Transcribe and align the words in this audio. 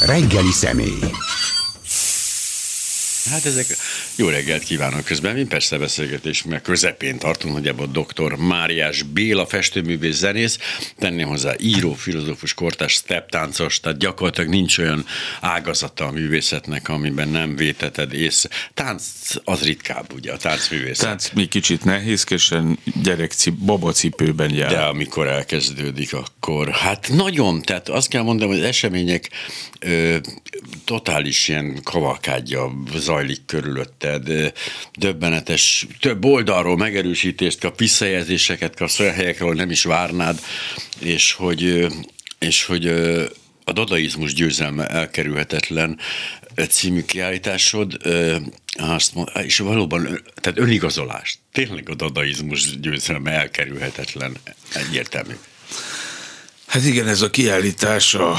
Reggeli 0.00 0.52
személy. 0.52 1.10
Hát 3.30 3.44
ezek 3.44 3.76
jó 4.20 4.28
reggelt 4.28 4.62
kívánok 4.62 5.04
közben. 5.04 5.34
Mi 5.34 5.44
persze 5.44 5.78
beszélgetés, 5.78 6.42
mert 6.42 6.62
közepén 6.62 7.18
tartunk, 7.18 7.54
hogy 7.54 7.66
ebből 7.66 7.86
doktor 7.86 8.36
Máriás 8.36 9.02
Béla, 9.02 9.46
festőművész 9.46 10.16
zenész, 10.16 10.58
tenném 10.98 11.28
hozzá 11.28 11.54
író, 11.58 11.92
filozófus, 11.92 12.54
kortás, 12.54 12.92
steptáncos, 12.92 13.80
tehát 13.80 13.98
gyakorlatilag 13.98 14.50
nincs 14.50 14.78
olyan 14.78 15.04
ágazata 15.40 16.06
a 16.06 16.10
művészetnek, 16.10 16.88
amiben 16.88 17.28
nem 17.28 17.56
véteted 17.56 18.12
ész. 18.12 18.48
Tánc 18.74 19.02
az 19.44 19.62
ritkább, 19.62 20.12
ugye, 20.14 20.32
a 20.32 20.36
táncművészet. 20.36 21.06
Tánc 21.06 21.30
még 21.32 21.48
kicsit 21.48 21.84
nehézkesen 21.84 22.78
gyerekci, 23.02 23.50
babacipőben 23.50 24.54
jár. 24.54 24.70
De 24.70 24.80
amikor 24.80 25.26
elkezdődik, 25.26 26.14
akkor 26.14 26.68
hát 26.70 27.08
nagyon, 27.12 27.62
tehát 27.62 27.88
azt 27.88 28.08
kell 28.08 28.22
mondanom, 28.22 28.52
hogy 28.52 28.62
az 28.62 28.68
események 28.68 29.30
ö, 29.78 30.16
totális 30.84 31.48
ilyen 31.48 31.80
kavalkádja 31.82 32.72
zajlik 32.96 33.40
körülötted, 34.18 34.52
döbbenetes, 34.98 35.86
több 36.00 36.24
oldalról 36.24 36.76
megerősítést 36.76 37.60
kap, 37.60 37.78
visszajelzéseket 37.78 38.76
kapsz 38.76 38.98
olyan 38.98 39.14
helyekről, 39.14 39.54
nem 39.54 39.70
is 39.70 39.82
várnád, 39.82 40.40
és 40.98 41.32
hogy, 41.32 41.86
és 42.38 42.64
hogy 42.64 42.86
a 43.64 43.72
dadaizmus 43.72 44.34
győzelme 44.34 44.86
elkerülhetetlen 44.86 45.98
című 46.68 47.04
kiállításod, 47.04 47.96
azt 48.76 49.14
mond, 49.14 49.28
és 49.42 49.58
valóban, 49.58 50.22
tehát 50.34 50.58
önigazolás, 50.58 51.38
tényleg 51.52 51.88
a 51.88 51.94
dadaizmus 51.94 52.80
győzelme 52.80 53.30
elkerülhetetlen, 53.30 54.36
egyértelmű. 54.74 55.34
Hát 56.70 56.84
igen, 56.84 57.08
ez 57.08 57.22
a 57.22 57.30
kiállítás 57.30 58.14
a 58.14 58.36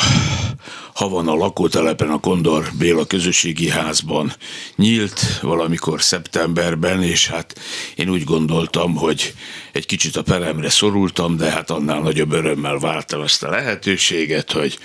van 1.10 1.28
a 1.28 1.36
lakótelepen 1.36 2.10
a 2.10 2.20
Kondor 2.20 2.72
Béla 2.78 3.06
közösségi 3.06 3.70
házban 3.70 4.34
nyílt 4.76 5.40
valamikor 5.42 6.02
szeptemberben, 6.02 7.04
és 7.04 7.28
hát 7.28 7.60
én 7.96 8.10
úgy 8.10 8.24
gondoltam, 8.24 8.96
hogy 8.96 9.34
egy 9.72 9.86
kicsit 9.86 10.16
a 10.16 10.22
peremre 10.22 10.70
szorultam, 10.70 11.38
de 11.38 11.50
hát 11.50 11.70
annál 11.70 12.00
nagyobb 12.00 12.32
örömmel 12.32 12.78
vártam 12.78 13.22
ezt 13.22 13.44
a 13.44 13.50
lehetőséget, 13.50 14.52
hogy 14.52 14.80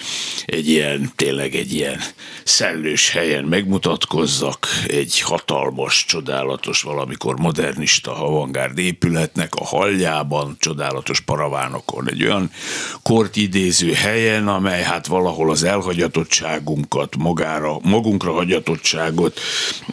egy 0.47 0.69
ilyen, 0.69 1.13
tényleg 1.17 1.55
egy 1.55 1.73
ilyen 1.73 2.01
szellős 2.45 3.11
helyen 3.11 3.45
megmutatkozzak, 3.45 4.67
egy 4.89 5.21
hatalmas, 5.21 6.05
csodálatos, 6.05 6.83
valamikor 6.83 7.37
modernista 7.37 8.25
avantgárd 8.25 8.79
épületnek 8.79 9.55
a 9.55 9.65
haljában, 9.65 10.57
csodálatos 10.59 11.21
paravánokon, 11.21 12.11
egy 12.11 12.25
olyan 12.25 12.51
kort 13.03 13.36
idéző 13.37 13.93
helyen, 13.93 14.49
amely 14.49 14.83
hát 14.83 15.07
valahol 15.07 15.51
az 15.51 15.63
elhagyatottságunkat, 15.63 17.17
magára, 17.17 17.79
magunkra 17.83 18.33
hagyatottságot 18.33 19.41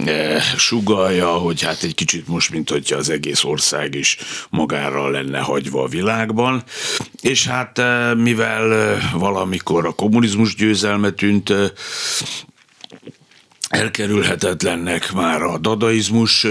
eh, 0.06 0.42
sugalja, 0.58 1.28
hogy 1.28 1.62
hát 1.62 1.84
egy 1.84 1.96
kicsit 1.96 2.28
most, 2.28 2.52
mint 2.52 2.70
hogyha 2.70 2.98
az 2.98 3.10
egész 3.10 3.44
ország 3.44 3.96
is 3.96 4.18
magára 4.50 5.10
lenne 5.10 5.40
hagyva 5.40 5.84
a 5.84 5.88
világban, 5.88 6.64
és 7.22 7.48
hát 7.48 7.80
eh, 7.80 8.16
mivel 8.16 8.74
eh, 8.74 9.14
valamikor 9.14 9.86
a 9.86 9.92
kommunizmus 9.92 10.56
győzelme 10.56 11.10
tűnt 11.10 11.54
elkerülhetetlennek 13.74 15.12
már 15.12 15.42
a 15.42 15.58
dadaizmus 15.58 16.48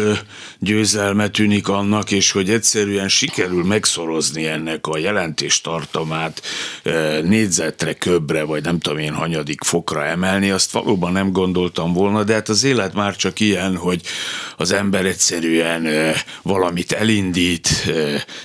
győzelme 0.58 1.28
tűnik 1.28 1.68
annak, 1.68 2.10
és 2.10 2.30
hogy 2.30 2.50
egyszerűen 2.50 3.08
sikerül 3.08 3.64
megszorozni 3.64 4.46
ennek 4.46 4.86
a 4.86 4.98
jelentéstartamát 4.98 6.42
négyzetre, 7.22 7.94
köbbre, 7.94 8.42
vagy 8.42 8.62
nem 8.62 8.78
tudom 8.78 8.98
én 8.98 9.12
hanyadik 9.12 9.64
fokra 9.64 10.04
emelni, 10.04 10.50
azt 10.50 10.72
valóban 10.72 11.12
nem 11.12 11.32
gondoltam 11.32 11.92
volna, 11.92 12.24
de 12.24 12.32
hát 12.32 12.48
az 12.48 12.64
élet 12.64 12.94
már 12.94 13.16
csak 13.16 13.40
ilyen, 13.40 13.76
hogy 13.76 14.00
az 14.56 14.72
ember 14.72 15.04
egyszerűen 15.04 16.14
valamit 16.42 16.92
elindít, 16.92 17.92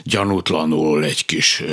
gyanútlanul 0.03 1.03
egy 1.03 1.25
kis 1.25 1.63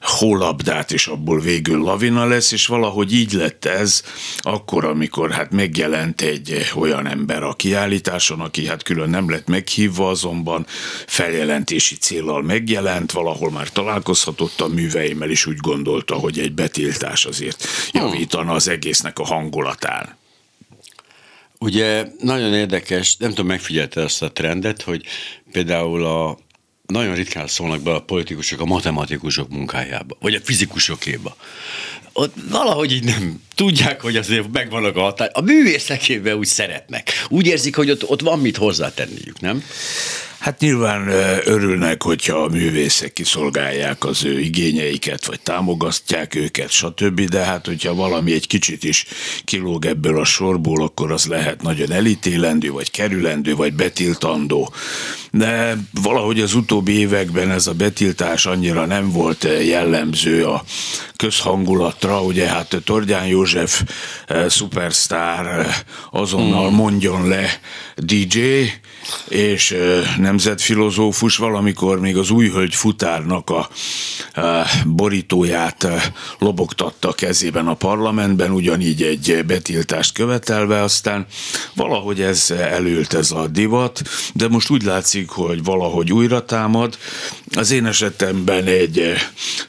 hólabdát, 0.00 0.92
és 0.92 1.06
abból 1.06 1.40
végül 1.40 1.78
lavina 1.78 2.24
lesz, 2.24 2.52
és 2.52 2.66
valahogy 2.66 3.14
így 3.14 3.32
lett 3.32 3.64
ez, 3.64 4.02
akkor, 4.38 4.84
amikor 4.84 5.30
hát 5.30 5.50
megjelent 5.50 6.20
egy 6.20 6.70
olyan 6.74 7.06
ember 7.06 7.42
a 7.42 7.52
kiállításon, 7.52 8.40
aki 8.40 8.66
hát 8.66 8.82
külön 8.82 9.10
nem 9.10 9.30
lett 9.30 9.46
meghívva, 9.46 10.08
azonban 10.08 10.66
feljelentési 11.06 11.96
célral 11.96 12.42
megjelent, 12.42 13.12
valahol 13.12 13.50
már 13.50 13.68
találkozhatott 13.68 14.60
a 14.60 14.68
műveimmel, 14.68 15.30
és 15.30 15.46
úgy 15.46 15.56
gondolta, 15.56 16.14
hogy 16.14 16.38
egy 16.38 16.52
betiltás 16.52 17.24
azért 17.24 17.64
javítana 17.92 18.52
az 18.52 18.68
egésznek 18.68 19.18
a 19.18 19.24
hangulatán. 19.24 20.16
Ugye 21.60 22.06
nagyon 22.18 22.54
érdekes, 22.54 23.16
nem 23.16 23.28
tudom, 23.28 23.46
megfigyelte 23.46 24.00
ezt 24.00 24.22
a 24.22 24.32
trendet, 24.32 24.82
hogy 24.82 25.04
például 25.52 26.04
a 26.04 26.38
nagyon 26.92 27.14
ritkán 27.14 27.46
szólnak 27.46 27.80
be 27.80 27.94
a 27.94 28.00
politikusok 28.00 28.60
a 28.60 28.64
matematikusok 28.64 29.48
munkájába, 29.48 30.16
vagy 30.20 30.34
a 30.34 30.40
fizikusokéba. 30.42 31.36
Ott 32.12 32.34
valahogy 32.50 32.92
így 32.92 33.04
nem 33.04 33.42
tudják, 33.54 34.00
hogy 34.00 34.16
azért 34.16 34.52
megvannak 34.52 34.96
a 34.96 35.00
határ. 35.00 35.30
A 35.32 35.40
művészekében 35.40 36.36
úgy 36.36 36.46
szeretnek. 36.46 37.10
Úgy 37.28 37.46
érzik, 37.46 37.76
hogy 37.76 37.90
ott, 37.90 38.08
ott 38.08 38.20
van 38.20 38.38
mit 38.38 38.56
hozzátenniük, 38.56 39.40
nem? 39.40 39.64
Hát 40.48 40.60
nyilván 40.60 41.08
örülnek, 41.44 42.02
hogyha 42.02 42.36
a 42.36 42.48
művészek 42.48 43.12
kiszolgálják 43.12 44.04
az 44.04 44.24
ő 44.24 44.40
igényeiket, 44.40 45.26
vagy 45.26 45.40
támogatják 45.40 46.34
őket, 46.34 46.70
stb. 46.70 47.20
De 47.20 47.44
hát, 47.44 47.66
hogyha 47.66 47.94
valami 47.94 48.32
egy 48.32 48.46
kicsit 48.46 48.84
is 48.84 49.06
kilóg 49.44 49.86
ebből 49.86 50.18
a 50.20 50.24
sorból, 50.24 50.82
akkor 50.82 51.12
az 51.12 51.26
lehet 51.26 51.62
nagyon 51.62 51.92
elítélendő, 51.92 52.70
vagy 52.70 52.90
kerülendő, 52.90 53.54
vagy 53.54 53.72
betiltandó. 53.72 54.72
De 55.30 55.76
valahogy 56.02 56.40
az 56.40 56.54
utóbbi 56.54 56.98
években 56.98 57.50
ez 57.50 57.66
a 57.66 57.72
betiltás 57.72 58.46
annyira 58.46 58.86
nem 58.86 59.10
volt 59.10 59.48
jellemző 59.66 60.44
a 60.44 60.64
közhangulatra, 61.16 62.22
ugye 62.22 62.46
hát 62.46 62.76
Tordján 62.84 63.26
József 63.26 63.82
szupersztár 64.46 65.66
azonnal 66.10 66.70
mm. 66.70 66.74
mondjon 66.74 67.28
le 67.28 67.60
DJ, 67.96 68.38
és 69.28 69.76
nemzetfilozófus 70.18 71.36
valamikor 71.36 72.00
még 72.00 72.16
az 72.16 72.30
újhölgy 72.30 72.74
futárnak 72.74 73.50
a, 73.50 73.68
borítóját 74.86 75.88
lobogtatta 76.38 77.12
kezében 77.12 77.66
a 77.66 77.74
parlamentben, 77.74 78.50
ugyanígy 78.50 79.02
egy 79.02 79.44
betiltást 79.46 80.12
követelve, 80.12 80.82
aztán 80.82 81.26
valahogy 81.74 82.20
ez 82.20 82.50
elült 82.50 83.14
ez 83.14 83.30
a 83.30 83.46
divat, 83.46 84.02
de 84.34 84.48
most 84.48 84.70
úgy 84.70 84.82
látszik, 84.82 85.28
hogy 85.28 85.64
valahogy 85.64 86.12
újra 86.12 86.44
támad. 86.44 86.98
Az 87.54 87.70
én 87.70 87.86
esetemben 87.86 88.66
egy 88.66 89.14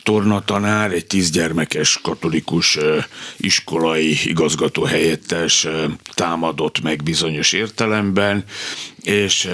tornatanár, 0.03 0.91
egy 0.91 1.05
tízgyermekes 1.05 1.99
katolikus 2.01 2.77
iskolai 3.37 4.17
igazgató 4.23 4.83
helyettes 4.83 5.67
támadott 6.13 6.81
meg 6.81 7.03
bizonyos 7.03 7.53
értelemben, 7.53 8.43
és 9.03 9.47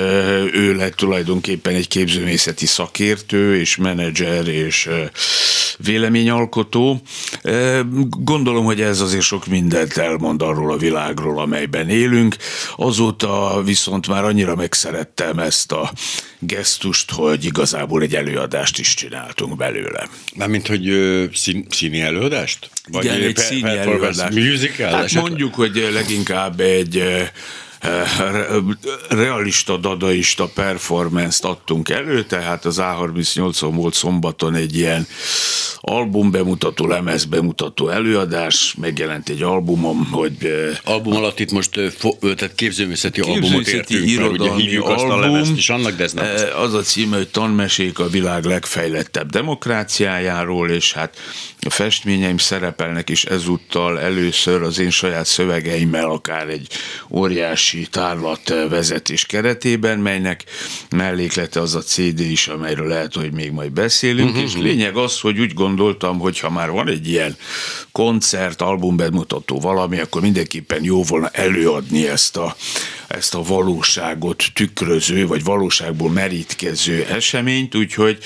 ő 0.54 0.76
lett 0.76 0.94
tulajdonképpen 0.94 1.76
egy 1.76 1.88
képzőmészeti 1.88 2.66
szakértő, 2.66 3.60
és 3.60 3.76
menedzser, 3.76 4.48
és 4.48 4.90
véleményalkotó. 5.78 7.02
Gondolom, 8.10 8.66
hogy 8.66 8.82
ez 8.82 9.00
azért 9.00 9.24
sok 9.24 9.46
mindent 9.46 9.98
elmond 9.98 10.42
arról 10.42 10.72
a 10.72 10.78
világról, 10.78 11.40
amelyben 11.40 11.90
élünk. 11.90 12.36
Azóta 12.76 13.62
viszont 13.66 14.08
már 14.08 14.24
annyira 14.24 14.56
megszerettem 14.56 15.40
ezt 15.40 15.72
a 15.72 15.92
gesztust, 16.40 17.12
hogy 17.12 17.46
igazából 17.46 18.02
egy 18.02 18.16
előadást 18.16 18.80
is 18.80 18.94
csináltunk 18.94 19.56
belőle. 19.56 20.08
Mármint, 20.36 20.68
hogy 20.68 20.92
szín, 21.34 21.66
színi 21.70 22.02
előadást? 22.02 22.70
Vagy 22.88 23.06
Igen, 23.06 23.22
egy 23.22 23.38
színi 23.38 23.78
előadást. 23.78 24.34
Musical 24.34 24.92
hát 24.92 25.14
mondjuk, 25.14 25.56
hogy 25.56 25.90
leginkább 25.94 26.60
egy 26.60 27.04
realista, 29.10 29.78
dadaista 29.78 30.48
performance-t 30.54 31.44
adtunk 31.44 31.90
elő, 31.90 32.24
tehát 32.24 32.66
az 32.66 32.78
A38-on 32.82 33.72
volt 33.74 33.94
szombaton 33.94 34.56
egy 34.56 34.76
ilyen 34.76 35.08
album 35.88 36.32
bemutató, 36.32 36.88
lemez 36.88 37.26
bemutató 37.26 37.90
előadás, 37.90 38.76
megjelent 38.82 39.30
egy 39.30 39.42
albumom, 39.42 40.08
hogy... 40.12 40.38
Album 40.84 41.16
alatt 41.16 41.40
itt 41.40 41.52
most 41.52 41.72
tehát 42.20 42.56
képzőművészeti 42.56 43.22
albumot 43.22 43.68
értünk, 43.68 44.10
irodalmi 44.10 44.64
mert 44.64 44.68
ugye 44.68 44.80
album, 44.80 44.94
azt 44.94 45.04
a 45.04 45.20
lemezt 45.20 45.58
is 45.58 45.70
annak, 45.70 45.96
de 45.96 46.04
ez 46.04 46.14
nem 46.14 46.26
Az 46.58 46.74
a 46.74 46.82
címe, 46.82 47.16
hogy 47.16 47.30
Tanmesék 47.30 48.00
a 48.00 48.08
világ 48.08 48.44
legfejlettebb 48.44 49.30
demokráciájáról, 49.30 50.70
és 50.70 50.94
hát 50.94 51.18
a 51.60 51.70
festményeim 51.70 52.38
szerepelnek 52.38 53.10
is 53.10 53.26
ezúttal 53.26 54.00
először 54.00 54.62
az 54.62 54.80
én 54.80 54.90
saját 54.90 55.26
szövegeimmel, 55.26 56.10
akár 56.10 56.50
egy 56.50 56.68
óriási 57.10 57.75
Óriási 57.76 57.90
tárlat 57.92 58.50
vezetés 58.70 59.26
keretében, 59.26 60.00
melynek 60.00 60.44
melléklete 60.90 61.62
az 61.62 61.76
a 61.76 61.82
CD 61.82 62.20
is, 62.20 62.48
amelyről 62.48 62.88
lehet, 62.88 63.14
hogy 63.14 63.32
még 63.32 63.52
majd 63.52 63.72
beszélünk, 63.72 64.30
uh-huh. 64.30 64.44
és 64.44 64.54
lényeg 64.56 64.96
az, 64.96 65.20
hogy 65.20 65.40
úgy 65.40 65.54
gondoltam, 65.54 66.20
hogy 66.20 66.40
ha 66.40 66.50
már 66.50 66.72
van 66.72 66.88
egy 66.88 67.08
ilyen 67.08 67.36
koncert, 67.92 68.62
album 68.62 68.96
bemutató 68.98 69.60
valami, 69.60 70.00
akkor 70.00 70.22
mindenképpen 70.22 70.84
jó 70.84 71.04
volna 71.04 71.30
előadni 71.32 72.08
ezt 72.08 72.38
a, 72.38 72.56
ezt 73.08 73.36
a 73.36 73.44
valóságot 73.44 74.44
tükröző, 74.54 75.28
vagy 75.28 75.44
valóságból 75.44 76.10
merítkező 76.10 77.06
eseményt, 77.06 77.76
úgyhogy 77.76 78.18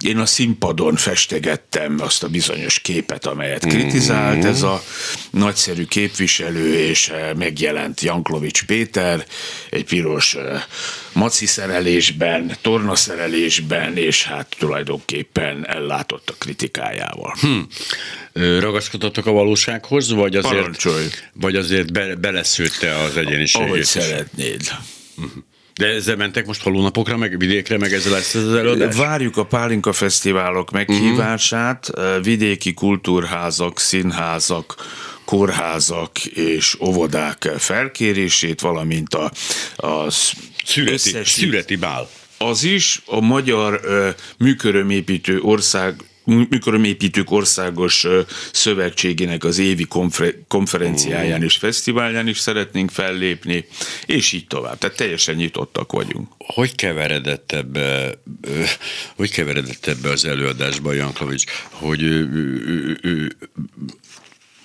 én 0.00 0.18
a 0.18 0.26
színpadon 0.26 0.96
festegettem 0.96 1.96
azt 2.00 2.22
a 2.22 2.28
bizonyos 2.28 2.78
képet, 2.78 3.26
amelyet 3.26 3.66
kritizált 3.66 4.44
ez 4.44 4.62
a 4.62 4.82
nagyszerű 5.30 5.84
képviselő, 5.84 6.74
és 6.74 7.08
eh, 7.08 7.34
megjelent 7.34 8.00
Janklovics 8.00 8.64
Péter, 8.64 9.26
egy 9.70 9.84
piros 9.84 10.34
eh, 10.34 10.62
maci 11.18 11.46
szerelésben, 11.46 12.56
tornaszerelésben, 12.62 13.96
és 13.96 14.24
hát 14.24 14.56
tulajdonképpen 14.58 15.66
ellátott 15.66 16.30
a 16.30 16.34
kritikájával. 16.38 17.34
Hm. 17.40 17.58
Ragaszkodottak 18.58 19.26
a 19.26 19.30
valósághoz, 19.30 20.12
vagy 20.12 20.36
azért, 20.36 20.82
vagy 21.32 21.56
azért 21.56 21.92
be, 21.92 22.14
beleszőtte 22.14 22.96
az 22.96 23.16
egyéniségét? 23.16 23.68
Ahogy 23.68 23.84
szeretnéd. 23.84 24.62
Hm. 25.16 25.22
De 25.74 25.86
ezzel 25.86 26.16
mentek 26.16 26.46
most 26.46 26.62
halónapokra, 26.62 27.16
meg 27.16 27.38
vidékre, 27.38 27.78
meg 27.78 27.92
ezzel 27.92 28.12
lesz 28.12 28.34
ez 28.34 28.44
az 28.44 28.54
előadás? 28.54 28.96
Várjuk 28.96 29.36
a 29.36 29.44
Pálinka 29.44 29.92
Fesztiválok 29.92 30.70
meghívását, 30.70 31.88
uh-huh. 31.88 32.24
vidéki 32.24 32.74
kultúrházak, 32.74 33.78
színházak, 33.78 34.74
kórházak 35.28 36.24
és 36.24 36.76
óvodák 36.80 37.50
felkérését, 37.58 38.60
valamint 38.60 39.14
a, 39.14 39.32
a 39.76 40.10
születi, 40.64 41.16
születi 41.24 41.76
bál. 41.76 42.08
Az 42.38 42.64
is 42.64 43.02
a 43.06 43.20
magyar 43.20 43.80
műkörömépítő 44.38 45.40
ország 45.40 46.02
Műkörömépítők 46.24 47.30
Országos 47.30 48.06
Szövetségének 48.52 49.44
az 49.44 49.58
évi 49.58 49.84
konfer- 49.84 50.36
konferenciáján 50.48 51.42
és 51.42 51.56
fesztiválján 51.56 52.28
is 52.28 52.38
szeretnénk 52.38 52.90
fellépni, 52.90 53.64
és 54.06 54.32
így 54.32 54.46
tovább. 54.46 54.78
Tehát 54.78 54.96
teljesen 54.96 55.34
nyitottak 55.34 55.92
vagyunk. 55.92 56.28
Hogy 56.38 56.74
keveredett 56.74 57.52
ebbe, 57.52 58.10
hogy 59.16 59.30
keveredett 59.30 59.86
ebbe 59.86 60.10
az 60.10 60.24
előadásba, 60.24 60.92
Jankovics, 60.92 61.44
hogy 61.70 62.02
ő, 62.02 62.30
ő, 62.32 62.98
ő, 63.02 63.36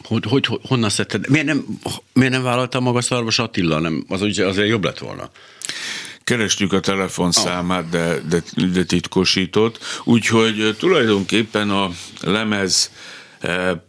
hogy, 0.03 0.23
hogy, 0.27 0.59
honnan 0.67 0.89
szedted? 0.89 1.29
Miért 1.29 1.45
nem, 1.45 1.65
miért 2.13 2.31
nem 2.31 2.43
vállalta 2.43 2.79
maga 2.79 3.01
Szarvas 3.01 3.39
Attila? 3.39 3.79
Nem, 3.79 4.05
az 4.07 4.21
ugye 4.21 4.47
azért 4.47 4.67
jobb 4.67 4.83
lett 4.83 4.97
volna. 4.97 5.29
Kerestük 6.23 6.73
a 6.73 6.79
telefonszámát, 6.79 7.89
de, 7.89 8.19
de, 8.29 8.43
de 8.73 8.83
titkosított, 8.83 9.79
úgyhogy 10.03 10.75
tulajdonképpen 10.79 11.69
a 11.69 11.89
lemez 12.21 12.91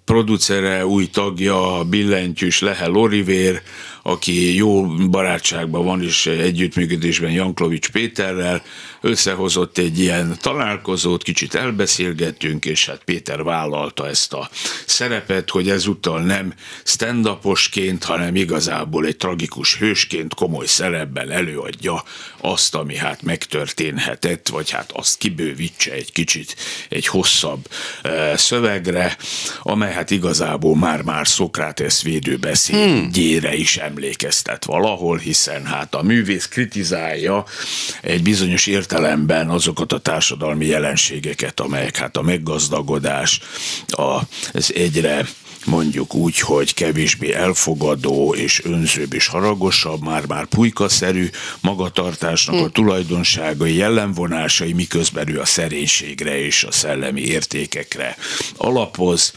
producere, 0.04 0.86
új 0.86 1.06
tagja, 1.10 1.84
billentyűs 1.84 2.60
Lehel 2.60 2.94
Olivér, 2.94 3.62
aki 4.06 4.54
jó 4.54 4.86
barátságban 4.86 5.84
van 5.84 6.02
és 6.02 6.26
együttműködésben 6.26 7.30
Janklovics 7.30 7.90
Péterrel, 7.90 8.62
összehozott 9.00 9.78
egy 9.78 9.98
ilyen 9.98 10.36
találkozót, 10.40 11.22
kicsit 11.22 11.54
elbeszélgettünk, 11.54 12.64
és 12.64 12.86
hát 12.86 13.02
Péter 13.04 13.42
vállalta 13.42 14.08
ezt 14.08 14.32
a 14.32 14.48
szerepet, 14.86 15.50
hogy 15.50 15.70
ezúttal 15.70 16.20
nem 16.20 16.54
stand 16.84 17.28
hanem 18.00 18.36
igazából 18.36 19.06
egy 19.06 19.16
tragikus 19.16 19.78
hősként 19.78 20.34
komoly 20.34 20.66
szerepben 20.66 21.30
előadja 21.30 22.04
azt, 22.40 22.74
ami 22.74 22.96
hát 22.96 23.22
megtörténhetett, 23.22 24.48
vagy 24.48 24.70
hát 24.70 24.92
azt 24.92 25.18
kibővítse 25.18 25.92
egy 25.92 26.12
kicsit 26.12 26.56
egy 26.88 27.06
hosszabb 27.06 27.68
uh, 28.04 28.34
szövegre, 28.34 29.16
amely 29.62 29.92
hát 29.92 30.03
igazából 30.10 30.76
már-már 30.76 31.28
Szokrates 31.28 32.02
védőbeszédjére 32.02 33.48
hmm. 33.48 33.60
is 33.60 33.76
emlékeztet 33.76 34.64
valahol, 34.64 35.18
hiszen 35.18 35.64
hát 35.64 35.94
a 35.94 36.02
művész 36.02 36.48
kritizálja 36.48 37.44
egy 38.02 38.22
bizonyos 38.22 38.66
értelemben 38.66 39.50
azokat 39.50 39.92
a 39.92 39.98
társadalmi 39.98 40.66
jelenségeket, 40.66 41.60
amelyek 41.60 41.96
hát 41.96 42.16
a 42.16 42.22
meggazdagodás, 42.22 43.40
a, 43.86 44.18
ez 44.52 44.68
egyre 44.74 45.26
mondjuk 45.64 46.14
úgy, 46.14 46.40
hogy 46.40 46.74
kevésbé 46.74 47.32
elfogadó 47.32 48.34
és 48.34 48.64
önzőbb 48.64 49.14
és 49.14 49.26
haragosabb, 49.26 50.02
már-már 50.02 50.46
pulykaszerű 50.46 51.28
magatartásnak 51.60 52.54
a 52.54 52.64
hm. 52.64 52.72
tulajdonságai, 52.72 53.74
jellemvonásai, 53.74 54.72
miközben 54.72 55.28
ő 55.28 55.40
a 55.40 55.44
szerénységre 55.44 56.38
és 56.38 56.64
a 56.64 56.72
szellemi 56.72 57.20
értékekre 57.20 58.16
alapoz, 58.56 59.32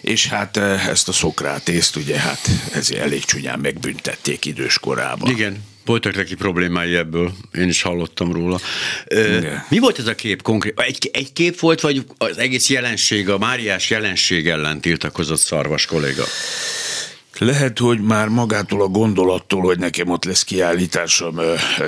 és 0.00 0.26
hát 0.26 0.56
eh, 0.56 0.86
ezt 0.86 1.08
a 1.08 1.12
Szokrátészt 1.12 1.96
ugye 1.96 2.18
hát 2.18 2.48
ezért 2.72 3.00
elég 3.02 3.24
csúnyán 3.24 3.58
megbüntették 3.58 4.44
idős 4.44 4.78
korában. 4.78 5.30
Igen, 5.30 5.70
voltak 5.84 6.14
neki 6.14 6.34
problémái 6.34 6.94
ebből, 6.94 7.32
én 7.54 7.68
is 7.68 7.82
hallottam 7.82 8.32
róla. 8.32 8.60
Igen. 9.06 9.64
Mi 9.68 9.78
volt 9.78 9.98
ez 9.98 10.06
a 10.06 10.14
kép 10.14 10.42
konkrét? 10.42 10.80
Egy, 10.80 11.10
egy 11.12 11.32
kép 11.32 11.60
volt, 11.60 11.80
vagy 11.80 12.04
az 12.18 12.38
egész 12.38 12.70
jelenség, 12.70 13.28
a 13.28 13.38
Máriás 13.38 13.90
jelenség 13.90 14.48
ellen 14.48 14.80
tiltakozott 14.80 15.40
szarvas 15.40 15.86
kolléga? 15.86 16.24
Lehet, 17.38 17.78
hogy 17.78 18.00
már 18.00 18.28
magától 18.28 18.82
a 18.82 18.86
gondolattól, 18.86 19.60
hogy 19.60 19.78
nekem 19.78 20.08
ott 20.08 20.24
lesz 20.24 20.44
kiállításom, 20.44 21.40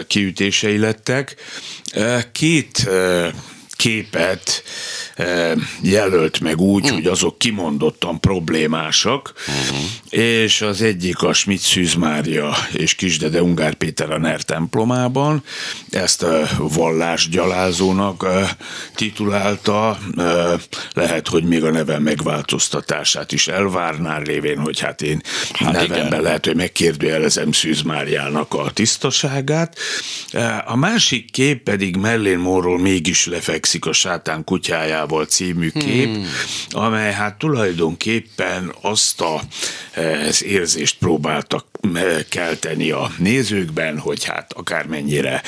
kiütései 0.07 0.79
lettek. 0.79 1.35
Két 2.33 2.89
képet 3.77 4.63
jelölt 5.81 6.41
meg 6.41 6.61
úgy, 6.61 6.89
hogy 6.89 7.07
azok 7.07 7.39
kimondottan 7.39 8.21
problémásak, 8.21 9.33
uh-huh. 9.37 9.85
és 10.11 10.61
az 10.61 10.83
egyik 10.83 11.23
a 11.23 11.33
Schmidt 11.33 11.61
Szűz 11.61 11.95
Mária 11.95 12.57
és 12.73 12.95
Kisdede 12.95 13.43
Ungár 13.43 13.75
Péter 13.75 14.11
a 14.11 14.19
NER 14.19 14.43
templomában, 14.43 15.43
ezt 15.91 16.23
a 16.23 16.49
vallásgyalázónak 16.59 18.27
titulálta, 18.95 19.99
lehet, 20.93 21.29
hogy 21.29 21.45
még 21.45 21.65
a 21.65 21.71
nevem 21.71 22.03
megváltoztatását 22.03 23.33
is 23.33 23.49
elvárná, 23.49 24.19
lévén, 24.19 24.59
hogy 24.59 24.81
hát 24.81 25.03
én 25.03 25.21
hát 25.53 25.73
nevemben 25.73 26.07
igen. 26.07 26.23
lehet, 26.23 26.47
hogy 26.47 26.57
megkérdőjelezem 26.57 27.53
Szűz 27.53 27.83
Máriának 27.83 28.55
a 28.55 28.71
tisztaságát. 28.73 29.79
A 30.65 30.77
másik 30.77 31.31
kép 31.31 31.63
pedig 31.63 31.97
Mellén 31.97 32.39
Morról 32.39 32.79
mégis 32.79 33.27
lefekszik 33.65 33.87
a 33.87 33.93
sátán 33.93 34.45
kutyájával, 34.45 35.25
című 35.25 35.71
kép, 35.71 36.15
hmm. 36.15 36.27
amely 36.71 37.13
hát 37.13 37.39
tulajdonképpen 37.39 38.75
azt 38.81 39.21
a, 39.21 39.41
az 40.29 40.45
érzést 40.45 40.99
próbáltak 40.99 41.65
kelteni 42.29 42.91
a 42.91 43.11
nézőkben, 43.19 43.99
hogy 43.99 44.25
hát 44.25 44.53
akármennyire 44.53 45.43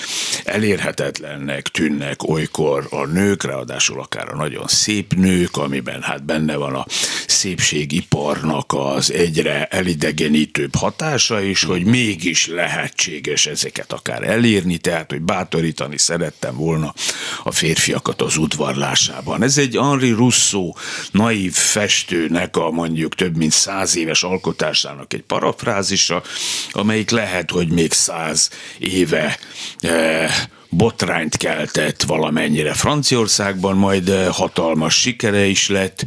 elérhetetlennek 0.44 1.68
tűnnek 1.68 2.28
olykor 2.28 2.86
a 2.90 3.06
nők, 3.06 3.44
ráadásul 3.44 4.00
akár 4.00 4.28
a 4.28 4.36
nagyon 4.36 4.66
szép 4.66 5.14
nők, 5.14 5.56
amiben 5.56 6.02
hát 6.02 6.24
benne 6.24 6.56
van 6.56 6.74
a 6.74 6.86
szépségiparnak 7.26 8.72
az 8.72 9.12
egyre 9.12 9.64
elidegenítőbb 9.64 10.74
hatása 10.74 11.40
is, 11.40 11.62
hogy 11.62 11.84
mégis 11.84 12.46
lehetséges 12.46 13.46
ezeket 13.46 13.92
akár 13.92 14.22
elérni, 14.22 14.76
tehát 14.76 15.10
hogy 15.10 15.20
bátorítani 15.20 15.98
szerettem 15.98 16.56
volna 16.56 16.94
a 17.44 17.52
férfiakat 18.06 18.22
az 18.22 18.36
udvarlásában. 18.36 19.42
Ez 19.42 19.58
egy 19.58 19.76
Henri 19.76 20.10
Rousseau 20.10 20.72
naív 21.10 21.52
festőnek 21.52 22.56
a 22.56 22.70
mondjuk 22.70 23.14
több 23.14 23.36
mint 23.36 23.52
száz 23.52 23.96
éves 23.96 24.22
alkotásának 24.22 25.12
egy 25.12 25.22
parafrázisa, 25.22 26.22
amelyik 26.70 27.10
lehet, 27.10 27.50
hogy 27.50 27.68
még 27.68 27.92
száz 27.92 28.50
éve 28.78 29.38
eh, 29.80 30.30
botrányt 30.68 31.36
keltett 31.36 32.02
valamennyire 32.02 32.72
Franciaországban, 32.72 33.76
majd 33.76 34.08
eh, 34.08 34.26
hatalmas 34.32 34.94
sikere 34.94 35.44
is 35.44 35.68
lett, 35.68 36.04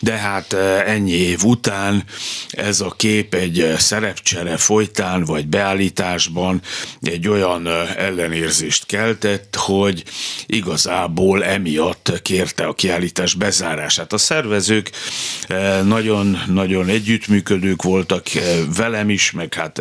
de 0.00 0.12
hát 0.12 0.52
eh, 0.52 0.88
ennyi 0.88 1.12
év 1.12 1.44
után 1.44 2.04
ez 2.50 2.80
a 2.80 2.94
kép 2.96 3.34
egy 3.34 3.60
eh, 3.60 3.78
szerepcsere 3.78 4.56
folytán 4.56 5.24
vagy 5.24 5.46
beállításban 5.46 6.60
egy 7.02 7.28
olyan 7.28 7.68
ellenérzést 7.96 8.86
keltett, 8.86 9.56
hogy 9.56 10.02
igazából 10.46 11.44
emiatt 11.44 12.20
kérte 12.22 12.64
a 12.64 12.74
kiállítás 12.74 13.34
bezárását. 13.34 14.12
A 14.12 14.18
szervezők 14.18 14.90
nagyon-nagyon 15.82 16.88
együttműködők 16.88 17.82
voltak 17.82 18.26
velem 18.76 19.10
is, 19.10 19.30
meg 19.30 19.54
hát 19.54 19.80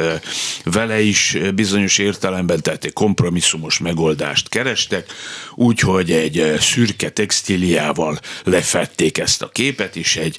vele 0.63 1.01
is 1.01 1.37
bizonyos 1.55 1.97
értelemben, 1.97 2.61
tehát 2.61 2.83
egy 2.85 2.93
kompromisszumos 2.93 3.79
megoldás 3.79 4.18
megoldást 4.19 4.49
kerestek, 4.49 5.11
úgyhogy 5.55 6.11
egy 6.11 6.39
eh, 6.39 6.59
szürke 6.59 7.09
textíliával 7.09 8.19
lefették 8.43 9.17
ezt 9.17 9.41
a 9.41 9.49
képet, 9.49 9.95
és 9.95 10.15
egy 10.15 10.37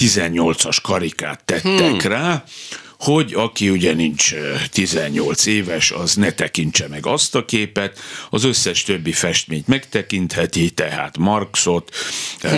18-as 0.00 0.76
karikát 0.82 1.44
tettek 1.44 2.02
hmm. 2.02 2.10
rá, 2.10 2.44
hogy 2.98 3.32
aki 3.34 3.70
ugye 3.70 3.92
nincs 3.92 4.34
18 4.70 5.46
éves, 5.46 5.90
az 5.90 6.14
ne 6.14 6.32
tekintse 6.32 6.88
meg 6.88 7.06
azt 7.06 7.34
a 7.34 7.44
képet, 7.44 7.98
az 8.30 8.44
összes 8.44 8.82
többi 8.82 9.12
festményt 9.12 9.66
megtekintheti, 9.66 10.70
tehát 10.70 11.18
Marxot, 11.18 11.96
hm, 12.40 12.48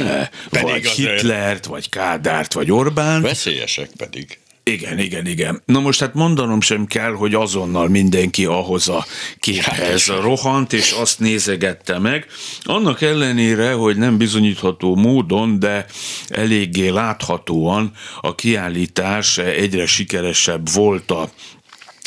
vagy 0.51 0.87
Hitlert, 0.87 1.65
vagy 1.65 1.89
Kádárt, 1.89 2.53
vagy 2.53 2.71
Orbán. 2.71 3.23
Veszélyesek 3.23 3.91
pedig. 3.97 4.42
Igen, 4.65 4.99
igen, 4.99 5.27
igen. 5.27 5.63
Na 5.65 5.81
most 5.81 6.01
hát 6.01 6.15
mondanom 6.15 6.61
sem 6.61 6.87
kell, 6.87 7.13
hogy 7.13 7.35
azonnal 7.35 7.89
mindenki 7.89 8.45
ahhoz 8.45 8.89
a 8.89 9.07
képhez 9.39 10.07
rohant, 10.07 10.73
és 10.73 10.91
azt 10.91 11.19
nézegette 11.19 11.99
meg. 11.99 12.27
Annak 12.63 13.03
ellenére, 13.03 13.73
hogy 13.73 13.97
nem 13.97 14.17
bizonyítható 14.17 14.97
módon, 14.97 15.59
de 15.59 15.87
eléggé 16.29 16.89
láthatóan 16.89 17.93
a 18.21 18.35
kiállítás 18.35 19.39
egyre 19.39 19.87
sikeresebb 19.87 20.73
volt 20.73 21.11
a 21.11 21.31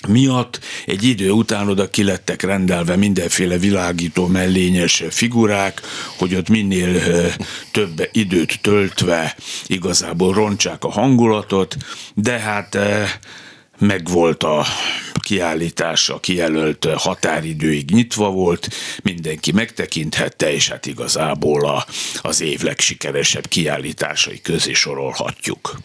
miatt 0.07 0.59
egy 0.85 1.03
idő 1.03 1.29
után 1.29 1.69
oda 1.69 1.89
kilettek 1.89 2.41
rendelve 2.41 2.95
mindenféle 2.95 3.57
világító 3.57 4.27
mellényes 4.27 5.03
figurák, 5.09 5.81
hogy 6.17 6.35
ott 6.35 6.49
minél 6.49 7.01
több 7.71 8.09
időt 8.11 8.59
töltve 8.61 9.35
igazából 9.67 10.33
roncsák 10.33 10.83
a 10.83 10.91
hangulatot, 10.91 11.77
de 12.13 12.39
hát 12.39 12.77
megvolt 13.79 14.43
a 14.43 14.65
kiállítás, 15.19 16.09
a 16.09 16.19
kijelölt 16.19 16.87
határidőig 16.95 17.91
nyitva 17.91 18.29
volt, 18.29 18.67
mindenki 19.03 19.51
megtekinthette, 19.51 20.53
és 20.53 20.69
hát 20.69 20.85
igazából 20.85 21.65
a, 21.65 21.85
az 22.21 22.41
év 22.41 22.61
legsikeresebb 22.61 23.47
kiállításai 23.47 24.41
közé 24.41 24.73
sorolhatjuk. 24.73 25.79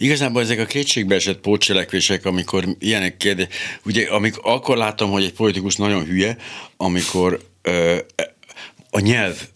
Igazából 0.00 0.42
ezek 0.42 0.58
a 0.58 0.64
kétségbe 0.64 1.14
esett 1.14 1.40
pótcselekvések, 1.40 2.24
amikor 2.24 2.64
ilyenek 2.78 3.16
kérde, 3.16 3.48
ugye 3.84 4.08
amik, 4.08 4.38
akkor 4.42 4.76
látom, 4.76 5.10
hogy 5.10 5.24
egy 5.24 5.32
politikus 5.32 5.76
nagyon 5.76 6.04
hülye, 6.04 6.36
amikor 6.76 7.40
ö, 7.62 7.96
a 8.90 9.00
nyelv 9.00 9.48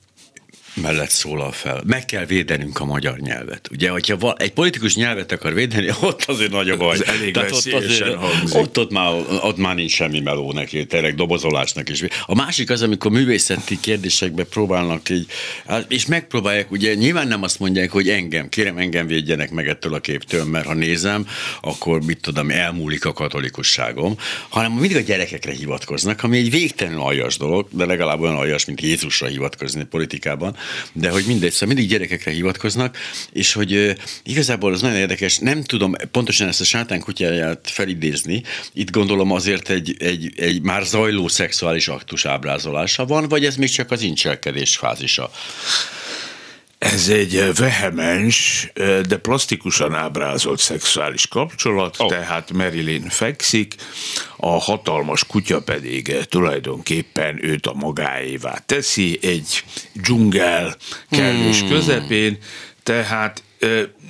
mellett 0.74 1.10
szólal 1.10 1.52
fel. 1.52 1.82
Meg 1.86 2.04
kell 2.04 2.24
védenünk 2.24 2.80
a 2.80 2.84
magyar 2.84 3.18
nyelvet. 3.18 3.68
Ugye, 3.72 3.90
hogyha 3.90 4.34
egy 4.36 4.52
politikus 4.52 4.96
nyelvet 4.96 5.32
akar 5.32 5.54
védeni, 5.54 5.88
ott 6.00 6.24
azért 6.24 6.50
nagy 6.50 6.70
a 6.70 6.76
baj. 6.76 6.94
Ez 6.94 7.00
elég 7.00 7.32
Tehát 7.32 7.50
ott, 7.50 7.72
azért, 7.72 8.16
ott, 8.50 8.78
ott, 8.78 8.90
már, 8.90 9.12
ott 9.42 9.56
már 9.56 9.74
nincs 9.74 9.92
semmi 9.94 10.20
meló 10.20 10.52
neki, 10.52 10.86
tényleg 10.86 11.14
dobozolásnak 11.14 11.88
is. 11.88 12.02
A 12.26 12.34
másik 12.34 12.70
az, 12.70 12.82
amikor 12.82 13.10
művészeti 13.10 13.80
kérdésekbe 13.80 14.44
próbálnak 14.44 15.08
így, 15.08 15.26
hát, 15.66 15.92
és 15.92 16.06
megpróbálják, 16.06 16.70
ugye 16.70 16.94
nyilván 16.94 17.28
nem 17.28 17.42
azt 17.42 17.58
mondják, 17.58 17.90
hogy 17.90 18.08
engem, 18.08 18.48
kérem 18.48 18.78
engem 18.78 19.06
védjenek 19.06 19.50
meg 19.50 19.68
ettől 19.68 19.94
a 19.94 20.00
képtől, 20.00 20.44
mert 20.44 20.66
ha 20.66 20.74
nézem, 20.74 21.26
akkor 21.60 22.04
mit 22.04 22.20
tudom, 22.20 22.50
elmúlik 22.50 23.04
a 23.04 23.12
katolikusságom, 23.12 24.16
hanem 24.48 24.72
mindig 24.72 24.96
a 24.96 25.00
gyerekekre 25.00 25.52
hivatkoznak, 25.52 26.22
ami 26.22 26.38
egy 26.38 26.50
végtelenül 26.50 27.00
aljas 27.00 27.36
dolog, 27.36 27.68
de 27.70 27.84
legalább 27.84 28.20
olyan 28.20 28.36
aljas, 28.36 28.64
mint 28.64 28.80
Jézusra 28.80 29.26
hivatkozni 29.26 29.84
politikában 29.84 30.56
de 30.92 31.10
hogy 31.10 31.24
mindegy, 31.26 31.52
szóval 31.52 31.74
mindig 31.74 31.88
gyerekekre 31.88 32.30
hivatkoznak, 32.30 32.96
és 33.32 33.52
hogy 33.52 33.96
igazából 34.24 34.72
az 34.72 34.80
nagyon 34.80 34.96
érdekes, 34.96 35.38
nem 35.38 35.62
tudom 35.62 35.94
pontosan 36.10 36.48
ezt 36.48 36.60
a 36.60 36.64
sátán 36.64 37.00
kutyáját 37.00 37.70
felidézni, 37.70 38.42
itt 38.72 38.90
gondolom 38.90 39.30
azért 39.32 39.68
egy, 39.70 39.96
egy, 39.98 40.32
egy 40.36 40.62
már 40.62 40.82
zajló 40.84 41.28
szexuális 41.28 41.88
aktus 41.88 42.24
ábrázolása 42.24 43.06
van, 43.06 43.28
vagy 43.28 43.44
ez 43.44 43.56
még 43.56 43.68
csak 43.68 43.90
az 43.90 44.02
incselkedés 44.02 44.76
fázisa? 44.76 45.30
Ez 46.78 47.08
egy 47.08 47.56
vehemens, 47.56 48.70
de 49.08 49.16
plastikusan 49.22 49.94
ábrázolt 49.94 50.60
szexuális 50.60 51.26
kapcsolat, 51.26 51.96
oh. 51.98 52.08
tehát 52.08 52.52
Marilyn 52.52 53.08
fekszik, 53.08 53.74
a 54.36 54.60
hatalmas 54.60 55.24
kutya 55.24 55.62
pedig 55.62 56.16
tulajdonképpen 56.28 57.44
őt 57.44 57.66
a 57.66 57.74
magáévá 57.74 58.62
teszi, 58.66 59.18
egy 59.22 59.64
dzsungel 59.92 60.76
kellős 61.10 61.60
hmm. 61.60 61.68
közepén, 61.68 62.38
tehát 62.82 63.42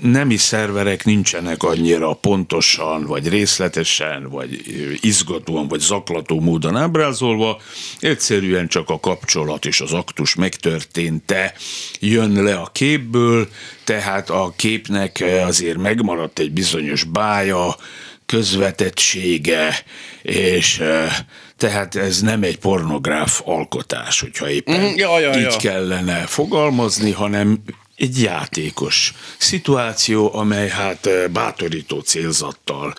nemi 0.04 0.36
szerverek 0.36 1.04
nincsenek 1.04 1.62
annyira 1.62 2.12
pontosan, 2.12 3.04
vagy 3.04 3.28
részletesen, 3.28 4.28
vagy 4.28 4.60
izgatóan, 5.00 5.68
vagy 5.68 5.80
zaklató 5.80 6.40
módon 6.40 6.76
ábrázolva, 6.76 7.60
egyszerűen 8.00 8.68
csak 8.68 8.90
a 8.90 9.00
kapcsolat 9.00 9.64
és 9.64 9.80
az 9.80 9.92
aktus 9.92 10.34
megtörténte 10.34 11.54
jön 12.00 12.42
le 12.42 12.54
a 12.54 12.70
képből, 12.72 13.48
tehát 13.84 14.30
a 14.30 14.52
képnek 14.56 15.24
azért 15.46 15.78
megmaradt 15.78 16.38
egy 16.38 16.52
bizonyos 16.52 17.04
bája, 17.04 17.76
közvetettsége, 18.26 19.74
és 20.22 20.82
tehát 21.56 21.94
ez 21.94 22.20
nem 22.20 22.42
egy 22.42 22.58
pornográf 22.58 23.40
alkotás, 23.44 24.20
hogyha 24.20 24.50
éppen 24.50 24.80
mm, 24.80 24.94
ja, 24.96 25.20
ja, 25.20 25.34
így 25.34 25.40
ja. 25.40 25.56
kellene 25.56 26.26
fogalmazni, 26.26 27.10
hanem 27.12 27.62
egy 27.96 28.22
játékos 28.22 29.14
szituáció, 29.38 30.34
amely 30.34 30.68
hát 30.68 31.06
eh, 31.06 31.28
bátorító 31.28 32.00
célzattal 32.00 32.94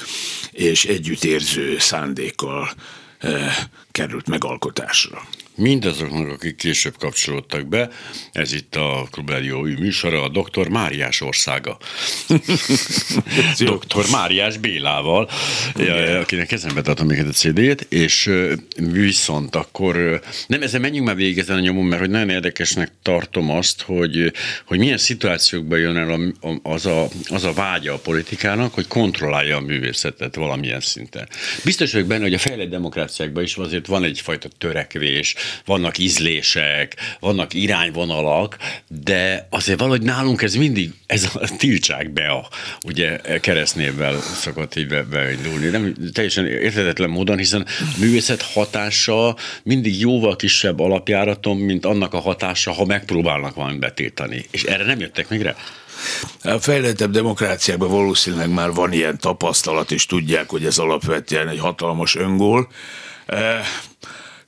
és 0.52 0.86
együttérző 0.86 1.80
szándékkal 1.80 2.74
eh, 3.20 3.58
került 3.92 4.28
megalkotásra 4.28 5.22
mindazoknak, 5.56 6.30
akik 6.30 6.56
később 6.56 6.98
kapcsolódtak 6.98 7.68
be. 7.68 7.90
Ez 8.32 8.54
itt 8.54 8.76
a 8.76 9.08
Klubrádió 9.12 9.62
műsora, 9.62 10.24
a 10.24 10.30
Dr. 10.30 10.68
Máriás 10.68 11.22
országa. 11.22 11.78
Dr. 13.58 14.06
Máriás 14.12 14.58
Bélával, 14.58 15.30
akinek 16.22 16.48
kezembe 16.48 16.82
tartom 16.82 17.08
még 17.08 17.20
a 17.20 17.24
CD-t, 17.24 17.86
és 17.90 18.32
viszont 18.76 19.56
akkor 19.56 20.22
nem 20.48 20.62
ezzel 20.62 20.80
menjünk 20.80 21.06
már 21.06 21.16
végig 21.16 21.38
ezen 21.38 21.58
a 21.58 21.60
nyomon, 21.60 21.86
mert 21.86 22.02
hogy 22.02 22.10
nagyon 22.10 22.30
érdekesnek 22.30 22.92
tartom 23.02 23.50
azt, 23.50 23.82
hogy, 23.82 24.34
hogy 24.66 24.80
milyen 24.80 24.98
szituációkban 24.98 25.80
jön 25.80 25.98
el 25.98 26.34
az 26.64 26.86
a, 26.86 27.08
az 27.26 27.44
a 27.44 27.54
vágya 27.54 27.94
a 27.94 27.98
politikának, 27.98 28.74
hogy 28.74 28.88
kontrollálja 28.88 29.58
a 29.58 29.60
művészetet 29.60 30.36
valamilyen 30.36 30.80
szinten. 30.80 31.28
Biztos 31.64 31.92
vagyok 31.92 32.08
benne, 32.08 32.24
hogy 32.24 32.34
a 32.34 32.38
fejlett 32.38 32.70
demokráciákban 32.70 33.44
is 33.44 33.56
azért 33.56 33.88
van 33.88 34.04
egyfajta 34.04 34.50
törekvés, 34.58 35.36
vannak 35.66 35.98
ízlések, 35.98 36.96
vannak 37.20 37.54
irányvonalak, 37.54 38.58
de 38.88 39.48
azért 39.50 39.80
valahogy 39.80 40.02
nálunk 40.02 40.42
ez 40.42 40.56
mindig, 40.56 40.94
ez 41.06 41.30
a 41.34 41.50
tiltsák 41.58 42.14
be 42.14 42.28
a, 42.28 42.48
ugye 42.86 43.18
keresztnévvel 43.40 44.22
szokott 44.22 44.76
így 44.76 44.88
be, 44.88 45.04
beindulni. 45.04 45.68
Nem 45.68 45.94
teljesen 46.14 46.48
érthetetlen 46.48 47.10
módon, 47.10 47.38
hiszen 47.38 47.66
a 47.80 47.98
művészet 48.00 48.42
hatása 48.42 49.36
mindig 49.64 50.00
jóval 50.00 50.36
kisebb 50.36 50.80
alapjáraton, 50.80 51.58
mint 51.58 51.86
annak 51.86 52.14
a 52.14 52.20
hatása, 52.20 52.72
ha 52.72 52.86
megpróbálnak 52.86 53.56
valamit 53.56 53.80
betiltani. 53.80 54.46
És 54.52 54.64
erre 54.64 54.86
nem 54.86 55.00
jöttek 55.00 55.30
még 55.30 55.42
rá? 55.42 55.56
A 56.44 56.60
fejlettebb 56.60 57.12
demokráciában 57.12 57.90
valószínűleg 57.90 58.50
már 58.50 58.72
van 58.72 58.94
ilyen 58.94 59.18
tapasztalat, 59.18 59.92
és 59.92 60.06
tudják, 60.06 60.50
hogy 60.50 60.66
ez 60.66 60.78
alapvetően 60.78 61.48
egy 61.48 61.60
hatalmas 61.60 62.16
öngól. 62.16 62.68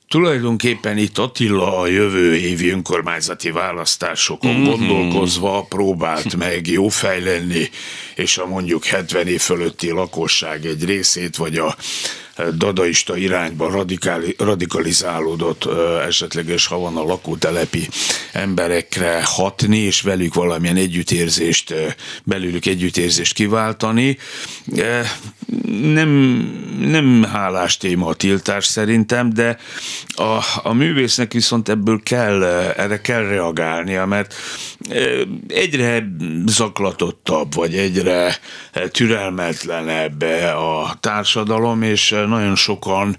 Tulajdonképpen 0.07 0.97
itt 0.97 1.17
Attila 1.17 1.77
a 1.79 1.87
jövő 1.87 2.35
évi 2.35 2.69
önkormányzati 2.69 3.51
választásokon 3.51 4.53
mm-hmm. 4.53 4.63
gondolkozva 4.63 5.65
próbált 5.69 6.35
meg 6.35 6.67
jó 6.67 6.87
fejlenni, 6.87 7.69
és 8.15 8.37
a 8.37 8.45
mondjuk 8.45 8.85
70 8.85 9.27
év 9.27 9.41
fölötti 9.41 9.91
lakosság 9.91 10.65
egy 10.65 10.85
részét, 10.85 11.35
vagy 11.35 11.57
a 11.57 11.75
dadaista 12.57 13.17
irányba 13.17 13.85
radikalizálódott 14.37 15.65
esetleges, 16.07 16.65
ha 16.65 16.79
van 16.79 16.97
a 16.97 17.03
lakótelepi 17.03 17.87
emberekre 18.31 19.23
hatni, 19.25 19.77
és 19.77 20.01
velük 20.01 20.33
valamilyen 20.33 20.75
együttérzést, 20.75 21.73
belőlük 22.23 22.65
együttérzést 22.65 23.33
kiváltani. 23.33 24.17
Nem, 25.93 26.09
nem 26.79 27.23
hálás 27.23 27.77
téma 27.77 28.07
a 28.07 28.13
tiltás 28.13 28.65
szerintem, 28.65 29.33
de 29.33 29.57
a, 30.07 30.43
a 30.63 30.73
művésznek 30.73 31.33
viszont 31.33 31.69
ebből 31.69 31.99
kell, 32.03 32.43
erre 32.77 33.01
kell 33.01 33.27
reagálnia, 33.27 34.05
mert 34.05 34.33
egyre 35.47 36.07
zaklatottabb, 36.45 37.53
vagy 37.53 37.75
egyre 37.75 38.37
türelmetlenebb 38.91 40.21
a 40.55 40.97
társadalom, 40.99 41.81
és 41.81 42.11
nagyon 42.27 42.55
sokan 42.55 43.17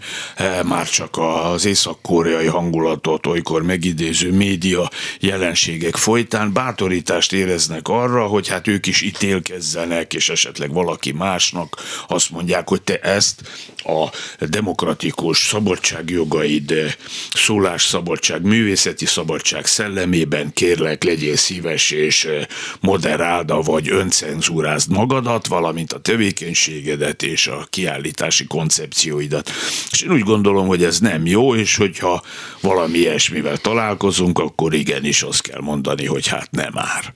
már 0.64 0.88
csak 0.88 1.18
az 1.18 1.64
észak-koreai 1.64 2.46
hangulatot 2.46 3.26
olykor 3.26 3.62
megidéző 3.62 4.32
média 4.32 4.90
jelenségek 5.20 5.96
folytán 5.96 6.52
bátorítást 6.52 7.32
éreznek 7.32 7.88
arra, 7.88 8.26
hogy 8.26 8.48
hát 8.48 8.66
ők 8.66 8.86
is 8.86 9.02
ítélkezzenek, 9.02 10.14
és 10.14 10.28
esetleg 10.28 10.72
valaki 10.72 11.12
másnak 11.12 11.76
azt 12.08 12.30
mondják, 12.30 12.68
hogy 12.68 12.82
te 12.82 12.98
ezt 12.98 13.42
a 13.88 14.10
demokratikus 14.46 15.46
szabadságjogaid, 15.46 16.96
szólásszabadság, 17.32 18.42
művészeti 18.42 19.06
szabadság 19.06 19.66
szellemében 19.66 20.52
kérlek, 20.52 21.04
legyél 21.04 21.36
szíves 21.36 21.90
és 21.90 22.28
moderálda 22.80 23.60
vagy 23.60 23.90
öncenzúrázd 23.90 24.90
magadat, 24.90 25.46
valamint 25.46 25.92
a 25.92 26.00
tevékenységedet 26.00 27.22
és 27.22 27.46
a 27.46 27.66
kiállítási 27.70 28.46
koncepcióidat. 28.46 29.50
És 29.90 30.00
én 30.00 30.12
úgy 30.12 30.22
gondolom, 30.22 30.66
hogy 30.66 30.84
ez 30.84 30.98
nem 30.98 31.26
jó, 31.26 31.54
és 31.54 31.76
hogyha 31.76 32.22
valami 32.60 32.98
ilyesmivel 32.98 33.56
találkozunk, 33.56 34.38
akkor 34.38 34.74
igenis 34.74 35.22
azt 35.22 35.42
kell 35.42 35.60
mondani, 35.60 36.06
hogy 36.06 36.26
hát 36.26 36.50
nem 36.50 36.72
már 36.72 37.14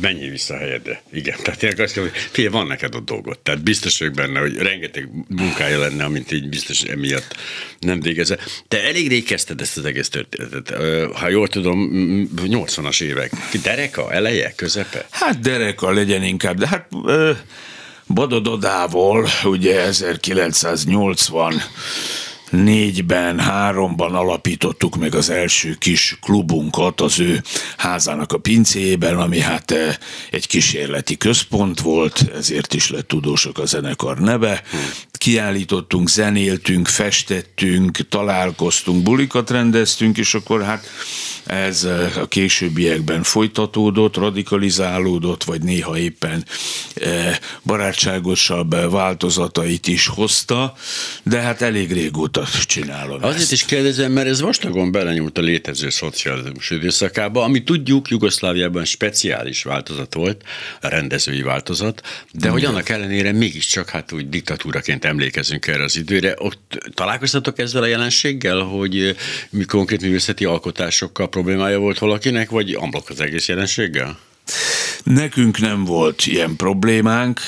menjél 0.00 0.30
vissza 0.30 0.54
a 0.54 0.58
helyedre. 0.58 1.02
Igen, 1.12 1.36
tehát 1.42 1.62
én 1.62 1.80
azt 1.80 1.96
mondom, 1.96 2.14
hogy 2.14 2.22
figyelj, 2.30 2.52
van 2.52 2.66
neked 2.66 2.94
ott 2.94 3.04
dolgot. 3.04 3.38
Tehát 3.38 3.62
biztos 3.62 3.98
vagyok 3.98 4.14
benne, 4.14 4.40
hogy 4.40 4.56
rengeteg 4.56 5.08
munkája 5.28 5.78
lenne, 5.78 6.04
amint 6.04 6.32
így 6.32 6.48
biztos 6.48 6.80
emiatt 6.80 7.36
nem 7.78 8.00
végezze. 8.00 8.38
Te 8.68 8.82
elég 8.82 9.08
rég 9.08 9.24
kezdted 9.24 9.60
ezt 9.60 9.76
az 9.76 9.84
egész 9.84 10.08
történetet. 10.08 10.74
Ha 11.14 11.28
jól 11.28 11.48
tudom, 11.48 11.90
80-as 12.36 13.02
évek. 13.02 13.32
Dereka, 13.62 14.12
eleje, 14.12 14.52
közepe? 14.56 15.06
Hát 15.10 15.40
dereka 15.40 15.92
legyen 15.92 16.22
inkább, 16.22 16.58
de 16.58 16.68
hát 16.68 16.88
Badododával 18.06 19.28
ugye 19.44 19.80
1980 19.80 21.62
négyben, 22.50 23.38
háromban 23.38 24.14
alapítottuk 24.14 24.96
meg 24.96 25.14
az 25.14 25.30
első 25.30 25.74
kis 25.78 26.18
klubunkat 26.20 27.00
az 27.00 27.20
ő 27.20 27.42
házának 27.76 28.32
a 28.32 28.38
pincéjében, 28.38 29.18
ami 29.18 29.40
hát 29.40 29.70
eh, 29.70 29.94
egy 30.30 30.46
kísérleti 30.46 31.16
központ 31.16 31.80
volt, 31.80 32.30
ezért 32.34 32.74
is 32.74 32.90
lett 32.90 33.08
tudósok 33.08 33.58
a 33.58 33.66
zenekar 33.66 34.18
neve. 34.18 34.62
Kiállítottunk, 35.18 36.08
zenéltünk, 36.08 36.88
festettünk, 36.88 38.08
találkoztunk, 38.08 39.02
bulikat 39.02 39.50
rendeztünk, 39.50 40.18
és 40.18 40.34
akkor 40.34 40.62
hát 40.62 40.86
ez 41.48 41.84
eh, 41.84 42.16
a 42.16 42.26
későbbiekben 42.26 43.22
folytatódott, 43.22 44.16
radikalizálódott, 44.16 45.44
vagy 45.44 45.62
néha 45.62 45.98
éppen 45.98 46.44
eh, 46.94 47.36
barátságosabb 47.62 48.90
változatait 48.90 49.86
is 49.86 50.06
hozta, 50.06 50.74
de 51.22 51.40
hát 51.40 51.62
elég 51.62 51.92
régóta 51.92 52.46
csinálom 52.66 53.22
Azért 53.22 53.40
ezt. 53.40 53.52
is 53.52 53.64
kérdezem, 53.64 54.12
mert 54.12 54.28
ez 54.28 54.40
vastagon 54.40 54.92
belenyúlt 54.92 55.38
a 55.38 55.40
létező 55.40 55.88
szocializmus 55.88 56.70
időszakába, 56.70 57.42
ami 57.42 57.62
tudjuk 57.62 58.08
Jugoszláviában 58.08 58.84
speciális 58.84 59.62
változat 59.62 60.14
volt, 60.14 60.42
a 60.80 60.88
rendezői 60.88 61.42
változat, 61.42 62.02
de 62.32 62.48
hogy 62.48 62.64
annak 62.64 62.88
ellenére 62.88 63.32
mégiscsak 63.32 63.88
hát 63.88 64.12
úgy 64.12 64.28
diktatúraként 64.28 65.04
emlékezünk 65.08 65.66
erre 65.66 65.82
az 65.82 65.96
időre. 65.96 66.34
Ott 66.38 66.90
találkoztatok 66.94 67.58
ezzel 67.58 67.82
a 67.82 67.86
jelenséggel, 67.86 68.58
hogy 68.58 69.00
eh, 69.00 69.14
mi 69.50 69.64
konkrét 69.64 70.02
művészeti 70.02 70.44
alkotásokkal 70.44 71.28
problémája 71.28 71.78
volt 71.78 71.98
valakinek, 71.98 72.50
vagy 72.50 72.74
amblok 72.74 73.08
az 73.08 73.20
egész 73.20 73.48
jelenséggel? 73.48 74.18
Nekünk 75.02 75.58
nem 75.58 75.84
volt 75.84 76.26
ilyen 76.26 76.56
problémánk. 76.56 77.40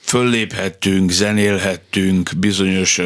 Fölléphettünk, 0.00 1.10
zenélhettünk 1.10 2.30
bizonyos 2.36 3.00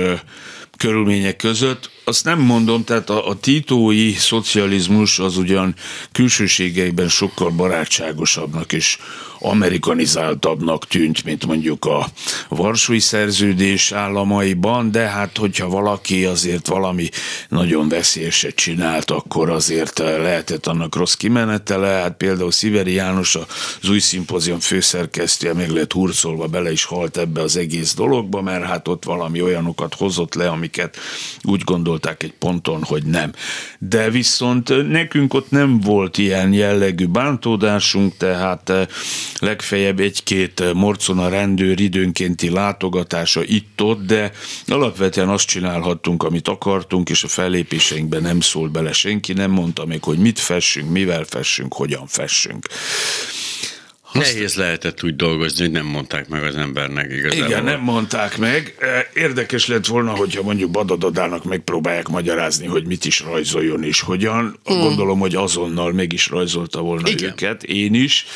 körülmények 0.76 1.36
között. 1.36 1.90
Azt 2.04 2.24
nem 2.24 2.38
mondom, 2.40 2.84
tehát 2.84 3.10
a, 3.10 3.28
a 3.28 3.34
titói 3.34 4.12
szocializmus 4.12 5.18
az 5.18 5.36
ugyan 5.36 5.74
külsőségeiben 6.12 7.08
sokkal 7.08 7.50
barátságosabbnak 7.50 8.72
és 8.72 8.98
amerikanizáltabbnak 9.42 10.86
tűnt, 10.86 11.24
mint 11.24 11.46
mondjuk 11.46 11.84
a 11.84 12.08
Varsói 12.48 12.98
Szerződés 12.98 13.92
államaiban, 13.92 14.90
de 14.90 15.00
hát 15.00 15.36
hogyha 15.36 15.68
valaki 15.68 16.24
azért 16.24 16.66
valami 16.66 17.08
nagyon 17.48 17.88
veszélyeset 17.88 18.54
csinált, 18.54 19.10
akkor 19.10 19.50
azért 19.50 19.98
lehetett 19.98 20.66
annak 20.66 20.96
rossz 20.96 21.14
kimenetele. 21.14 21.88
Hát 21.88 22.16
például 22.16 22.52
Sziveri 22.52 22.92
János, 22.92 23.36
az 23.82 23.88
új 23.88 23.98
szimpozium 23.98 24.60
főszerkesztője 24.60 25.54
meg 25.54 25.70
lett 25.70 25.92
hurcolva, 25.92 26.46
bele 26.46 26.72
is 26.72 26.84
halt 26.84 27.16
ebbe 27.16 27.40
az 27.40 27.56
egész 27.56 27.94
dologba, 27.94 28.42
mert 28.42 28.64
hát 28.64 28.88
ott 28.88 29.04
valami 29.04 29.42
olyanokat 29.42 29.94
hozott 29.94 30.34
le, 30.34 30.48
amiket 30.48 30.96
úgy 31.42 31.64
gondolták 31.92 32.22
egy 32.22 32.32
ponton, 32.38 32.82
hogy 32.82 33.02
nem. 33.02 33.32
De 33.78 34.10
viszont 34.10 34.88
nekünk 34.88 35.34
ott 35.34 35.50
nem 35.50 35.80
volt 35.80 36.18
ilyen 36.18 36.52
jellegű 36.52 37.06
bántódásunk, 37.06 38.16
tehát 38.16 38.72
legfeljebb 39.38 40.00
egy-két 40.00 40.72
morcona 40.74 41.28
rendőr 41.28 41.80
időnkénti 41.80 42.50
látogatása 42.50 43.44
itt-ott, 43.44 44.06
de 44.06 44.32
alapvetően 44.66 45.28
azt 45.28 45.46
csinálhattunk, 45.46 46.22
amit 46.22 46.48
akartunk, 46.48 47.10
és 47.10 47.24
a 47.24 47.28
fellépéseinkben 47.28 48.22
nem 48.22 48.40
szól 48.40 48.68
bele 48.68 48.92
senki, 48.92 49.32
nem 49.32 49.50
mondta 49.50 49.84
még, 49.84 50.02
hogy 50.02 50.18
mit 50.18 50.38
fessünk, 50.38 50.90
mivel 50.90 51.24
fessünk, 51.24 51.74
hogyan 51.74 52.06
fessünk. 52.06 52.66
Nehéz 54.12 54.54
lehetett 54.54 55.02
úgy 55.02 55.16
dolgozni, 55.16 55.64
hogy 55.64 55.70
nem 55.70 55.86
mondták 55.86 56.28
meg 56.28 56.42
az 56.42 56.56
embernek 56.56 57.10
igazából. 57.10 57.46
Igen, 57.46 57.64
nem 57.64 57.80
mondták 57.80 58.38
meg. 58.38 58.74
Érdekes 59.14 59.66
lett 59.66 59.86
volna, 59.86 60.10
hogyha 60.10 60.42
mondjuk 60.42 60.70
Badadadának 60.70 61.44
megpróbálják 61.44 62.08
magyarázni, 62.08 62.66
hogy 62.66 62.86
mit 62.86 63.04
is 63.04 63.20
rajzoljon 63.20 63.84
és 63.84 64.00
hogyan. 64.00 64.58
Hmm. 64.64 64.78
Gondolom, 64.80 65.18
hogy 65.18 65.34
azonnal 65.34 65.92
meg 65.92 66.12
is 66.12 66.28
rajzolta 66.28 66.80
volna 66.80 67.08
Igen. 67.08 67.30
őket, 67.30 67.62
én 67.62 67.94
is. 67.94 68.26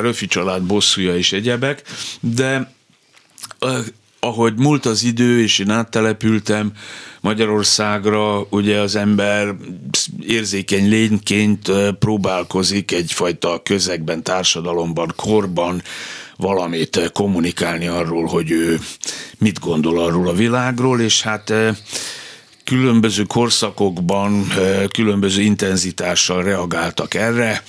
Röfi 0.00 0.26
család 0.26 0.62
bosszúja 0.62 1.16
és 1.16 1.32
egyebek, 1.32 1.82
de 2.20 2.74
ahogy 4.24 4.54
múlt 4.56 4.86
az 4.86 5.02
idő, 5.02 5.42
és 5.42 5.58
én 5.58 5.70
áttelepültem 5.70 6.72
Magyarországra, 7.20 8.46
ugye 8.50 8.80
az 8.80 8.96
ember 8.96 9.54
érzékeny 10.26 10.88
lényként 10.88 11.70
próbálkozik 11.98 12.92
egyfajta 12.92 13.60
közegben, 13.62 14.22
társadalomban, 14.22 15.12
korban 15.16 15.82
valamit 16.36 17.10
kommunikálni 17.12 17.86
arról, 17.86 18.26
hogy 18.26 18.50
ő 18.50 18.78
mit 19.38 19.60
gondol 19.60 19.98
arról 19.98 20.28
a 20.28 20.32
világról, 20.32 21.00
és 21.00 21.22
hát 21.22 21.52
különböző 22.64 23.22
korszakokban 23.22 24.46
különböző 24.92 25.42
intenzitással 25.42 26.42
reagáltak 26.42 27.14
erre, 27.14 27.62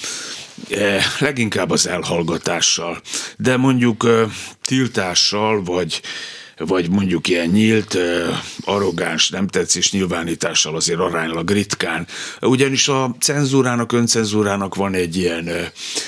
leginkább 1.19 1.71
az 1.71 1.87
elhallgatással, 1.87 3.01
de 3.37 3.57
mondjuk 3.57 4.07
tiltással, 4.61 5.63
vagy 5.63 6.01
vagy 6.57 6.89
mondjuk 6.89 7.27
ilyen 7.27 7.47
nyílt, 7.49 7.97
arrogáns, 8.63 9.29
nem 9.29 9.47
tetszés 9.47 9.91
nyilvánítással 9.91 10.75
azért 10.75 10.99
aránylag 10.99 11.49
ritkán. 11.49 12.07
Ugyanis 12.41 12.87
a 12.87 13.15
cenzúrának, 13.19 13.91
öncenzúrának 13.91 14.75
van 14.75 14.93
egy 14.93 15.15
ilyen 15.15 15.49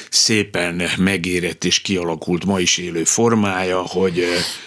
szépen 0.10 0.82
megérett 0.98 1.64
és 1.64 1.80
kialakult 1.80 2.46
ma 2.46 2.60
is 2.60 2.78
élő 2.78 3.04
formája, 3.04 3.82
hogy 3.82 4.26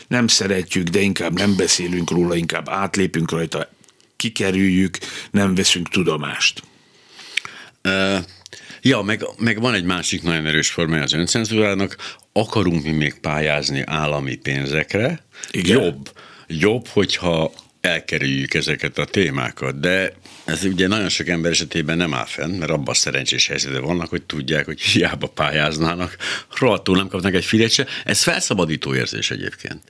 nem 0.09 0.27
szeretjük, 0.27 0.89
de 0.89 1.01
inkább 1.01 1.39
nem 1.39 1.57
beszélünk 1.57 2.11
róla, 2.11 2.35
inkább 2.35 2.69
átlépünk 2.69 3.31
rajta, 3.31 3.69
kikerüljük, 4.17 4.99
nem 5.31 5.55
veszünk 5.55 5.89
tudomást. 5.89 6.63
Uh 7.85 8.19
Ja, 8.83 9.03
meg, 9.03 9.25
meg 9.39 9.61
van 9.61 9.75
egy 9.75 9.85
másik 9.85 10.23
nagyon 10.23 10.47
erős 10.47 10.71
formája 10.71 11.03
az 11.03 11.13
öncenzúrának, 11.13 11.97
akarunk 12.39 12.83
mi 12.83 12.91
még 12.91 13.21
pályázni 13.21 13.83
állami 13.87 14.35
pénzekre, 14.37 15.25
Igen. 15.51 15.83
jobb, 15.83 16.11
jobb, 16.47 16.87
hogyha 16.87 17.53
elkerüljük 17.81 18.55
ezeket 18.55 18.99
a 18.99 19.05
témákat, 19.05 19.81
de 19.81 20.13
ez 20.45 20.65
ugye 20.65 20.87
nagyon 20.87 21.09
sok 21.09 21.29
ember 21.29 21.51
esetében 21.51 21.97
nem 21.97 22.15
áll 22.15 22.25
fenn, 22.25 22.51
mert 22.51 22.71
abban 22.71 22.95
szerencsés 22.95 23.47
helyzetben 23.47 23.83
vannak, 23.83 24.09
hogy 24.09 24.23
tudják, 24.23 24.65
hogy 24.65 24.81
hiába 24.81 25.27
pályáznának, 25.27 26.17
rohadtul 26.59 26.97
nem 26.97 27.09
kapnak 27.09 27.35
egy 27.35 27.45
filet 27.45 27.71
se. 27.71 27.87
Ez 28.05 28.23
felszabadító 28.23 28.95
érzés 28.95 29.31
egyébként. 29.31 29.83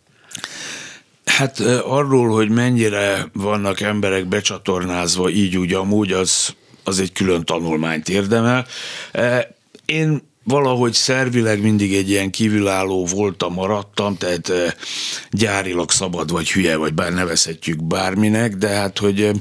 Hát 1.24 1.60
arról, 1.84 2.28
hogy 2.28 2.48
mennyire 2.48 3.28
vannak 3.32 3.80
emberek 3.80 4.26
becsatornázva 4.26 5.28
így 5.28 5.56
úgy 5.56 5.72
amúgy, 5.72 6.12
az 6.12 6.56
az 6.88 7.00
egy 7.00 7.12
külön 7.12 7.44
tanulmányt 7.44 8.08
érdemel. 8.08 8.66
Én 9.84 10.27
valahogy 10.48 10.92
szervileg 10.92 11.62
mindig 11.62 11.94
egy 11.94 12.10
ilyen 12.10 12.30
kívülálló 12.30 13.06
voltam, 13.06 13.52
maradtam, 13.52 14.16
tehát 14.16 14.48
e, 14.48 14.74
gyárilag 15.30 15.90
szabad 15.90 16.30
vagy 16.30 16.50
hülye, 16.50 16.76
vagy 16.76 16.94
bár 16.94 17.12
nevezhetjük 17.12 17.84
bárminek, 17.84 18.54
de 18.54 18.68
hát, 18.68 18.98
hogy, 18.98 19.20
e, 19.20 19.32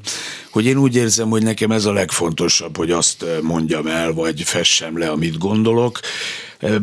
hogy 0.58 0.66
én 0.66 0.78
úgy 0.78 0.96
érzem, 0.96 1.30
hogy 1.30 1.44
nekem 1.44 1.72
ez 1.72 1.86
a 1.86 1.94
legfontosabb, 1.94 2.78
hogy 2.78 2.92
azt 2.92 3.26
mondjam 3.42 3.88
el, 3.88 4.14
vagy 4.14 4.42
fessem 4.42 4.98
le, 4.98 5.10
amit 5.10 5.38
gondolok. 5.38 6.00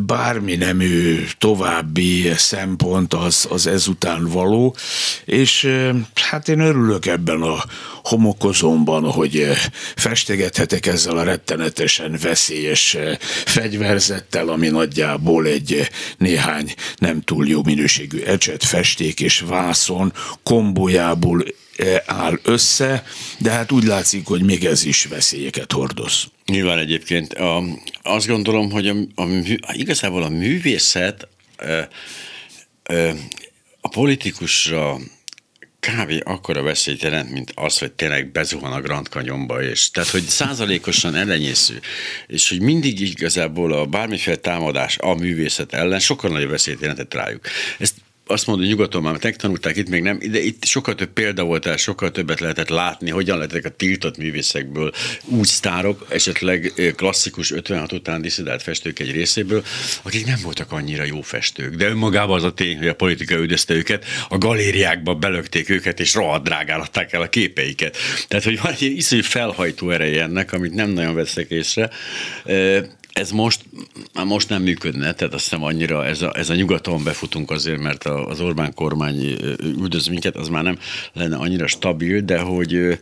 bármi 0.06 0.56
nemű 0.56 1.24
további 1.38 2.32
szempont 2.36 3.14
az, 3.14 3.46
az 3.50 3.66
ezután 3.66 4.28
való, 4.28 4.76
és 5.24 5.68
hát 6.14 6.48
én 6.48 6.60
örülök 6.60 7.06
ebben 7.06 7.42
a 7.42 7.64
homokozomban, 8.02 9.10
hogy 9.10 9.48
festegethetek 9.96 10.86
ezzel 10.86 11.16
a 11.18 11.22
rettenetesen 11.22 12.18
veszélyes 12.22 12.96
fegyverzettel, 13.44 14.48
ami 14.48 14.68
nagyjából 14.68 15.46
egy 15.46 15.90
néhány 16.18 16.74
nem 16.96 17.20
túl 17.20 17.48
jó 17.48 17.62
minőségű 17.64 18.22
ecset, 18.22 18.64
festék 18.64 19.20
és 19.20 19.44
vászon 19.46 20.12
kombójából 20.42 21.44
áll 22.06 22.38
össze, 22.42 23.04
de 23.38 23.50
hát 23.50 23.72
úgy 23.72 23.84
látszik, 23.84 24.26
hogy 24.26 24.42
még 24.42 24.64
ez 24.64 24.84
is 24.84 25.04
veszélyeket 25.04 25.72
hordoz. 25.72 26.24
Nyilván 26.46 26.78
egyébként 26.78 27.32
a, 27.32 27.62
azt 28.02 28.26
gondolom, 28.26 28.70
hogy 28.70 28.88
a, 28.88 28.94
a, 29.14 29.26
igazából 29.72 30.22
a 30.22 30.28
művészet 30.28 31.28
a 33.80 33.88
politikusra 33.88 34.98
kb. 35.80 36.20
akkora 36.24 36.62
veszélyt 36.62 37.02
jelent, 37.02 37.30
mint 37.30 37.52
az, 37.54 37.78
hogy 37.78 37.92
tényleg 37.92 38.32
bezuhan 38.32 38.72
a 38.72 38.80
Grand 38.80 39.06
Canyonba, 39.06 39.62
és 39.62 39.90
tehát, 39.90 40.08
hogy 40.08 40.22
százalékosan 40.22 41.14
ellenyésző, 41.14 41.80
és 42.26 42.48
hogy 42.48 42.60
mindig 42.60 43.00
igazából 43.00 43.72
a 43.72 43.86
bármiféle 43.86 44.36
támadás 44.36 44.98
a 44.98 45.14
művészet 45.14 45.72
ellen 45.72 45.98
sokkal 45.98 46.30
nagyobb 46.30 46.50
veszélyt 46.50 46.80
jelentett 46.80 47.14
rájuk. 47.14 47.46
Ezt 47.78 47.94
azt 48.26 48.46
mondom, 48.46 48.66
hogy 48.66 48.74
nyugaton 48.74 49.02
már 49.02 49.18
megtanulták, 49.22 49.76
itt 49.76 49.88
még 49.88 50.02
nem, 50.02 50.18
de 50.30 50.42
itt 50.42 50.64
sokkal 50.64 50.94
több 50.94 51.12
példa 51.12 51.44
volt 51.44 51.66
el, 51.66 51.76
sokkal 51.76 52.10
többet 52.10 52.40
lehetett 52.40 52.68
látni, 52.68 53.10
hogyan 53.10 53.36
lehetnek 53.36 53.64
a 53.64 53.68
tiltott 53.68 54.16
művészekből 54.16 54.92
úgy 55.24 55.46
sztárok, 55.46 56.06
esetleg 56.08 56.72
klasszikus 56.96 57.50
56 57.50 57.92
után 57.92 58.22
diszidált 58.22 58.62
festők 58.62 58.98
egy 58.98 59.10
részéből, 59.10 59.64
akik 60.02 60.26
nem 60.26 60.38
voltak 60.42 60.72
annyira 60.72 61.04
jó 61.04 61.20
festők. 61.20 61.74
De 61.74 61.88
önmagában 61.88 62.36
az 62.36 62.44
a 62.44 62.52
tény, 62.52 62.78
hogy 62.78 62.88
a 62.88 62.94
politika 62.94 63.34
üldözte 63.34 63.74
őket, 63.74 64.04
a 64.28 64.38
galériákba 64.38 65.14
belökték 65.14 65.68
őket, 65.68 66.00
és 66.00 66.14
rohadt 66.14 66.48
adták 66.48 67.12
el 67.12 67.22
a 67.22 67.28
képeiket. 67.28 67.96
Tehát, 68.28 68.44
hogy 68.44 68.60
van 68.60 68.72
egy 68.72 68.82
iszonyú 68.82 69.22
felhajtó 69.22 69.90
ereje 69.90 70.22
ennek, 70.22 70.52
amit 70.52 70.74
nem 70.74 70.90
nagyon 70.90 71.14
veszek 71.14 71.50
észre 71.50 71.90
ez 73.14 73.30
most, 73.30 73.60
most 74.24 74.48
nem 74.48 74.62
működne, 74.62 75.12
tehát 75.12 75.34
azt 75.34 75.42
hiszem 75.42 75.62
annyira 75.62 76.06
ez 76.06 76.22
a, 76.22 76.36
ez 76.36 76.50
a 76.50 76.54
nyugaton 76.54 77.04
befutunk 77.04 77.50
azért, 77.50 77.80
mert 77.80 78.04
az 78.04 78.40
Orbán 78.40 78.74
kormány 78.74 79.36
üldöz 79.60 80.06
minket, 80.06 80.36
az 80.36 80.48
már 80.48 80.62
nem 80.62 80.78
lenne 81.12 81.36
annyira 81.36 81.66
stabil, 81.66 82.20
de 82.20 82.38
hogy, 82.38 82.98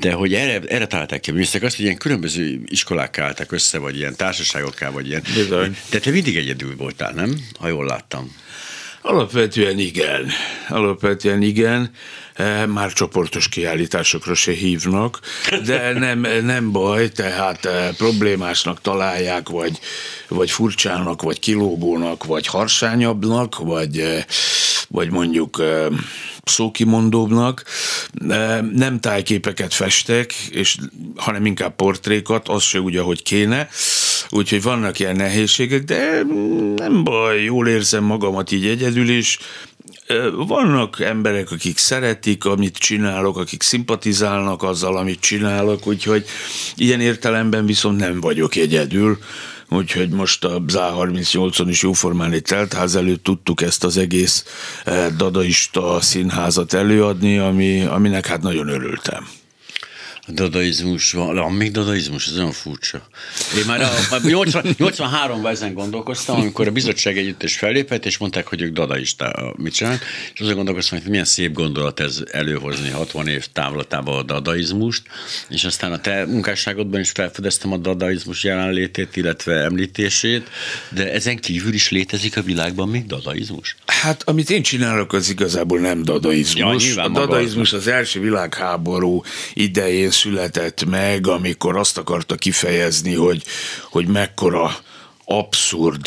de 0.00 0.12
hogy 0.12 0.34
erre, 0.34 0.60
erre 0.66 0.86
találták 0.86 1.20
ki 1.20 1.30
a 1.30 1.32
művészek 1.32 1.62
azt, 1.62 1.76
hogy 1.76 1.84
ilyen 1.84 1.96
különböző 1.96 2.60
iskolák 2.64 3.18
álltak 3.18 3.52
össze, 3.52 3.78
vagy 3.78 3.96
ilyen 3.96 4.16
társaságokká, 4.16 4.90
vagy 4.90 5.06
ilyen. 5.06 5.22
Bizony. 5.34 5.76
De 5.90 5.98
te 5.98 6.10
mindig 6.10 6.36
egyedül 6.36 6.76
voltál, 6.76 7.12
nem? 7.12 7.40
Ha 7.58 7.68
jól 7.68 7.84
láttam. 7.84 8.32
Alapvetően 9.02 9.78
igen. 9.78 10.30
Alapvetően 10.68 11.42
igen. 11.42 11.90
Eh, 12.38 12.66
már 12.66 12.92
csoportos 12.92 13.48
kiállításokra 13.48 14.34
se 14.34 14.52
hívnak, 14.52 15.20
de 15.64 15.92
nem, 15.92 16.20
nem 16.44 16.72
baj, 16.72 17.08
tehát 17.08 17.64
eh, 17.64 17.88
problémásnak 17.96 18.80
találják, 18.80 19.48
vagy, 19.48 19.78
vagy 20.28 20.50
furcsának, 20.50 21.22
vagy 21.22 21.38
kilógónak, 21.38 22.24
vagy 22.24 22.46
harsányabbnak, 22.46 23.58
vagy, 23.58 23.98
eh, 23.98 24.24
vagy 24.88 25.10
mondjuk 25.10 25.62
szókimondóbbnak. 26.44 27.64
Nem 28.72 29.00
tájképeket 29.00 29.74
festek, 29.74 30.32
és, 30.32 30.76
hanem 31.16 31.46
inkább 31.46 31.76
portrékat, 31.76 32.48
az 32.48 32.62
se 32.62 32.80
úgy, 32.80 32.96
ahogy 32.96 33.22
kéne. 33.22 33.68
Úgyhogy 34.28 34.62
vannak 34.62 34.98
ilyen 34.98 35.16
nehézségek, 35.16 35.84
de 35.84 36.22
nem 36.76 37.04
baj, 37.04 37.42
jól 37.42 37.68
érzem 37.68 38.04
magamat 38.04 38.52
így 38.52 38.66
egyedül 38.66 39.08
is. 39.08 39.38
Vannak 40.46 41.00
emberek, 41.00 41.50
akik 41.50 41.78
szeretik, 41.78 42.44
amit 42.44 42.76
csinálok, 42.76 43.38
akik 43.38 43.62
szimpatizálnak 43.62 44.62
azzal, 44.62 44.96
amit 44.96 45.20
csinálok, 45.20 45.86
úgyhogy 45.86 46.24
ilyen 46.76 47.00
értelemben 47.00 47.66
viszont 47.66 47.98
nem 47.98 48.20
vagyok 48.20 48.56
egyedül 48.56 49.18
úgyhogy 49.68 50.08
most 50.08 50.44
a 50.44 50.62
ZÁ 50.68 50.92
38-on 50.94 51.64
is 51.68 51.82
jóformán 51.82 52.32
egy 52.32 52.42
teltház 52.42 52.96
előtt 52.96 53.22
tudtuk 53.22 53.62
ezt 53.62 53.84
az 53.84 53.96
egész 53.96 54.44
dadaista 55.16 56.00
színházat 56.00 56.72
előadni, 56.72 57.38
ami, 57.38 57.84
aminek 57.84 58.26
hát 58.26 58.42
nagyon 58.42 58.68
örültem 58.68 59.26
dadaizmus 60.32 61.12
van, 61.12 61.34
van 61.34 61.52
még 61.52 61.70
dadaizmus, 61.70 62.26
ez 62.26 62.36
olyan 62.36 62.52
furcsa. 62.52 63.08
Én 63.58 63.64
már 63.66 63.80
a, 63.80 63.90
a 64.10 64.18
80, 64.22 64.64
83-ban 64.78 65.50
ezen 65.50 65.74
gondolkoztam, 65.74 66.40
amikor 66.40 66.66
a 66.66 66.70
bizottság 66.70 67.18
együttes 67.18 67.56
fellépett, 67.56 68.06
és 68.06 68.18
mondták, 68.18 68.46
hogy 68.46 68.62
ők 68.62 68.72
dadaista 68.72 69.54
mit 69.56 69.72
csinálnak, 69.72 70.02
és 70.34 70.40
azon 70.40 70.54
gondolkoztam, 70.54 70.98
hogy 70.98 71.10
milyen 71.10 71.24
szép 71.24 71.52
gondolat 71.52 72.00
ez 72.00 72.22
előhozni 72.30 72.90
60 72.90 73.28
év 73.28 73.46
távlatában 73.52 74.18
a 74.18 74.22
dadaizmust, 74.22 75.02
és 75.48 75.64
aztán 75.64 75.92
a 75.92 76.00
te 76.00 76.26
munkásságodban 76.26 77.00
is 77.00 77.10
felfedeztem 77.10 77.72
a 77.72 77.76
dadaizmus 77.76 78.44
jelenlétét, 78.44 79.16
illetve 79.16 79.54
említését, 79.54 80.50
de 80.88 81.12
ezen 81.12 81.36
kívül 81.36 81.72
is 81.72 81.90
létezik 81.90 82.36
a 82.36 82.42
világban 82.42 82.88
még 82.88 83.06
dadaizmus? 83.06 83.76
Hát, 83.86 84.22
amit 84.24 84.50
én 84.50 84.62
csinálok, 84.62 85.12
az 85.12 85.30
igazából 85.30 85.78
nem 85.78 86.02
dadaizmus. 86.02 86.94
Ja, 86.94 87.02
a 87.02 87.08
dadaizmus 87.08 87.72
az 87.72 87.86
első 87.86 88.20
világháború 88.20 89.22
idején 89.54 90.10
született 90.18 90.84
meg, 90.84 91.26
amikor 91.26 91.76
azt 91.76 91.98
akarta 91.98 92.34
kifejezni, 92.34 93.14
hogy, 93.14 93.42
hogy 93.90 94.06
mekkora 94.06 94.76
abszurd 95.24 96.06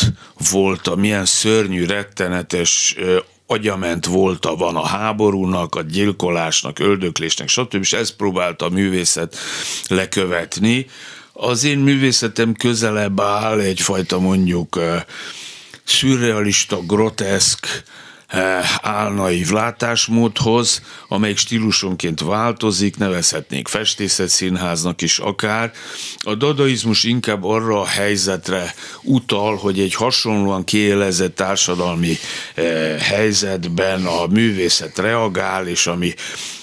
volt, 0.52 0.88
a 0.88 0.96
milyen 0.96 1.26
szörnyű, 1.26 1.86
rettenetes 1.86 2.96
agyament 3.48 4.06
volt 4.06 4.46
a 4.46 4.56
van 4.56 4.76
a 4.76 4.86
háborúnak, 4.86 5.76
a 5.76 5.82
gyilkolásnak, 5.82 6.80
öldöklésnek, 6.80 7.48
stb. 7.48 7.74
És 7.82 7.94
ezt 7.94 8.16
próbálta 8.16 8.66
a 8.66 8.70
művészet 8.70 9.38
lekövetni. 9.88 10.86
Az 11.34 11.64
én 11.64 11.78
művészetem 11.78 12.54
közelebb 12.54 13.20
áll 13.20 13.60
egyfajta 13.60 14.20
mondjuk 14.20 14.80
szürrealista, 15.84 16.78
groteszk, 16.78 17.84
Eh, 18.32 18.66
álnaiv 18.82 19.50
látásmódhoz, 19.50 20.82
amelyik 21.08 21.38
stílusonként 21.38 22.20
változik, 22.20 22.98
nevezhetnénk 22.98 23.68
festészet 23.68 24.30
színháznak 24.30 25.02
is 25.02 25.20
akár. 25.20 25.72
A 26.18 26.36
dadaizmus 26.36 27.04
inkább 27.04 27.44
arra 27.44 27.82
a 27.82 27.86
helyzetre 27.86 28.74
utal, 29.02 29.56
hogy 29.56 29.80
egy 29.80 29.94
hasonlóan 29.94 30.64
kiélezett 30.64 31.36
társadalmi 31.36 32.18
eh, 32.56 33.00
helyzetben 33.00 34.06
a 34.06 34.28
művészet 34.28 34.98
reagál, 34.98 35.68
és 35.68 35.88
ami, 35.88 36.14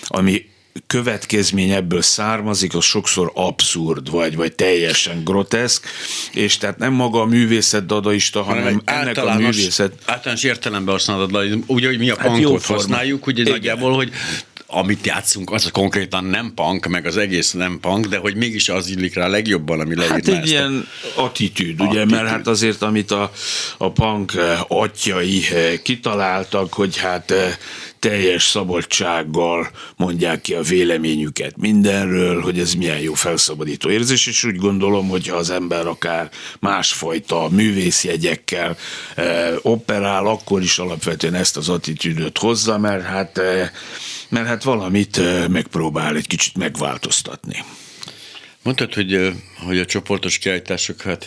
ami 0.07 0.45
következmény 0.87 1.71
ebből 1.71 2.03
származik, 2.03 2.75
az 2.75 2.85
sokszor 2.85 3.31
abszurd, 3.35 4.11
vagy, 4.11 4.37
vagy 4.37 4.53
teljesen 4.53 5.25
groteszk, 5.25 5.87
és 6.33 6.57
tehát 6.57 6.79
nem 6.79 6.93
maga 6.93 7.21
a 7.21 7.25
művészet 7.25 7.87
dadaista, 7.87 8.43
hanem, 8.43 8.63
hanem 8.63 8.83
ennek 8.85 9.17
a 9.17 9.35
művészet... 9.35 9.93
Általános 10.05 10.43
értelemben 10.43 10.95
használod, 10.95 11.37
ugye, 11.67 11.87
hogy 11.87 11.99
mi 11.99 12.11
a 12.11 12.17
hát 12.19 12.27
punkot 12.27 12.65
használjuk, 12.65 13.27
ugye 13.27 13.41
Igen. 13.41 13.53
nagyjából, 13.53 13.95
hogy 13.95 14.13
amit 14.71 15.07
játszunk, 15.07 15.51
az 15.53 15.71
konkrétan 15.73 16.25
nem 16.25 16.53
punk, 16.55 16.87
meg 16.87 17.07
az 17.07 17.17
egész 17.17 17.53
nem 17.53 17.79
punk, 17.81 18.07
de 18.07 18.17
hogy 18.17 18.35
mégis 18.35 18.69
az 18.69 18.89
illik 18.89 19.15
rá 19.15 19.27
legjobban, 19.27 19.81
ami 19.81 19.95
leírná 19.95 20.15
Hát 20.15 20.29
egy 20.29 20.47
ilyen 20.47 20.89
a... 21.17 21.21
attitűd, 21.21 21.81
ugye, 21.81 22.01
attitűd. 22.01 22.11
mert 22.11 22.29
hát 22.29 22.47
azért, 22.47 22.83
amit 22.83 23.11
a, 23.11 23.33
a 23.79 23.93
punk 23.93 24.35
eh, 24.35 24.61
atyai 24.69 25.43
eh, 25.53 25.79
kitaláltak, 25.83 26.73
hogy 26.73 26.97
hát 26.97 27.31
eh, 27.31 27.57
teljes 27.99 28.43
szabadsággal 28.43 29.71
mondják 29.97 30.41
ki 30.41 30.55
a 30.55 30.63
véleményüket 30.63 31.57
mindenről, 31.57 32.41
hogy 32.41 32.59
ez 32.59 32.75
milyen 32.75 32.99
jó 32.99 33.15
felszabadító 33.15 33.91
érzés, 33.91 34.27
és 34.27 34.45
úgy 34.45 34.57
gondolom, 34.57 35.09
hogy 35.09 35.29
ha 35.29 35.37
az 35.37 35.51
ember 35.51 35.87
akár 35.87 36.31
másfajta 36.61 37.49
művészjegyekkel 37.51 38.77
e, 39.15 39.53
operál, 39.63 40.27
akkor 40.27 40.63
is 40.63 40.79
alapvetően 40.79 41.35
ezt 41.35 41.57
az 41.57 41.69
attitűdöt 41.69 42.39
hozza, 42.39 42.79
mert 42.79 43.05
hát, 43.05 43.39
e, 43.39 43.73
mert 44.29 44.47
hát 44.47 44.63
valamit 44.63 45.19
e, 45.19 45.49
megpróbál 45.49 46.17
egy 46.17 46.27
kicsit 46.27 46.57
megváltoztatni. 46.57 47.65
Mondtad, 48.63 48.95
hogy, 48.95 49.33
hogy 49.65 49.79
a 49.79 49.85
csoportos 49.85 50.39
kiállítások 50.39 51.03
hát, 51.03 51.27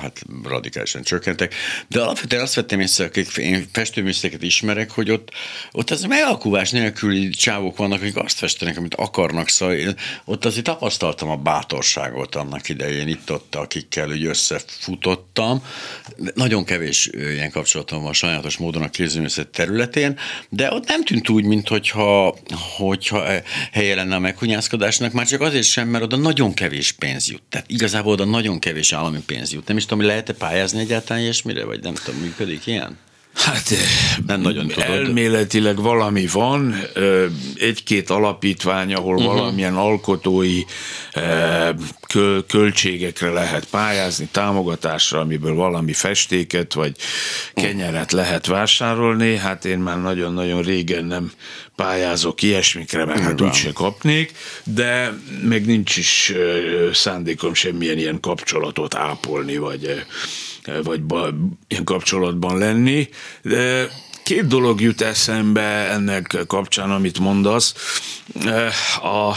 hát 0.00 0.22
radikálisan 0.44 1.02
csökkentek, 1.02 1.54
de 1.88 2.00
alapvetően 2.00 2.42
azt 2.42 2.54
vettem 2.54 2.80
észre, 2.80 3.04
akik 3.04 3.36
én 3.36 3.66
festőművészeket 3.72 4.42
ismerek, 4.42 4.90
hogy 4.90 5.10
ott, 5.10 5.30
ott 5.72 5.90
az 5.90 6.02
megalkuvás 6.02 6.70
nélküli 6.70 7.28
csávok 7.28 7.76
vannak, 7.76 8.00
akik 8.00 8.16
azt 8.16 8.38
festenek, 8.38 8.76
amit 8.78 8.94
akarnak, 8.94 9.48
szóval 9.48 9.74
én 9.74 9.94
ott 10.24 10.44
azért 10.44 10.64
tapasztaltam 10.64 11.28
a 11.28 11.36
bátorságot 11.36 12.34
annak 12.34 12.68
idején 12.68 13.08
itt-ott, 13.08 13.54
akikkel 13.54 14.08
úgy 14.08 14.24
összefutottam. 14.24 15.64
Nagyon 16.34 16.64
kevés 16.64 17.10
ilyen 17.12 17.50
kapcsolatom 17.50 18.02
van 18.02 18.12
sajnálatos 18.12 18.56
módon 18.56 18.82
a 18.82 18.90
kézművészet 18.90 19.48
területén, 19.48 20.18
de 20.48 20.72
ott 20.72 20.88
nem 20.88 21.04
tűnt 21.04 21.28
úgy, 21.28 21.44
mint 21.44 21.68
hogyha, 21.68 22.36
hogyha 22.76 23.26
helye 23.72 23.94
lenne 23.94 24.14
a 24.14 24.18
meghunyászkodásnak, 24.18 25.12
már 25.12 25.26
csak 25.26 25.40
azért 25.40 25.66
sem, 25.66 25.88
mert 25.88 26.04
oda 26.04 26.16
nagyon 26.16 26.54
kevés 26.54 26.92
pénz 26.92 27.30
jut. 27.30 27.41
Tehát 27.48 27.70
igazából 27.70 28.12
oda 28.12 28.24
nagyon 28.24 28.58
kevés 28.58 28.92
állami 28.92 29.22
pénz 29.26 29.52
jut. 29.52 29.66
Nem 29.66 29.76
is 29.76 29.86
tudom, 29.86 30.04
lehet-e 30.04 30.32
pályázni 30.32 30.80
egyáltalán 30.80 31.22
ilyesmire, 31.22 31.64
vagy 31.64 31.82
nem 31.82 31.94
tudom, 31.94 32.20
működik 32.20 32.66
ilyen? 32.66 32.98
Hát 33.34 33.72
nem 34.26 34.40
nagyon 34.40 34.68
tudod. 34.68 34.88
Elméletileg 34.88 35.76
valami 35.76 36.26
van, 36.26 36.82
egy-két 37.54 38.10
alapítvány, 38.10 38.94
ahol 38.94 39.14
uh-huh. 39.14 39.34
valamilyen 39.34 39.76
alkotói 39.76 40.62
költségekre 42.46 43.30
lehet 43.30 43.64
pályázni, 43.70 44.28
támogatásra, 44.30 45.20
amiből 45.20 45.54
valami 45.54 45.92
festéket 45.92 46.72
vagy 46.72 46.96
kenyeret 47.54 48.12
lehet 48.12 48.46
vásárolni. 48.46 49.36
Hát 49.36 49.64
én 49.64 49.78
már 49.78 50.00
nagyon-nagyon 50.00 50.62
régen 50.62 51.04
nem 51.04 51.32
pályázok 51.76 52.42
ilyesmikre, 52.42 53.04
mert 53.04 53.20
hát 53.20 53.40
úgyse 53.40 53.72
kapnék, 53.72 54.32
de 54.64 55.12
meg 55.42 55.66
nincs 55.66 55.96
is 55.96 56.32
szándékom 56.92 57.54
semmilyen 57.54 57.98
ilyen 57.98 58.20
kapcsolatot 58.20 58.94
ápolni, 58.94 59.56
vagy 59.56 60.04
vagy 60.82 61.00
ilyen 61.68 61.84
kapcsolatban 61.84 62.58
lenni. 62.58 63.08
De 63.42 63.88
két 64.22 64.46
dolog 64.46 64.80
jut 64.80 65.00
eszembe 65.00 65.90
ennek 65.90 66.44
kapcsán, 66.46 66.90
amit 66.90 67.18
mondasz. 67.18 67.74
A, 69.02 69.36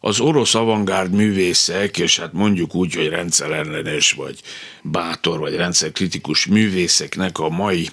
az 0.00 0.20
orosz 0.20 0.54
avantgárd 0.54 1.12
művészek, 1.12 1.98
és 1.98 2.18
hát 2.18 2.32
mondjuk 2.32 2.74
úgy, 2.74 2.94
hogy 2.94 3.08
rendszerellenes, 3.08 4.12
vagy 4.12 4.40
bátor, 4.82 5.38
vagy 5.38 5.54
rendszerkritikus 5.54 6.46
művészeknek 6.46 7.38
a 7.38 7.48
mai 7.48 7.88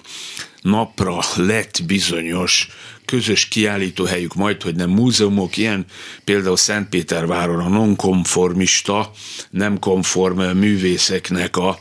napra 0.62 1.18
lett 1.36 1.82
bizonyos 1.86 2.68
közös 3.04 3.48
kiállítóhelyük, 3.48 4.34
majd, 4.34 4.62
hogy 4.62 4.74
nem 4.74 4.90
múzeumok, 4.90 5.56
ilyen 5.56 5.84
például 6.24 6.56
Szentpéterváron 6.56 7.60
a 7.60 7.68
nonkonformista, 7.68 9.10
nem 9.50 9.78
konform 9.78 10.40
művészeknek 10.40 11.56
a 11.56 11.78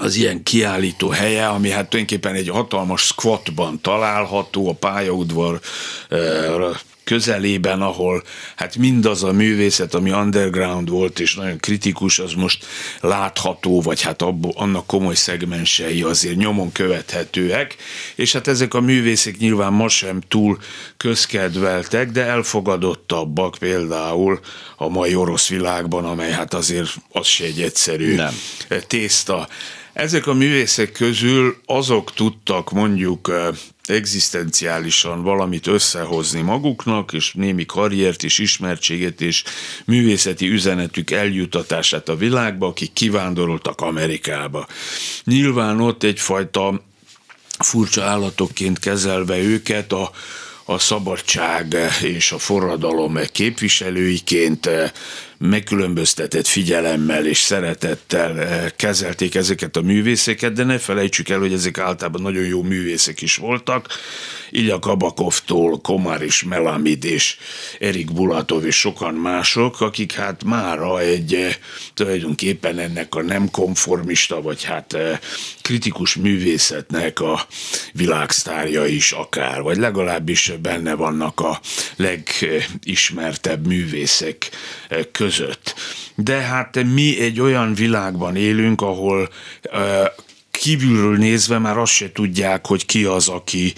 az 0.00 0.16
ilyen 0.16 0.42
kiállító 0.42 1.08
helye, 1.08 1.48
ami 1.48 1.70
hát 1.70 1.88
tulajdonképpen 1.88 2.34
egy 2.34 2.48
hatalmas 2.48 3.02
squatban 3.02 3.80
található, 3.80 4.68
a 4.68 4.72
pályaudvar 4.72 5.60
közelében, 7.10 7.82
ahol 7.82 8.22
hát 8.56 8.76
mindaz 8.76 9.22
a 9.22 9.32
művészet, 9.32 9.94
ami 9.94 10.10
underground 10.10 10.88
volt 10.88 11.20
és 11.20 11.34
nagyon 11.34 11.58
kritikus, 11.58 12.18
az 12.18 12.32
most 12.32 12.66
látható, 13.00 13.80
vagy 13.80 14.02
hát 14.02 14.22
abból, 14.22 14.52
annak 14.54 14.86
komoly 14.86 15.14
szegmensei 15.14 16.02
azért 16.02 16.36
nyomon 16.36 16.72
követhetőek, 16.72 17.76
és 18.14 18.32
hát 18.32 18.46
ezek 18.46 18.74
a 18.74 18.80
művészek 18.80 19.36
nyilván 19.38 19.72
ma 19.72 19.88
sem 19.88 20.20
túl 20.28 20.58
közkedveltek, 20.96 22.10
de 22.10 22.24
elfogadottabbak 22.24 23.56
például 23.58 24.40
a 24.76 24.88
mai 24.88 25.14
orosz 25.14 25.48
világban, 25.48 26.04
amely 26.04 26.30
hát 26.32 26.54
azért 26.54 26.90
az 27.12 27.26
se 27.26 27.44
egy 27.44 27.62
egyszerű 27.62 28.14
Nem. 28.14 28.34
tészta. 28.86 29.48
Ezek 29.92 30.26
a 30.26 30.34
művészek 30.34 30.92
közül 30.92 31.56
azok 31.66 32.14
tudtak 32.14 32.70
mondjuk 32.70 33.32
egzisztenciálisan 33.84 35.22
valamit 35.22 35.66
összehozni 35.66 36.40
maguknak, 36.40 37.12
és 37.12 37.32
némi 37.32 37.66
karriert 37.66 38.22
és 38.22 38.38
ismertséget 38.38 39.20
és 39.20 39.44
művészeti 39.84 40.48
üzenetük 40.48 41.10
eljutatását 41.10 42.08
a 42.08 42.16
világba, 42.16 42.66
akik 42.66 42.92
kivándoroltak 42.92 43.80
Amerikába. 43.80 44.66
Nyilván 45.24 45.80
ott 45.80 46.02
egyfajta 46.02 46.82
furcsa 47.58 48.04
állatokként 48.04 48.78
kezelve 48.78 49.38
őket 49.38 49.92
a 49.92 50.10
a 50.70 50.78
szabadság 50.78 51.76
és 52.02 52.32
a 52.32 52.38
forradalom 52.38 53.18
képviselőiként 53.32 54.70
megkülönböztetett 55.42 56.46
figyelemmel 56.46 57.26
és 57.26 57.38
szeretettel 57.38 58.40
eh, 58.40 58.66
kezelték 58.76 59.34
ezeket 59.34 59.76
a 59.76 59.82
művészeket, 59.82 60.52
de 60.52 60.64
ne 60.64 60.78
felejtsük 60.78 61.28
el, 61.28 61.38
hogy 61.38 61.52
ezek 61.52 61.78
általában 61.78 62.22
nagyon 62.22 62.44
jó 62.44 62.62
művészek 62.62 63.20
is 63.20 63.36
voltak. 63.36 63.88
Ilya 64.50 64.78
Kabakovtól, 64.78 65.80
Komár 65.80 66.22
és 66.22 66.42
Melamid 66.42 67.04
és 67.04 67.36
Erik 67.78 68.12
Bulatov 68.12 68.64
és 68.64 68.78
sokan 68.78 69.14
mások, 69.14 69.80
akik 69.80 70.12
hát 70.12 70.44
mára 70.44 71.00
egy 71.00 71.34
eh, 71.34 71.54
tulajdonképpen 71.94 72.78
ennek 72.78 73.14
a 73.14 73.22
nem 73.22 73.50
konformista, 73.50 74.42
vagy 74.42 74.64
hát 74.64 74.92
eh, 74.92 75.18
kritikus 75.62 76.14
művészetnek 76.14 77.20
a 77.20 77.46
világsztárja 77.92 78.86
is 78.86 79.12
akár, 79.12 79.62
vagy 79.62 79.76
legalábbis 79.76 80.52
benne 80.62 80.94
vannak 80.94 81.40
a 81.40 81.60
legismertebb 81.96 83.66
művészek 83.66 84.50
között 85.12 85.29
között. 85.30 85.74
De 86.14 86.36
hát 86.36 86.84
mi 86.84 87.20
egy 87.20 87.40
olyan 87.40 87.74
világban 87.74 88.36
élünk, 88.36 88.80
ahol 88.80 89.28
kívülről 90.50 91.16
nézve 91.16 91.58
már 91.58 91.78
azt 91.78 91.92
se 91.92 92.12
tudják, 92.12 92.66
hogy 92.66 92.86
ki 92.86 93.04
az, 93.04 93.28
aki 93.28 93.72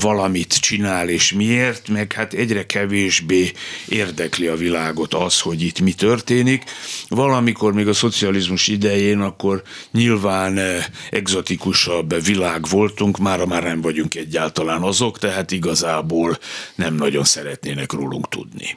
valamit 0.00 0.60
csinál 0.60 1.08
és 1.08 1.32
miért, 1.32 1.88
meg 1.88 2.12
hát 2.12 2.32
egyre 2.32 2.66
kevésbé 2.66 3.52
érdekli 3.88 4.46
a 4.46 4.56
világot 4.56 5.14
az, 5.14 5.40
hogy 5.40 5.62
itt 5.62 5.80
mi 5.80 5.92
történik. 5.92 6.64
Valamikor 7.08 7.72
még 7.72 7.88
a 7.88 7.92
szocializmus 7.92 8.68
idején 8.68 9.20
akkor 9.20 9.62
nyilván 9.92 10.58
egzotikusabb 11.10 12.24
világ 12.24 12.68
voltunk, 12.68 13.18
mára 13.18 13.46
már 13.46 13.62
nem 13.62 13.80
vagyunk 13.80 14.14
egyáltalán 14.14 14.82
azok, 14.82 15.18
tehát 15.18 15.50
igazából 15.50 16.38
nem 16.74 16.94
nagyon 16.94 17.24
szeretnének 17.24 17.92
rólunk 17.92 18.28
tudni. 18.28 18.76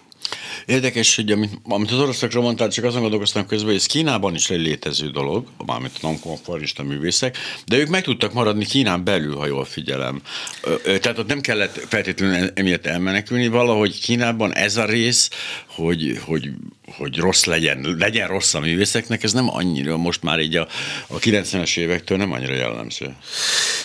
Érdekes, 0.66 1.16
hogy 1.16 1.32
amit, 1.32 1.52
amit 1.64 1.92
az 1.92 2.00
oroszokról 2.00 2.44
mondtál, 2.44 2.70
csak 2.70 2.86
azon 2.86 3.02
gondolkoztam 3.02 3.46
közben, 3.46 3.68
hogy 3.68 3.76
ez 3.76 3.86
Kínában 3.86 4.36
is 4.36 4.50
egy 4.50 4.62
létező 4.62 5.10
dolog, 5.10 5.48
mármint 5.66 5.94
a 5.96 6.08
nonkonformista 6.08 6.84
művészek, 6.84 7.38
de 7.66 7.78
ők 7.78 7.88
meg 7.88 8.04
tudtak 8.04 8.34
maradni 8.34 8.66
Kínán 8.66 9.04
belül, 9.04 9.36
ha 9.36 9.46
jól 9.46 9.66
figyelem. 9.66 10.22
Tehát 10.84 11.18
ott 11.18 11.28
nem 11.28 11.42
kellett 11.42 11.86
feltétlenül 11.88 12.50
emiatt 12.54 12.86
elmenekülni, 12.86 13.48
valahogy 13.48 14.02
Kínában 14.02 14.54
ez 14.54 14.78
a 14.78 14.86
rész, 14.86 15.30
hogy, 15.76 16.20
hogy 16.26 16.50
hogy 16.98 17.18
rossz 17.18 17.44
legyen, 17.44 17.96
legyen 18.00 18.28
rossz 18.28 18.54
a 18.54 18.60
művészeknek, 18.60 19.24
ez 19.24 19.34
nem 19.34 19.50
annyira, 19.50 19.98
most 19.98 20.24
már 20.24 20.40
így 20.40 20.56
a, 20.56 20.68
a 21.08 21.20
90-es 21.20 21.78
évektől 21.78 22.18
nem 22.18 22.32
annyira 22.32 22.54
jellemző. 22.54 23.16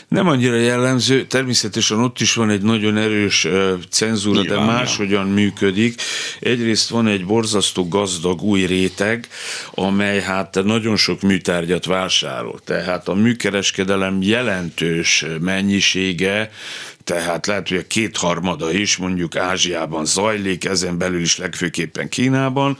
Nem 0.09 0.29
annyira 0.29 0.55
jellemző, 0.55 1.27
természetesen 1.27 1.99
ott 1.99 2.21
is 2.21 2.35
van 2.35 2.51
egy 2.51 2.63
nagyon 2.63 2.97
erős 2.97 3.47
cenzúra, 3.91 4.41
Nyilván, 4.41 4.67
de 4.67 4.73
máshogyan 4.73 5.27
ja. 5.27 5.33
működik. 5.33 6.03
Egyrészt 6.41 6.89
van 6.89 7.07
egy 7.07 7.25
borzasztó 7.25 7.89
gazdag 7.89 8.43
új 8.43 8.67
réteg, 8.67 9.29
amely 9.75 10.21
hát 10.21 10.65
nagyon 10.65 10.97
sok 10.97 11.21
műtárgyat 11.21 11.85
vásárol. 11.85 12.61
Tehát 12.65 13.09
a 13.09 13.15
műkereskedelem 13.15 14.23
jelentős 14.23 15.25
mennyisége 15.41 16.51
tehát 17.11 17.47
lehet, 17.47 17.69
hogy 17.69 17.79
a 17.79 17.87
kétharmada 17.87 18.73
is 18.73 18.97
mondjuk 18.97 19.37
Ázsiában 19.37 20.05
zajlik, 20.05 20.65
ezen 20.65 20.99
belül 20.99 21.21
is 21.21 21.37
legfőképpen 21.37 22.09
Kínában, 22.09 22.79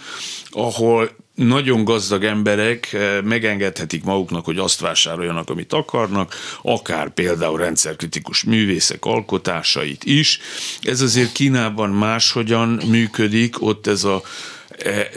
ahol 0.51 1.11
nagyon 1.35 1.85
gazdag 1.85 2.25
emberek 2.25 2.93
eh, 2.93 3.23
megengedhetik 3.23 4.05
maguknak, 4.05 4.45
hogy 4.45 4.59
azt 4.59 4.81
vásároljanak, 4.81 5.51
amit 5.51 5.73
akarnak, 5.73 6.35
akár 6.63 7.09
például 7.09 7.59
rendszerkritikus 7.59 8.43
művészek 8.43 9.05
alkotásait 9.05 10.05
is. 10.05 10.39
Ez 10.81 11.01
azért 11.01 11.33
Kínában 11.33 11.91
máshogyan 11.91 12.69
működik, 12.69 13.63
ott 13.63 13.87
ez 13.87 14.05
a 14.05 14.23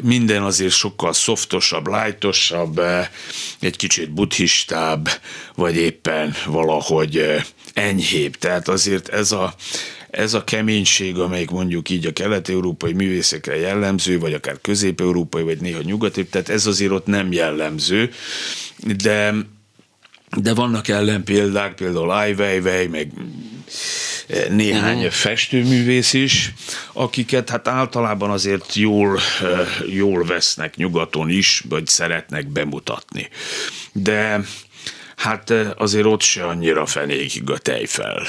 minden 0.04 0.44
azért 0.44 0.72
sokkal 0.72 1.13
szoftosabb, 1.13 1.88
lájtosabb, 1.88 2.80
eh, 2.80 3.08
egy 3.60 3.76
kicsit 3.76 4.12
buddhistább, 4.12 5.10
vagy 5.56 5.76
éppen 5.76 6.34
valahogy 6.46 7.44
enyhébb. 7.74 8.36
Tehát 8.36 8.68
azért 8.68 9.10
ez 9.10 9.32
a, 9.32 9.54
ez 10.10 10.34
a 10.34 10.44
keménység, 10.44 11.20
amelyik 11.20 11.50
mondjuk 11.50 11.89
így 11.89 12.06
a 12.06 12.13
kelet-európai 12.13 12.94
művészekre 12.94 13.56
jellemző, 13.56 14.20
vagy 14.20 14.34
akár 14.34 14.58
közép-európai, 14.62 15.44
vagy 15.44 15.62
néha 15.62 15.82
nyugati, 15.82 16.26
tehát 16.26 16.50
ez 16.50 16.66
azért 16.66 16.92
ott 16.92 17.06
nem 17.06 17.32
jellemző, 17.32 18.12
de 18.78 19.34
de 20.42 20.54
vannak 20.54 20.88
ellenpéldák, 20.88 21.76
például 21.76 22.12
Ai 22.12 22.34
Weiwei, 22.34 22.88
meg 22.88 23.12
néhány 24.49 24.97
uh-huh. 24.97 25.12
festőművész 25.12 26.13
is, 26.13 26.54
akiket 26.93 27.49
hát 27.49 27.67
általában 27.67 28.30
azért 28.30 28.76
jól, 28.76 29.19
jól 29.88 30.23
vesznek 30.23 30.76
nyugaton 30.76 31.30
is, 31.30 31.63
vagy 31.69 31.88
szeretnek 31.88 32.47
bemutatni. 32.47 33.30
De 33.91 34.39
hát 35.15 35.54
azért 35.78 36.06
ott 36.06 36.21
se 36.21 36.45
annyira 36.45 36.86
fenékig 36.86 37.49
a 37.49 37.58
tejfel. 37.58 38.28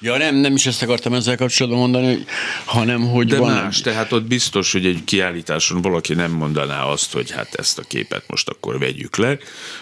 Ja, 0.00 0.16
nem, 0.16 0.34
nem 0.34 0.54
is 0.54 0.66
ezt 0.66 0.82
akartam 0.82 1.12
ezzel 1.12 1.36
kapcsolatban 1.36 1.80
mondani, 1.80 2.24
hanem 2.64 3.08
hogy 3.10 3.26
De 3.26 3.36
van... 3.36 3.52
más, 3.52 3.80
tehát 3.80 4.12
ott 4.12 4.24
biztos, 4.24 4.72
hogy 4.72 4.86
egy 4.86 5.04
kiállításon 5.04 5.82
valaki 5.82 6.14
nem 6.14 6.30
mondaná 6.30 6.84
azt, 6.84 7.12
hogy 7.12 7.30
hát 7.30 7.54
ezt 7.54 7.78
a 7.78 7.82
képet 7.82 8.24
most 8.26 8.48
akkor 8.48 8.78
vegyük 8.78 9.16
le, 9.16 9.38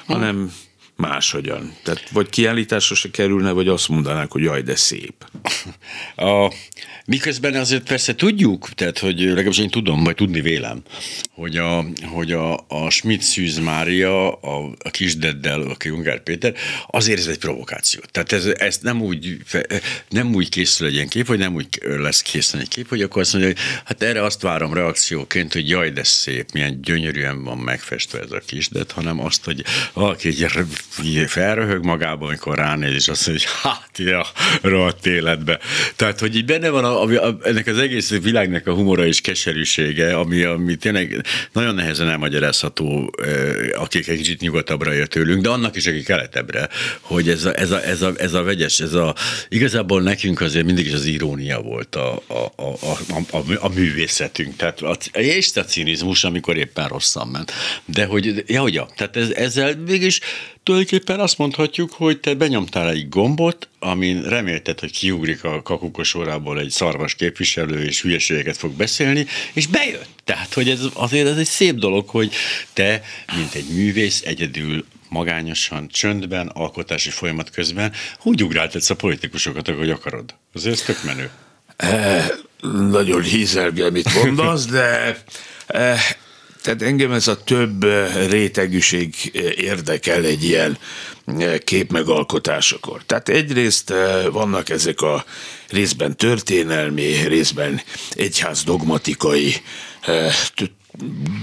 hanem 0.06 0.52
máshogyan? 0.96 1.76
Tehát 1.82 2.10
vagy 2.10 2.28
kiállításra 2.28 2.94
se 2.94 3.10
kerülne, 3.10 3.50
vagy 3.50 3.68
azt 3.68 3.88
mondanák, 3.88 4.30
hogy 4.30 4.42
jaj, 4.42 4.62
de 4.62 4.76
szép. 4.76 5.14
A, 6.16 6.52
miközben 7.06 7.54
azért 7.54 7.82
persze 7.82 8.14
tudjuk, 8.14 8.68
tehát 8.68 8.98
hogy 8.98 9.20
legalábbis 9.20 9.58
én 9.58 9.70
tudom, 9.70 10.04
vagy 10.04 10.14
tudni 10.14 10.40
vélem, 10.40 10.82
hogy 11.30 11.56
a, 11.56 11.84
hogy 12.02 12.32
a, 12.32 12.64
a 12.68 12.90
Schmidt 12.90 13.22
Szűz 13.22 13.58
Mária, 13.58 14.32
a, 14.32 14.74
a 14.78 14.90
kisdeddel, 14.90 15.60
aki 15.60 15.90
Ungár 15.90 16.22
Péter, 16.22 16.54
azért 16.86 17.18
ez 17.18 17.26
egy 17.26 17.38
provokáció. 17.38 18.00
Tehát 18.10 18.32
ez, 18.32 18.46
ez 18.46 18.78
nem, 18.82 19.02
úgy, 19.02 19.36
nem 20.08 20.34
úgy 20.34 20.48
készül 20.48 20.86
egy 20.86 20.94
ilyen 20.94 21.08
kép, 21.08 21.26
vagy 21.26 21.38
nem 21.38 21.54
úgy 21.54 21.68
lesz 21.82 22.22
készen 22.22 22.60
egy 22.60 22.68
kép, 22.68 22.88
hogy 22.88 23.02
akkor 23.02 23.22
azt 23.22 23.32
mondja, 23.32 23.50
hogy 23.50 23.60
hát 23.84 24.02
erre 24.02 24.22
azt 24.22 24.42
várom 24.42 24.74
reakcióként, 24.74 25.52
hogy 25.52 25.68
jaj, 25.68 25.90
de 25.90 26.02
szép, 26.02 26.52
milyen 26.52 26.80
gyönyörűen 26.82 27.44
van 27.44 27.58
megfestve 27.58 28.20
ez 28.20 28.32
a 28.32 28.38
kisded, 28.46 28.90
hanem 28.90 29.20
azt, 29.20 29.44
hogy 29.44 29.64
valaki 29.92 30.28
egy 30.28 30.38
felröhög 31.26 31.84
magában, 31.84 32.28
amikor 32.28 32.56
ránéz, 32.56 32.94
és 32.94 33.08
azt 33.08 33.26
mondja, 33.26 33.48
hogy 33.48 33.60
hát, 33.62 33.98
ja, 33.98 34.26
rohadt 34.62 35.06
életbe. 35.06 35.58
Tehát, 35.96 36.20
hogy 36.20 36.36
így 36.36 36.44
benne 36.44 36.68
van 36.68 36.84
a, 36.84 37.02
a, 37.02 37.26
a, 37.26 37.38
ennek 37.42 37.66
az 37.66 37.78
egész 37.78 38.10
világnak 38.10 38.66
a 38.66 38.74
humora 38.74 39.06
és 39.06 39.20
keserűsége, 39.20 40.16
ami, 40.16 40.42
ami 40.42 40.76
tényleg 40.76 41.24
nagyon 41.52 41.74
nehezen 41.74 42.08
elmagyarázható, 42.08 43.14
akik 43.74 44.08
egy 44.08 44.16
kicsit 44.16 44.40
nyugodtabbra 44.40 44.92
jött 44.92 45.18
de 45.18 45.48
annak 45.48 45.76
is, 45.76 45.86
aki 45.86 46.02
keletebbre, 46.02 46.68
hogy 47.00 47.28
ez 47.28 47.44
a, 47.44 47.58
ez 47.58 47.70
a, 47.70 47.84
ez 47.84 48.02
a, 48.02 48.12
ez 48.16 48.32
a 48.32 48.42
vegyes, 48.42 48.80
ez 48.80 48.92
a, 48.92 49.14
igazából 49.48 50.02
nekünk 50.02 50.40
azért 50.40 50.64
mindig 50.64 50.86
is 50.86 50.92
az 50.92 51.04
irónia 51.04 51.60
volt 51.60 51.94
a, 51.96 52.22
a, 52.26 52.62
a, 52.62 52.76
a, 53.10 53.36
a, 53.36 53.42
a 53.60 53.68
művészetünk, 53.68 54.56
tehát 54.56 54.80
a, 54.80 54.96
és 55.12 55.50
a 55.54 55.64
cinizmus, 55.64 56.24
amikor 56.24 56.56
éppen 56.56 56.88
rosszan 56.88 57.28
ment. 57.28 57.52
De 57.84 58.04
hogy, 58.04 58.44
ja, 58.46 58.60
hogy 58.60 58.74
ja, 58.74 58.88
tehát 58.96 59.16
ez, 59.16 59.30
ezzel 59.30 59.76
mégis 59.86 60.20
tulajdonképpen 60.64 61.20
azt 61.20 61.38
mondhatjuk, 61.38 61.92
hogy 61.92 62.20
te 62.20 62.34
benyomtál 62.34 62.90
egy 62.90 63.08
gombot, 63.08 63.68
amin 63.78 64.22
remélted, 64.22 64.80
hogy 64.80 64.92
kiugrik 64.92 65.44
a 65.44 65.62
kakukos 65.62 66.14
órából 66.14 66.58
egy 66.58 66.70
szarvas 66.70 67.14
képviselő, 67.14 67.84
és 67.84 68.02
hülyeségeket 68.02 68.56
fog 68.56 68.72
beszélni, 68.72 69.26
és 69.52 69.66
bejött. 69.66 70.08
Tehát, 70.24 70.54
hogy 70.54 70.68
ez 70.68 70.80
azért 70.92 71.28
ez 71.28 71.36
egy 71.36 71.46
szép 71.46 71.74
dolog, 71.74 72.08
hogy 72.08 72.32
te, 72.72 73.02
mint 73.36 73.54
egy 73.54 73.68
művész, 73.74 74.22
egyedül 74.24 74.84
magányosan, 75.08 75.88
csöndben, 75.88 76.46
alkotási 76.46 77.10
folyamat 77.10 77.50
közben 77.50 77.92
úgy 78.22 78.42
ugráltatsz 78.42 78.90
a 78.90 78.96
politikusokat, 78.96 79.68
ahogy 79.68 79.90
akarod. 79.90 80.34
Azért 80.54 80.74
ez 80.74 80.82
tök 80.82 81.04
menő. 81.04 81.30
Eh, 81.76 82.28
nagyon 82.90 83.22
hízelgő, 83.22 83.84
amit 83.84 84.14
mondasz, 84.14 84.66
de 84.66 85.16
eh, 85.66 86.00
tehát 86.64 86.82
engem 86.82 87.12
ez 87.12 87.28
a 87.28 87.42
több 87.42 87.84
eh, 87.84 88.28
rétegűség 88.28 89.14
eh, 89.34 89.42
érdekel 89.56 90.24
egy 90.24 90.44
ilyen 90.44 90.78
eh, 91.26 91.58
képmegalkotásokor. 91.58 93.02
Tehát 93.06 93.28
egyrészt 93.28 93.92
vannak 94.32 94.68
ezek 94.68 95.00
a 95.00 95.24
részben 95.70 96.16
történelmi, 96.16 97.26
részben 97.26 97.80
egyház 98.10 98.62
dogmatikai 98.62 99.54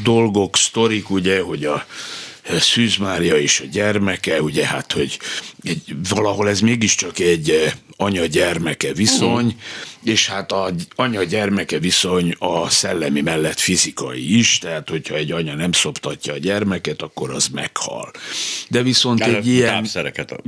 dolgok, 0.04 0.58
sztorik, 0.58 1.10
ugye, 1.10 1.42
hogy 1.42 1.66
a 1.66 1.86
Szűz 2.60 2.98
Mária 2.98 3.38
és 3.38 3.60
a 3.60 3.66
gyermeke, 3.72 4.42
ugye 4.42 4.66
hát, 4.66 4.92
hogy 4.92 5.20
egy, 5.64 5.96
valahol 6.10 6.50
ez 6.50 6.60
mégiscsak 6.60 7.20
egy 7.20 7.74
anya-gyermeke 7.98 8.94
viszony, 8.94 9.46
uh-huh 9.46 9.90
és 10.04 10.28
hát 10.28 10.52
a 10.52 10.74
anya-gyermeke 10.96 11.80
viszony 11.80 12.36
a 12.40 12.70
szellemi 12.70 13.22
mellett 13.22 13.60
fizikai 13.60 14.38
is, 14.38 14.58
tehát 14.58 14.90
hogyha 14.90 15.16
egy 15.16 15.32
anya 15.32 15.56
nem 15.56 15.72
szoptatja 15.72 16.34
a 16.34 16.38
gyermeket, 16.38 17.02
akkor 17.02 17.30
az 17.30 17.48
meghal. 17.48 18.12
De 18.68 18.82
viszont 18.82 19.22
egy 19.22 19.48
ilyen, 19.48 19.88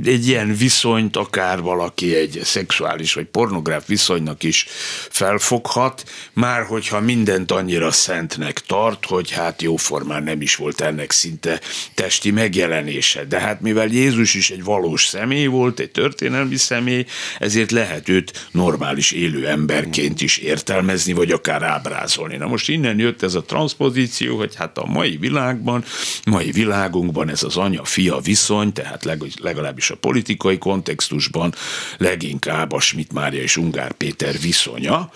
egy 0.04 0.28
ilyen 0.28 0.56
viszonyt 0.56 1.16
akár 1.16 1.60
valaki 1.60 2.14
egy 2.14 2.40
szexuális 2.42 3.14
vagy 3.14 3.24
pornográf 3.24 3.86
viszonynak 3.86 4.42
is 4.42 4.66
felfoghat, 5.10 6.04
már 6.32 6.62
hogyha 6.62 7.00
mindent 7.00 7.50
annyira 7.50 7.90
szentnek 7.90 8.60
tart, 8.60 9.06
hogy 9.06 9.30
hát 9.30 9.62
jóformán 9.62 10.22
nem 10.22 10.40
is 10.40 10.56
volt 10.56 10.80
ennek 10.80 11.10
szinte 11.10 11.60
testi 11.94 12.30
megjelenése. 12.30 13.24
De 13.24 13.40
hát 13.40 13.60
mivel 13.60 13.86
Jézus 13.86 14.34
is 14.34 14.50
egy 14.50 14.64
valós 14.64 15.06
személy 15.06 15.46
volt, 15.46 15.80
egy 15.80 15.90
történelmi 15.90 16.56
személy, 16.56 17.04
ezért 17.38 17.70
lehet 17.70 18.08
őt 18.08 18.48
normális 18.50 19.10
élő 19.10 19.48
emberként 19.48 20.20
is 20.20 20.36
értelmezni, 20.36 21.12
vagy 21.12 21.30
akár 21.30 21.62
ábrázolni. 21.62 22.36
Na 22.36 22.46
most 22.46 22.68
innen 22.68 22.98
jött 22.98 23.22
ez 23.22 23.34
a 23.34 23.42
transpozíció, 23.42 24.36
hogy 24.36 24.54
hát 24.54 24.78
a 24.78 24.86
mai 24.86 25.16
világban, 25.16 25.84
mai 26.24 26.50
világunkban 26.50 27.30
ez 27.30 27.42
az 27.42 27.56
anya-fia 27.56 28.18
viszony, 28.18 28.72
tehát 28.72 29.04
legalábbis 29.40 29.90
a 29.90 29.96
politikai 29.96 30.58
kontextusban 30.58 31.54
leginkább 31.98 32.72
a 32.72 32.80
Schmidt 32.80 33.12
Mária 33.12 33.42
és 33.42 33.56
Ungár 33.56 33.92
Péter 33.92 34.40
viszonya, 34.40 35.10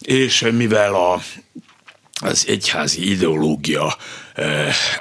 és 0.00 0.44
mivel 0.52 0.94
a 0.94 1.20
az 2.22 2.44
egyházi 2.48 3.10
ideológia 3.10 3.96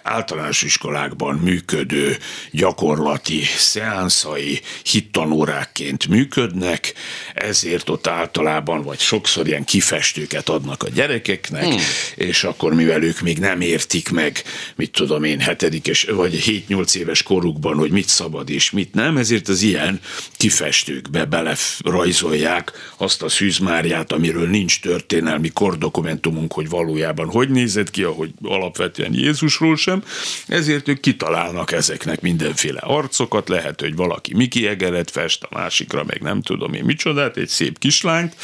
általános 0.03 0.61
iskolákban 0.61 1.35
működő 1.35 2.17
gyakorlati 2.51 3.41
szeánszai 3.57 4.61
hittanórákként 4.83 6.07
működnek, 6.07 6.93
ezért 7.33 7.89
ott 7.89 8.07
általában 8.07 8.83
vagy 8.83 8.99
sokszor 8.99 9.47
ilyen 9.47 9.63
kifestőket 9.63 10.49
adnak 10.49 10.83
a 10.83 10.89
gyerekeknek, 10.89 11.63
hmm. 11.63 11.79
és 12.15 12.43
akkor 12.43 12.73
mivel 12.73 13.03
ők 13.03 13.21
még 13.21 13.39
nem 13.39 13.61
értik 13.61 14.09
meg, 14.09 14.43
mit 14.75 14.91
tudom 14.91 15.23
én, 15.23 15.39
hetedikes 15.39 16.03
vagy 16.03 16.63
7-8 16.69 16.95
éves 16.95 17.23
korukban, 17.23 17.77
hogy 17.77 17.91
mit 17.91 18.07
szabad 18.07 18.49
és 18.49 18.71
mit 18.71 18.93
nem, 18.93 19.17
ezért 19.17 19.47
az 19.47 19.61
ilyen 19.61 19.99
kifestőkbe 20.37 21.25
belerajzolják 21.25 22.71
azt 22.97 23.21
a 23.21 23.29
szűzmárját, 23.29 24.11
amiről 24.11 24.47
nincs 24.47 24.81
történelmi 24.81 25.49
kordokumentumunk, 25.49 26.53
hogy 26.53 26.69
valójában 26.69 27.29
hogy 27.29 27.49
nézett 27.49 27.89
ki, 27.89 28.03
ahogy 28.03 28.31
alapvetően 28.41 29.13
Jézusról 29.21 29.75
sem, 29.75 30.03
ezért 30.47 30.87
ők 30.87 30.99
kitalálnak 30.99 31.71
ezeknek 31.71 32.21
mindenféle 32.21 32.79
arcokat, 32.79 33.49
lehet, 33.49 33.81
hogy 33.81 33.95
valaki 33.95 34.35
Miki 34.35 34.67
Egeret 34.67 35.11
fest, 35.11 35.43
a 35.43 35.47
másikra 35.51 36.03
meg 36.03 36.21
nem 36.21 36.41
tudom 36.41 36.73
én 36.73 36.83
micsodát, 36.83 37.37
egy 37.37 37.47
szép 37.47 37.79
kislányt, 37.79 38.35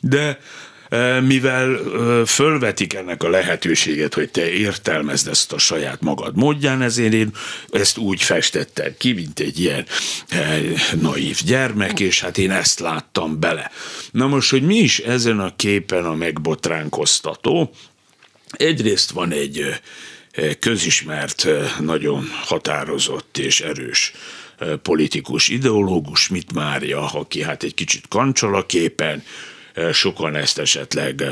de 0.00 0.40
e, 0.88 1.20
mivel 1.20 1.74
e, 1.74 2.24
fölvetik 2.24 2.94
ennek 2.94 3.22
a 3.22 3.28
lehetőséget, 3.28 4.14
hogy 4.14 4.30
te 4.30 4.50
értelmezd 4.50 5.28
ezt 5.28 5.52
a 5.52 5.58
saját 5.58 6.00
magad 6.00 6.36
módján, 6.36 6.82
ezért 6.82 7.12
én 7.12 7.30
ezt 7.70 7.96
úgy 7.96 8.22
festettem 8.22 8.94
ki, 8.98 9.12
mint 9.12 9.40
egy 9.40 9.60
ilyen 9.60 9.86
e, 10.28 10.58
naív 11.00 11.40
gyermek, 11.44 12.00
és 12.00 12.20
hát 12.20 12.38
én 12.38 12.50
ezt 12.50 12.80
láttam 12.80 13.40
bele. 13.40 13.70
Na 14.10 14.26
most, 14.26 14.50
hogy 14.50 14.62
mi 14.62 14.76
is 14.76 14.98
ezen 14.98 15.40
a 15.40 15.56
képen 15.56 16.04
a 16.04 16.14
megbotránkoztató, 16.14 17.70
egyrészt 18.50 19.10
van 19.10 19.32
egy 19.32 19.80
közismert, 20.58 21.46
nagyon 21.80 22.28
határozott 22.44 23.38
és 23.38 23.60
erős 23.60 24.12
politikus 24.82 25.48
ideológus, 25.48 26.28
mit 26.28 26.52
Mária, 26.52 27.06
aki 27.06 27.42
hát 27.42 27.62
egy 27.62 27.74
kicsit 27.74 28.08
kancsal 28.08 28.54
a 28.54 28.66
képen, 28.66 29.22
sokan 29.92 30.36
ezt 30.36 30.58
esetleg 30.58 31.24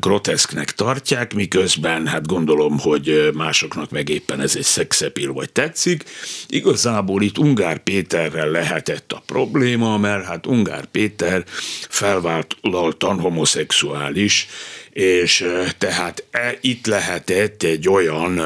groteszknek 0.00 0.70
tartják, 0.74 1.34
miközben 1.34 2.06
hát 2.06 2.26
gondolom, 2.26 2.78
hogy 2.78 3.30
másoknak 3.34 3.90
meg 3.90 4.08
éppen 4.08 4.40
ez 4.40 4.56
egy 4.56 4.62
szexepil 4.62 5.32
vagy 5.32 5.52
tetszik. 5.52 6.04
Igazából 6.48 7.22
itt 7.22 7.38
Ungár 7.38 7.78
Péterrel 7.82 8.48
lehetett 8.50 9.12
a 9.12 9.22
probléma, 9.26 9.98
mert 9.98 10.24
hát 10.24 10.46
Ungár 10.46 10.84
Péter 10.84 11.44
felvállaltan 11.88 13.20
homoszexuális, 13.20 14.48
és 14.92 15.46
tehát 15.78 16.24
e, 16.30 16.58
itt 16.60 16.86
lehetett 16.86 17.62
egy 17.62 17.88
olyan 17.88 18.40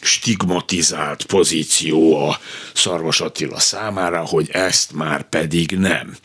stigmatizált 0.00 1.24
pozíció 1.24 2.28
a 2.28 2.40
Szarvas 2.74 3.20
Attila 3.20 3.58
számára, 3.58 4.24
hogy 4.26 4.48
ezt 4.52 4.92
már 4.92 5.28
pedig 5.28 5.70
nem. 5.70 6.16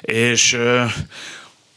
És 0.00 0.58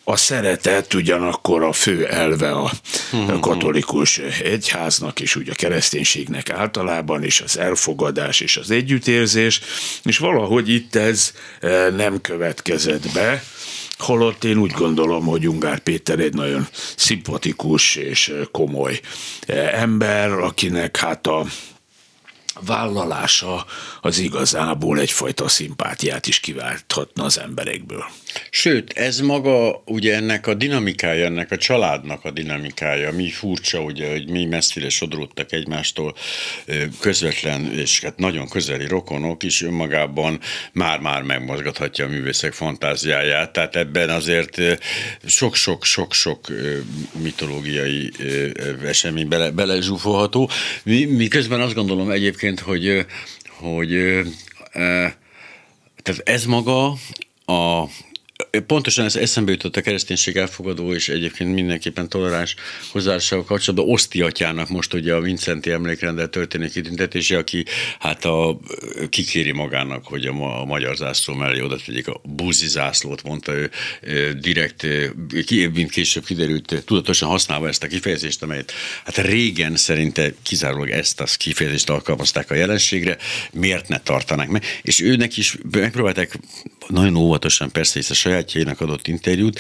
a 0.08 0.16
szeretet 0.16 0.94
ugyanakkor 0.94 1.64
a 1.64 1.72
fő 1.72 2.08
elve 2.08 2.52
a 2.52 2.72
mhm. 3.12 3.40
katolikus 3.40 4.18
egyháznak, 4.44 5.20
és 5.20 5.36
úgy 5.36 5.50
a 5.50 5.54
kereszténységnek 5.54 6.50
általában, 6.50 7.24
és 7.24 7.42
az 7.42 7.58
elfogadás 7.58 8.40
és 8.40 8.58
az 8.58 8.72
együttérzés, 8.72 9.62
és 10.04 10.18
valahogy 10.18 10.70
itt 10.70 10.96
ez 10.96 11.34
nem 11.96 12.22
következett 12.22 13.12
be, 13.14 13.44
Holott 13.98 14.44
én 14.44 14.58
úgy 14.58 14.72
gondolom, 14.72 15.26
hogy 15.26 15.48
Ungár 15.48 15.80
Péter 15.80 16.20
egy 16.20 16.34
nagyon 16.34 16.68
szimpatikus 16.96 17.96
és 17.96 18.34
komoly 18.52 19.00
ember, 19.72 20.32
akinek 20.32 20.98
hát 20.98 21.28
a 21.28 21.46
vállalása 22.62 23.66
az 24.02 24.20
igazából 24.20 25.00
egyfajta 25.00 25.48
szimpátiát 25.48 26.28
is 26.28 26.40
kiválthatna 26.40 27.24
az 27.24 27.40
emberekből. 27.40 28.06
Sőt, 28.50 28.92
ez 28.94 29.20
maga 29.20 29.84
ugye 29.86 30.16
ennek 30.16 30.48
a 30.48 30.54
dinamikája, 30.54 31.26
ennek 31.26 31.52
a 31.52 31.58
családnak 31.58 32.26
a 32.26 32.32
dinamikája, 32.32 33.12
mi 33.12 33.30
furcsa 33.30 33.82
ugye, 33.82 34.12
hogy 34.12 34.30
mi 34.30 34.46
messzire 34.46 34.90
sodródtak 34.90 35.52
egymástól 35.52 36.16
közvetlen 37.00 37.74
és 37.74 38.00
hát 38.00 38.18
nagyon 38.18 38.50
közeli 38.50 38.88
rokonok 38.88 39.44
is 39.44 39.62
önmagában 39.62 40.40
már-már 40.72 41.22
megmozgathatja 41.22 42.06
a 42.06 42.08
művészek 42.08 42.54
fantáziáját, 42.54 43.54
tehát 43.54 43.76
ebben 43.76 44.10
azért 44.10 44.62
sok-sok-sok-sok 45.26 46.48
mitológiai 47.22 48.12
esemény 48.86 49.28
bele, 49.28 49.52
belezsúfolható. 49.52 50.50
Miközben 51.08 51.62
azt 51.62 51.74
gondolom 51.74 52.12
egyébként, 52.12 52.44
hogy, 52.60 53.06
hogy 53.50 53.90
tehát 56.04 56.22
ez 56.24 56.46
maga 56.46 56.88
a 57.46 57.86
Pontosan 58.60 59.06
ez 59.06 59.16
eszembe 59.16 59.52
jutott 59.52 59.76
a 59.76 59.82
kereszténység 59.82 60.38
elfogadó, 60.38 60.94
és 60.94 61.10
egyébként 61.10 61.54
mindenképpen 61.54 62.10
toleráns 62.10 62.56
hozzáállással 62.92 63.44
kapcsolatban. 63.44 63.94
Osztiatyának 63.94 64.70
most 64.70 64.94
ugye 64.94 65.14
a 65.14 65.22
Vincenti 65.22 65.72
emlékrendel 65.72 66.30
történik 66.30 66.72
kitüntetése, 66.72 67.38
aki 67.38 67.66
hát 68.00 68.26
a, 68.26 68.60
kikéri 69.10 69.52
magának, 69.52 70.06
hogy 70.06 70.26
a, 70.26 70.62
a 70.62 70.66
magyar 70.66 70.96
zászló 70.96 71.34
mellé 71.34 71.62
oda 71.62 71.78
tegyék 71.86 72.08
a 72.08 72.22
buzi 72.24 72.68
zászlót, 72.68 73.24
mondta 73.24 73.54
ő 73.54 73.70
direkt, 74.40 74.88
mint 75.74 75.92
később 75.92 76.26
kiderült, 76.26 76.84
tudatosan 76.86 77.30
használva 77.30 77.68
ezt 77.68 77.84
a 77.84 77.88
kifejezést, 77.88 78.44
amelyet 78.44 78.72
hát 79.06 79.18
régen 79.18 79.76
szerinte 79.76 80.34
kizárólag 80.44 80.90
ezt 80.90 81.22
a 81.22 81.26
kifejezést 81.38 81.90
alkalmazták 81.90 82.52
a 82.52 82.56
jelenségre, 82.56 83.18
miért 83.52 83.88
ne 83.88 84.00
tartanák 84.00 84.50
meg, 84.50 84.64
és 84.82 85.02
őnek 85.02 85.38
is 85.38 85.58
megpróbálták 85.72 86.40
nagyon 86.88 87.16
óvatosan 87.16 87.72
persze, 87.72 87.94
hisz 87.94 88.10
a 88.10 88.14
sajátjainak 88.14 88.82
adott 88.82 89.08
interjút, 89.08 89.60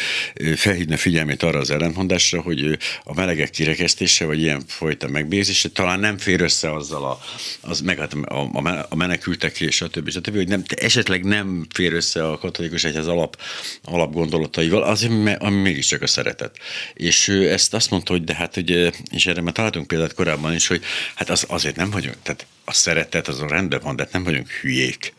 felhívna 0.55 0.97
figyelmét 0.97 1.43
arra 1.43 1.59
az 1.59 1.71
ellentmondásra, 1.71 2.41
hogy 2.41 2.77
a 3.03 3.13
melegek 3.13 3.49
kirekesztése, 3.49 4.25
vagy 4.25 4.41
ilyen 4.41 4.63
folyta 4.67 5.07
megbézése 5.07 5.69
talán 5.69 5.99
nem 5.99 6.17
fér 6.17 6.41
össze 6.41 6.73
azzal 6.73 7.05
a, 7.05 7.19
az, 7.61 7.81
meg 7.81 7.99
hát 7.99 8.13
a, 8.13 8.49
a 8.89 8.95
menekültek 8.95 9.59
és 9.59 9.81
a 9.81 9.87
többi, 9.87 10.11
stb., 10.11 10.35
hogy 10.35 10.47
nem, 10.47 10.63
esetleg 10.67 11.23
nem 11.23 11.67
fér 11.73 11.93
össze 11.93 12.27
a 12.27 12.37
katolikus 12.37 12.83
egyház 12.83 13.07
alap, 13.07 13.41
alapgondolataival, 13.83 14.83
az, 14.83 15.09
ami 15.39 15.61
mégiscsak 15.61 16.01
a 16.01 16.07
szeretet. 16.07 16.57
És 16.93 17.27
ezt 17.27 17.73
azt 17.73 17.89
mondta, 17.89 18.11
hogy 18.11 18.23
de 18.23 18.35
hát, 18.35 18.57
ugye, 18.57 18.91
és 19.11 19.25
erre 19.25 19.41
már 19.41 19.53
találtunk 19.53 19.87
példát 19.87 20.13
korábban 20.13 20.53
is, 20.53 20.67
hogy 20.67 20.83
hát 21.15 21.29
az, 21.29 21.45
azért 21.47 21.75
nem 21.75 21.89
vagyunk, 21.89 22.15
tehát 22.23 22.45
a 22.65 22.73
szeretet 22.73 23.27
azon 23.27 23.47
rendben 23.47 23.79
van, 23.83 23.95
de 23.95 24.03
hát 24.03 24.11
nem 24.11 24.23
vagyunk 24.23 24.49
hülyék. 24.49 25.13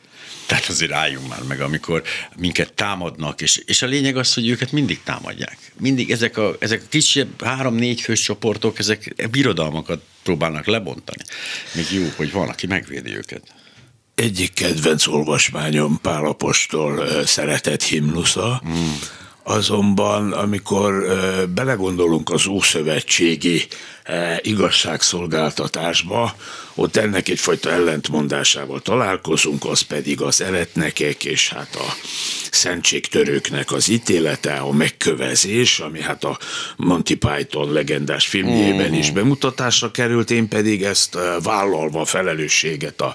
Tehát 0.47 0.67
azért 0.69 0.93
álljunk 0.93 1.29
már 1.29 1.43
meg, 1.43 1.61
amikor 1.61 2.03
minket 2.37 2.73
támadnak, 2.73 3.41
és, 3.41 3.63
és 3.67 3.83
a 3.83 3.87
lényeg 3.87 4.17
az, 4.17 4.35
hogy 4.35 4.49
őket 4.49 4.73
mindig 4.73 5.03
támadják. 5.03 5.59
Mindig 5.81 6.11
ezek 6.11 6.37
a, 6.37 6.57
ezek 6.59 6.83
a 6.83 6.89
kisebb 6.89 7.43
három-négy 7.43 8.01
fős 8.01 8.21
csoportok, 8.21 8.79
ezek 8.79 9.29
birodalmakat 9.31 10.03
próbálnak 10.23 10.67
lebontani. 10.67 11.23
Még 11.75 11.93
jó, 11.93 12.09
hogy 12.17 12.33
van, 12.33 12.49
aki 12.49 12.67
megvédi 12.67 13.17
őket. 13.17 13.43
Egyik 14.15 14.53
kedvenc 14.53 15.07
olvasmányom 15.07 15.99
Pálapostól 16.01 17.25
szeretett 17.25 17.83
himnusza, 17.83 18.63
mm 18.69 18.93
Azonban, 19.49 20.33
amikor 20.33 21.07
belegondolunk 21.55 22.31
az 22.31 22.47
Ószövetségi 22.47 23.67
igazságszolgáltatásba, 24.43 26.37
ott 26.75 26.97
ennek 26.97 27.29
egyfajta 27.29 27.71
ellentmondásával 27.71 28.81
találkozunk, 28.81 29.65
az 29.65 29.81
pedig 29.81 30.21
az 30.21 30.41
eretnekek 30.41 31.25
és 31.25 31.49
hát 31.49 31.75
a 31.75 31.95
szentségtörőknek 32.51 33.73
az 33.73 33.89
ítélete, 33.89 34.55
a 34.55 34.73
megkövezés, 34.73 35.79
ami 35.79 36.01
hát 36.01 36.25
a 36.25 36.39
Monty 36.77 37.15
Python 37.15 37.73
legendás 37.73 38.27
filmjében 38.27 38.95
is 38.95 39.07
mhm. 39.07 39.15
bemutatásra 39.15 39.91
került, 39.91 40.31
én 40.31 40.49
pedig 40.49 40.83
ezt 40.83 41.19
vállalva 41.43 42.01
a 42.01 42.05
felelősséget 42.05 43.01
a, 43.01 43.15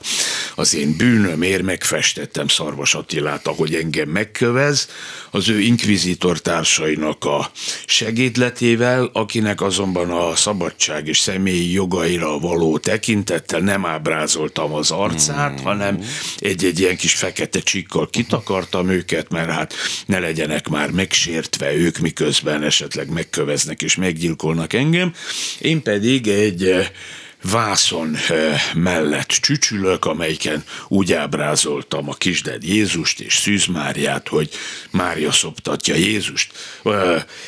az 0.55 0.75
én 0.75 0.95
bűnömért 0.97 1.61
megfestettem 1.61 2.47
Szarvas 2.47 2.95
Attilát, 2.95 3.47
ahogy 3.47 3.75
engem 3.75 4.09
megkövez, 4.09 4.89
az 5.31 5.49
ő 5.49 5.59
inkvizitor 5.59 6.39
társainak 6.39 7.25
a 7.25 7.51
segédletével, 7.85 9.09
akinek 9.13 9.61
azonban 9.61 10.09
a 10.09 10.35
szabadság 10.81 11.07
és 11.07 11.19
személyi 11.19 11.71
jogaira 11.71 12.39
való 12.39 12.77
tekintettel 12.77 13.59
nem 13.59 13.85
ábrázoltam 13.85 14.73
az 14.73 14.91
arcát, 14.91 15.61
mm. 15.61 15.63
hanem 15.63 15.99
egy-egy 16.39 16.79
ilyen 16.79 16.95
kis 16.97 17.13
fekete 17.13 17.59
csikkal 17.59 18.09
kitakartam 18.09 18.89
őket, 18.89 19.29
mert 19.29 19.49
hát 19.49 19.73
ne 20.05 20.19
legyenek 20.19 20.67
már 20.67 20.91
megsértve 20.91 21.73
ők, 21.73 21.97
miközben 21.97 22.63
esetleg 22.63 23.09
megköveznek 23.09 23.81
és 23.81 23.95
meggyilkolnak 23.95 24.73
engem. 24.73 25.13
Én 25.59 25.81
pedig 25.81 26.27
egy 26.27 26.91
vászon 27.41 28.15
mellett 28.73 29.27
csücsülök, 29.27 30.05
amelyiken 30.05 30.63
úgy 30.87 31.13
ábrázoltam 31.13 32.09
a 32.09 32.13
kisded 32.13 32.63
Jézust 32.63 33.19
és 33.19 33.37
Szűz 33.37 33.65
Máriát, 33.65 34.27
hogy 34.27 34.49
Mária 34.91 35.31
szoptatja 35.31 35.95
Jézust. 35.95 36.53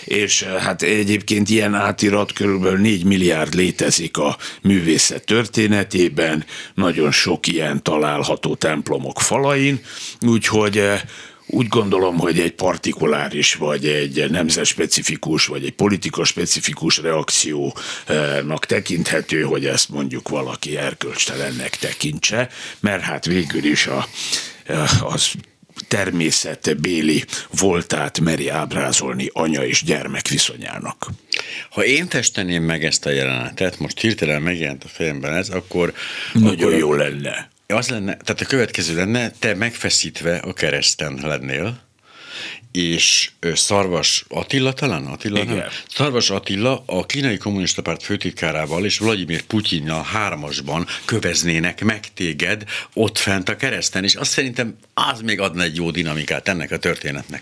És 0.03 0.43
hát 0.43 0.81
egyébként 0.81 1.49
ilyen 1.49 1.75
átirat 1.75 2.33
körülbelül 2.33 2.79
4 2.79 3.03
milliárd 3.03 3.53
létezik 3.53 4.17
a 4.17 4.37
művészet 4.61 5.25
történetében, 5.25 6.45
nagyon 6.73 7.11
sok 7.11 7.47
ilyen 7.47 7.83
található 7.83 8.55
templomok 8.55 9.21
falain, 9.21 9.81
úgyhogy 10.21 10.83
úgy 11.45 11.67
gondolom, 11.67 12.17
hogy 12.17 12.39
egy 12.39 12.51
partikuláris, 12.51 13.55
vagy 13.55 13.87
egy 13.87 14.29
nemzetspecifikus, 14.29 15.45
vagy 15.45 15.65
egy 15.65 15.73
politika 15.73 16.23
specifikus 16.23 16.97
reakciónak 16.97 18.65
tekinthető, 18.65 19.41
hogy 19.41 19.65
ezt 19.65 19.89
mondjuk 19.89 20.29
valaki 20.29 20.77
erkölcstelennek 20.77 21.75
tekintse, 21.75 22.49
mert 22.79 23.01
hát 23.01 23.25
végül 23.25 23.63
is 23.63 23.87
a, 23.87 24.07
az 25.01 25.31
természetbéli 25.87 27.25
voltát 27.59 28.19
meri 28.19 28.49
ábrázolni 28.49 29.29
anya 29.33 29.65
és 29.65 29.83
gyermek 29.83 30.27
viszonyának. 30.27 31.09
Ha 31.69 31.85
én 31.85 32.07
testeném 32.07 32.63
meg 32.63 32.85
ezt 32.85 33.05
a 33.05 33.09
jelenetet, 33.09 33.79
most 33.79 33.99
hirtelen 33.99 34.41
megjelent 34.41 34.83
a 34.83 34.87
fejemben 34.87 35.33
ez, 35.33 35.49
akkor... 35.49 35.93
Nagyon 36.33 36.67
akkor, 36.67 36.77
jó 36.77 36.93
lenne 36.93 37.51
az 37.67 37.89
lenne, 37.89 38.17
tehát 38.17 38.41
a 38.41 38.45
következő 38.45 38.95
lenne, 38.95 39.31
te 39.31 39.55
megfeszítve 39.55 40.37
a 40.37 40.53
kereszten 40.53 41.19
lennél, 41.21 41.81
és 42.71 43.31
Szarvas 43.53 44.25
Attila 44.27 44.73
talán? 44.73 45.05
Attila, 45.05 45.41
Igen. 45.41 45.55
Nem? 45.55 45.67
Szarvas 45.87 46.29
Attila 46.29 46.83
a 46.85 47.05
kínai 47.05 47.37
kommunista 47.37 47.81
párt 47.81 48.03
főtitkárával 48.03 48.85
és 48.85 48.97
Vladimir 48.97 49.41
Putyinnal 49.41 50.03
hármasban 50.03 50.87
köveznének 51.05 51.83
meg 51.83 52.13
téged 52.13 52.63
ott 52.93 53.17
fent 53.17 53.49
a 53.49 53.55
kereszten, 53.55 54.03
és 54.03 54.15
azt 54.15 54.31
szerintem 54.31 54.77
az 54.93 55.21
még 55.21 55.39
adna 55.39 55.63
egy 55.63 55.75
jó 55.75 55.91
dinamikát 55.91 56.47
ennek 56.47 56.71
a 56.71 56.77
történetnek 56.77 57.41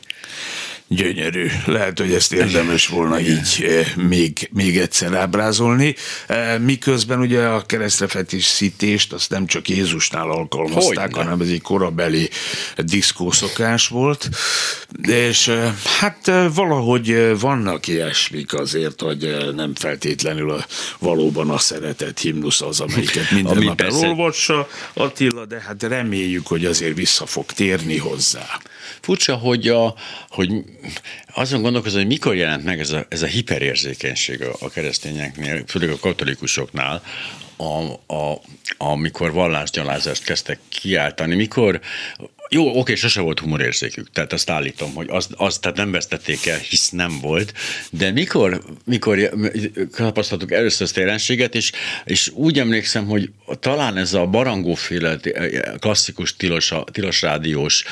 gyönyörű. 0.92 1.48
Lehet, 1.66 2.00
hogy 2.00 2.14
ezt 2.14 2.34
érdemes 2.34 2.88
volna 2.88 3.20
így 3.20 3.64
eh, 3.64 3.96
még, 3.96 4.50
még 4.54 4.78
egyszer 4.78 5.14
ábrázolni. 5.14 5.96
Eh, 6.28 6.60
miközben 6.60 7.20
ugye 7.20 7.46
a 7.46 7.66
szítést 8.40 9.14
azt 9.14 9.30
nem 9.30 9.46
csak 9.46 9.70
Jézusnál 9.70 10.30
alkalmazták, 10.30 11.06
Hogyne. 11.06 11.24
hanem 11.24 11.42
ez 11.42 11.48
egy 11.48 11.62
korabeli 11.62 12.30
diszkószokás 12.78 13.88
volt. 13.88 14.30
És 15.02 15.48
eh, 15.48 15.74
hát 16.00 16.32
valahogy 16.54 17.40
vannak 17.40 17.88
ilyesmik 17.88 18.54
azért, 18.54 19.02
hogy 19.02 19.52
nem 19.56 19.76
feltétlenül 19.76 20.52
a, 20.52 20.66
valóban 21.00 21.50
a 21.50 21.58
szeretett 21.58 22.20
himnusz 22.20 22.62
az, 22.62 22.80
amelyiket 22.80 23.32
minden 23.36 23.56
Ami 23.56 23.66
nap 23.66 23.76
persze... 23.76 24.04
elolvassa 24.04 24.68
Attila, 24.94 25.46
de 25.46 25.64
hát 25.68 25.84
reméljük, 25.84 26.48
hogy 26.48 26.66
azért 26.66 26.96
vissza 26.96 27.26
fog 27.26 27.46
térni 27.46 27.98
hozzá. 27.98 28.60
Furcsa, 29.02 29.36
hogy, 29.36 29.68
a, 29.68 29.96
hogy 30.30 30.50
azon 31.34 31.62
gondolkozom, 31.62 32.00
hogy 32.00 32.08
mikor 32.08 32.36
jelent 32.36 32.64
meg 32.64 32.80
ez 32.80 32.92
a, 32.92 33.06
ez 33.10 33.22
a 33.22 33.26
hiperérzékenység 33.26 34.42
a, 34.42 34.56
a 34.60 34.70
keresztényeknél, 34.70 35.64
főleg 35.68 35.90
a 35.90 36.00
katolikusoknál, 36.00 37.04
a, 37.58 38.14
a, 38.16 38.42
amikor 38.78 39.32
vallásgyalázást 39.32 40.24
kezdtek 40.24 40.60
kiáltani, 40.70 41.36
mikor 41.36 41.80
jó, 42.54 42.80
oké, 42.80 42.96
sose 42.96 43.22
volt 43.22 43.40
humorérzékük, 43.40 44.12
tehát 44.12 44.34
azt 44.34 44.50
állítom, 44.50 44.94
hogy 44.94 45.08
azt, 45.10 45.32
azt 45.36 45.62
tehát 45.62 45.78
nem 45.78 45.92
vesztették 45.92 46.46
el, 46.46 46.58
hisz 46.58 46.90
nem 46.90 47.20
volt, 47.22 47.54
de 47.90 48.12
mikor, 48.12 48.64
mikor 48.86 49.32
tapasztaltuk 49.96 50.52
először 50.52 50.82
ezt 50.82 50.98
a 50.98 51.00
jelenséget, 51.00 51.56
és, 51.56 51.72
és 52.06 52.32
úgy 52.34 52.60
emlékszem, 52.60 53.06
hogy 53.06 53.30
talán 53.60 53.98
ez 53.98 54.14
a 54.14 54.26
barangóféle 54.26 55.20
klasszikus 55.80 56.36
tilos, 56.36 56.74
tilos 56.92 57.22
rádiós, 57.22 57.84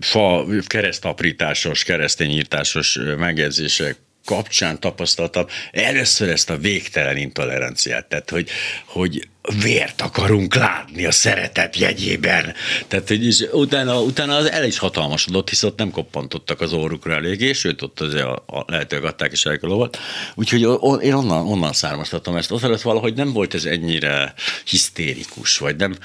fa, 0.00 0.46
keresztaprításos, 0.66 1.84
keresztényírtásos 1.84 2.98
megjegyzések 3.18 3.96
kapcsán 4.24 4.80
tapasztaltam 4.80 5.46
először 5.72 6.28
ezt 6.28 6.50
a 6.50 6.56
végtelen 6.56 7.16
intoleranciát. 7.16 8.06
Tehát, 8.06 8.30
hogy, 8.30 8.48
hogy 8.84 9.28
vért 9.62 10.00
akarunk 10.00 10.54
látni 10.54 11.04
a 11.04 11.10
szeretet 11.10 11.76
jegyében. 11.76 12.54
Tehát, 12.88 13.08
hogy 13.08 13.26
is, 13.26 13.40
utána, 13.52 14.00
utána 14.00 14.36
az 14.36 14.50
el 14.50 14.64
is 14.64 14.78
hatalmasodott, 14.78 15.48
hisz 15.48 15.62
ott 15.62 15.78
nem 15.78 15.90
koppantottak 15.90 16.60
az 16.60 16.72
orrukra 16.72 17.14
eléggé, 17.14 17.52
sőt, 17.52 17.82
ott 17.82 18.00
azért 18.00 18.24
a, 18.24 18.44
a 18.46 18.64
lehetőleg 18.66 19.04
adták 19.04 19.32
is 19.32 19.46
el 19.46 19.58
a 19.60 19.66
lovat. 19.66 19.98
Úgyhogy 20.34 20.64
on, 20.64 21.00
én 21.00 21.12
onnan, 21.12 21.46
onnan 21.46 21.72
származtatom 21.72 22.36
ezt. 22.36 22.50
Ott 22.50 22.62
előtt 22.62 22.80
valahogy 22.80 23.14
nem 23.14 23.32
volt 23.32 23.54
ez 23.54 23.64
ennyire 23.64 24.34
hisztérikus, 24.64 25.58
vagy 25.58 25.76
nem, 25.76 25.96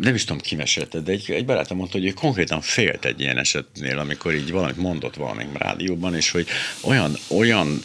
nem 0.00 0.14
is 0.14 0.24
tudom, 0.24 0.40
ki 0.40 0.54
mesélte, 0.56 1.00
de 1.00 1.12
egy, 1.12 1.30
egy 1.30 1.44
barátom 1.44 1.76
mondta, 1.76 1.98
hogy 1.98 2.06
ő 2.06 2.10
konkrétan 2.10 2.60
félt 2.60 3.04
egy 3.04 3.20
ilyen 3.20 3.38
esetnél, 3.38 3.98
amikor 3.98 4.34
így 4.34 4.50
valamit 4.50 4.76
mondott 4.76 5.14
valamelyik 5.14 5.58
rádióban, 5.58 6.14
és 6.14 6.30
hogy 6.30 6.46
olyan, 6.82 7.16
olyan 7.28 7.80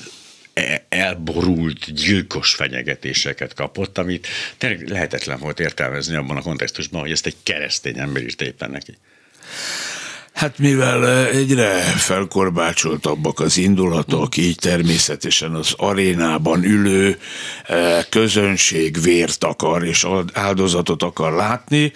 elborult, 0.90 1.94
gyilkos 1.94 2.54
fenyegetéseket 2.56 3.54
kapott, 3.54 3.98
amit 3.98 4.28
tényleg 4.58 4.88
lehetetlen 4.88 5.40
volt 5.40 5.60
értelmezni 5.60 6.16
abban 6.16 6.38
a 6.38 6.42
kontextusban, 6.42 7.02
hogy 7.02 7.12
ezt 7.12 7.26
egy 7.26 7.36
keresztény 7.44 8.00
ember 8.00 8.24
írta 8.24 8.46
éppen 8.46 8.72
neki. 8.72 8.98
Hát 10.40 10.58
mivel 10.58 11.28
egyre 11.28 11.80
felkorbácsoltabbak 11.82 13.40
az 13.40 13.58
indulatok, 13.58 14.38
így 14.38 14.56
természetesen 14.56 15.54
az 15.56 15.74
arénában 15.78 16.64
ülő 16.64 17.18
közönség 18.10 19.02
vért 19.02 19.44
akar 19.44 19.84
és 19.84 20.08
áldozatot 20.34 21.04
akar 21.04 21.34
látni, 21.34 21.92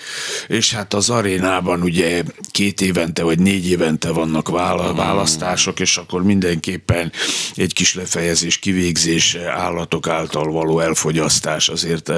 és 0.48 0.74
hát 0.74 0.94
az 0.94 1.10
arénában 1.10 1.82
ugye 1.82 2.24
két 2.52 2.82
évente 2.82 3.24
vagy 3.24 3.39
négy 3.39 3.70
évente 3.70 4.12
vannak 4.12 4.50
választások, 4.96 5.80
és 5.80 5.98
akkor 5.98 6.24
mindenképpen 6.24 7.12
egy 7.56 7.74
kis 7.74 7.96
lefejezés, 7.96 8.58
kivégzés, 8.58 9.36
állatok 9.36 10.08
által 10.08 10.52
való 10.52 10.80
elfogyasztás 10.80 11.70
azért 11.70 12.12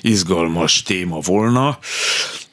izgalmas 0.00 0.82
téma 0.82 1.18
volna. 1.20 1.78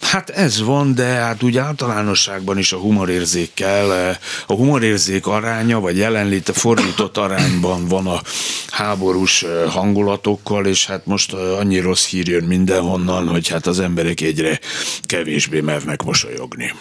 Hát 0.02 0.30
ez 0.30 0.62
van, 0.62 0.96
de 0.96 1.06
hát 1.06 1.44
úgy 1.44 1.58
általánosságban 1.58 2.58
is 2.58 2.72
a 2.72 2.78
humorérzékkel, 3.12 3.94
eh, 3.94 4.18
a 4.48 4.54
humorérzék 4.54 5.28
aránya, 5.28 5.80
vagy 5.80 5.98
jelenléte 5.98 6.54
fordított 6.54 7.18
arányban 7.18 7.88
van 7.88 8.08
a 8.08 8.22
háborús 8.70 9.44
eh, 9.44 9.72
hangulatokkal, 9.72 10.66
és 10.66 10.86
hát 10.86 11.06
most 11.06 11.34
eh, 11.34 11.60
annyi 11.60 11.80
rossz 11.80 12.08
hír 12.08 12.28
jön 12.28 12.44
mindenhonnan, 12.44 13.28
hogy 13.28 13.48
hát 13.48 13.68
az 13.68 13.80
emberek 13.80 14.22
egyre 14.22 14.60
kevésbé 15.02 15.60
mernek 15.60 16.04
mosolyogni. 16.04 16.74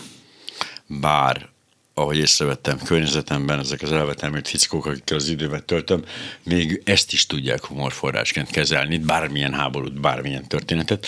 Bár 0.86 1.49
ahogy 2.00 2.18
észrevettem 2.18 2.78
környezetemben, 2.84 3.58
ezek 3.58 3.82
az 3.82 3.92
elvetemült 3.92 4.48
fickók, 4.48 4.86
akikkel 4.86 5.16
az 5.16 5.28
időben 5.28 5.62
töltöm, 5.66 6.02
még 6.42 6.82
ezt 6.84 7.12
is 7.12 7.26
tudják 7.26 7.64
humorforrásként 7.64 8.50
kezelni, 8.50 8.98
bármilyen 8.98 9.52
háborút, 9.52 10.00
bármilyen 10.00 10.48
történetet, 10.48 11.06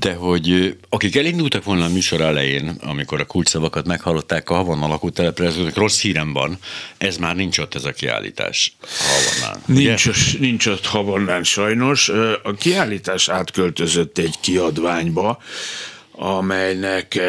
de 0.00 0.14
hogy 0.14 0.76
akik 0.88 1.16
elindultak 1.16 1.64
volna 1.64 1.84
a 1.84 1.88
műsor 1.88 2.20
elején, 2.20 2.76
amikor 2.80 3.20
a 3.20 3.26
kulcsszavakat 3.26 3.86
meghallották 3.86 4.50
a 4.50 4.54
Havannal 4.54 4.88
lakótelepre, 4.88 5.50
rossz 5.74 6.00
hírem 6.00 6.32
van, 6.32 6.58
ez 6.98 7.16
már 7.16 7.36
nincs 7.36 7.58
ott 7.58 7.74
ez 7.74 7.84
a 7.84 7.92
kiállítás 7.92 8.76
Havannán. 8.80 9.62
Nincs, 9.66 10.38
nincs 10.38 10.66
ott 10.66 10.86
Havannán 10.86 11.44
sajnos. 11.44 12.08
A 12.42 12.54
kiállítás 12.58 13.28
átköltözött 13.28 14.18
egy 14.18 14.34
kiadványba, 14.40 15.42
amelynek 16.12 17.20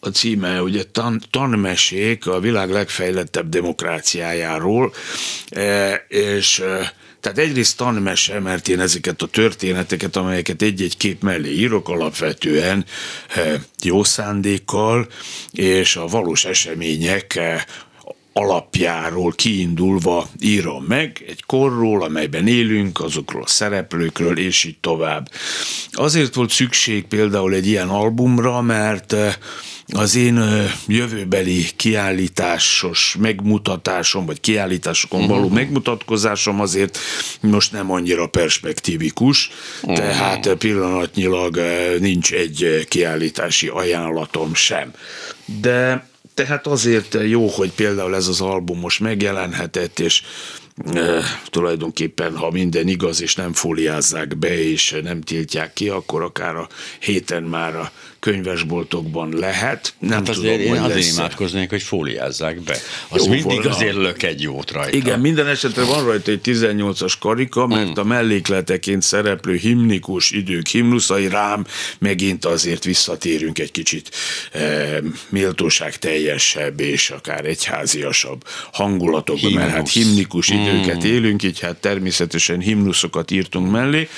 a 0.00 0.08
címe 0.08 0.62
ugye 0.62 0.82
tan, 0.84 1.22
tanmesék 1.30 2.26
a 2.26 2.40
világ 2.40 2.70
legfejlettebb 2.70 3.48
demokráciájáról, 3.48 4.92
e, 5.50 5.94
és 6.08 6.58
e, 6.58 6.92
tehát 7.20 7.38
egyrészt 7.38 7.76
tanmese, 7.76 8.40
mert 8.40 8.68
én 8.68 8.80
ezeket 8.80 9.22
a 9.22 9.26
történeteket, 9.26 10.16
amelyeket 10.16 10.62
egy-egy 10.62 10.96
kép 10.96 11.22
mellé 11.22 11.50
írok 11.50 11.88
alapvetően 11.88 12.84
e, 13.34 13.62
jó 13.82 14.04
szándékkal, 14.04 15.08
és 15.52 15.96
a 15.96 16.06
valós 16.06 16.44
események 16.44 17.40
alapjáról 18.32 19.32
kiindulva 19.32 20.28
írom 20.40 20.84
meg, 20.84 21.24
egy 21.28 21.42
korról, 21.46 22.02
amelyben 22.02 22.46
élünk, 22.46 23.00
azokról 23.00 23.42
a 23.42 23.46
szereplőkről, 23.46 24.38
és 24.38 24.64
így 24.64 24.78
tovább. 24.80 25.30
Azért 25.90 26.34
volt 26.34 26.50
szükség 26.50 27.04
például 27.04 27.54
egy 27.54 27.66
ilyen 27.66 27.88
albumra, 27.88 28.60
mert 28.60 29.16
az 29.92 30.16
én 30.16 30.42
jövőbeli 30.86 31.66
kiállításos 31.76 33.16
megmutatásom, 33.18 34.26
vagy 34.26 34.40
kiállításokon 34.40 35.26
való 35.26 35.40
uh-huh. 35.40 35.54
megmutatkozásom 35.54 36.60
azért 36.60 36.98
most 37.40 37.72
nem 37.72 37.90
annyira 37.90 38.26
perspektívikus, 38.26 39.50
uh-huh. 39.82 39.96
tehát 39.96 40.54
pillanatnyilag 40.54 41.60
nincs 42.00 42.32
egy 42.32 42.86
kiállítási 42.88 43.68
ajánlatom 43.68 44.54
sem. 44.54 44.92
De 45.60 46.06
tehát 46.38 46.66
azért 46.66 47.16
jó, 47.22 47.46
hogy 47.46 47.72
például 47.72 48.14
ez 48.14 48.28
az 48.28 48.40
album 48.40 48.78
most 48.78 49.00
megjelenhetett, 49.00 49.98
és 49.98 50.22
e, 50.94 51.22
tulajdonképpen, 51.46 52.36
ha 52.36 52.50
minden 52.50 52.88
igaz, 52.88 53.22
és 53.22 53.34
nem 53.34 53.52
fóliázzák 53.52 54.36
be, 54.36 54.58
és 54.70 54.96
nem 55.02 55.20
tiltják 55.20 55.72
ki, 55.72 55.88
akkor 55.88 56.22
akár 56.22 56.56
a 56.56 56.68
héten 57.00 57.42
már 57.42 57.76
a 57.76 57.92
könyvesboltokban 58.20 59.34
lehet. 59.36 59.94
Nem 59.98 60.10
hát 60.10 60.28
azért 60.28 60.60
tudom, 60.60 60.74
én 60.74 60.80
azért 60.80 61.06
imádkoznék, 61.06 61.70
hogy 61.70 61.82
fóliázzák 61.82 62.60
be. 62.60 62.76
Az 63.08 63.24
Jó 63.24 63.30
mindig 63.30 63.54
volna. 63.54 63.70
azért 63.70 63.94
lök 63.94 64.22
egy 64.22 64.42
jót 64.42 64.70
rajta. 64.70 64.96
Igen, 64.96 65.20
minden 65.20 65.46
esetre 65.46 65.84
van 65.84 66.04
rajta 66.04 66.30
egy 66.30 66.40
18-as 66.44 67.12
karika, 67.20 67.66
mert 67.66 67.88
mm. 67.88 68.00
a 68.00 68.04
mellékleteként 68.04 69.02
szereplő 69.02 69.56
himnikus 69.56 70.30
idők 70.30 70.66
himnuszai 70.66 71.28
rám 71.28 71.66
megint 71.98 72.44
azért 72.44 72.84
visszatérünk 72.84 73.58
egy 73.58 73.70
kicsit 73.70 74.10
e, 74.52 75.00
méltóság 75.28 75.96
teljesebb 75.96 76.80
és 76.80 77.10
akár 77.10 77.44
egyháziasabb 77.44 78.44
hangulatokba, 78.72 79.48
Himnusz. 79.48 79.64
mert 79.64 79.74
hát 79.74 79.88
himnikus 79.88 80.52
mm. 80.52 80.56
időket 80.56 81.04
élünk, 81.04 81.42
így 81.42 81.60
hát 81.60 81.76
természetesen 81.76 82.60
himnuszokat 82.60 83.30
írtunk 83.30 83.70
mellé. 83.70 84.08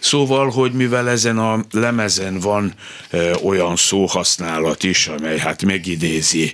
Szóval, 0.00 0.50
hogy 0.50 0.72
mivel 0.72 1.08
ezen 1.08 1.38
a 1.38 1.64
lemezen 1.70 2.40
van 2.40 2.74
e, 3.10 3.34
olyan 3.46 3.76
szóhasználat 3.76 4.82
is, 4.82 5.06
amely 5.06 5.38
hát 5.38 5.62
megidézi 5.62 6.52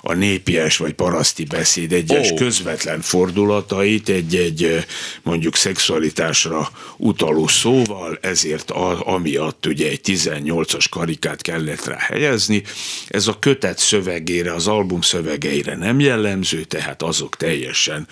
a 0.00 0.12
népies 0.12 0.76
vagy 0.76 0.92
paraszti 0.92 1.44
beszéd 1.44 1.92
egyes 1.92 2.30
oh. 2.30 2.36
közvetlen 2.36 3.00
fordulatait 3.00 4.08
egy-egy 4.08 4.86
mondjuk 5.22 5.56
szexualitásra 5.56 6.70
utaló 6.96 7.46
szóval, 7.46 8.18
ezért 8.20 8.70
a, 8.70 9.06
amiatt 9.06 9.66
ugye 9.66 9.88
egy 9.88 10.00
18-as 10.04 10.84
karikát 10.90 11.42
kellett 11.42 11.84
rá 11.84 11.98
helyezni. 11.98 12.62
Ez 13.08 13.26
a 13.26 13.38
kötet 13.38 13.78
szövegére, 13.78 14.54
az 14.54 14.66
album 14.66 15.00
szövegeire 15.00 15.76
nem 15.76 16.00
jellemző, 16.00 16.64
tehát 16.64 17.02
azok 17.02 17.36
teljesen 17.36 18.08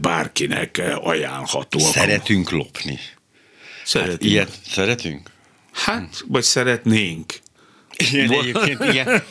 bárkinek 0.00 0.82
ajánlhatóak. 1.02 1.92
Szeretünk 1.92 2.50
lopni. 2.50 2.98
Szeretünk. 3.84 4.22
Hát 4.22 4.30
ilyet 4.30 4.58
szeretünk? 4.70 5.30
Hát, 5.72 6.24
vagy 6.28 6.42
szeretnénk. 6.42 7.38
Igen, 8.00 8.32
egyébként 8.32 8.84
igen. 8.84 9.22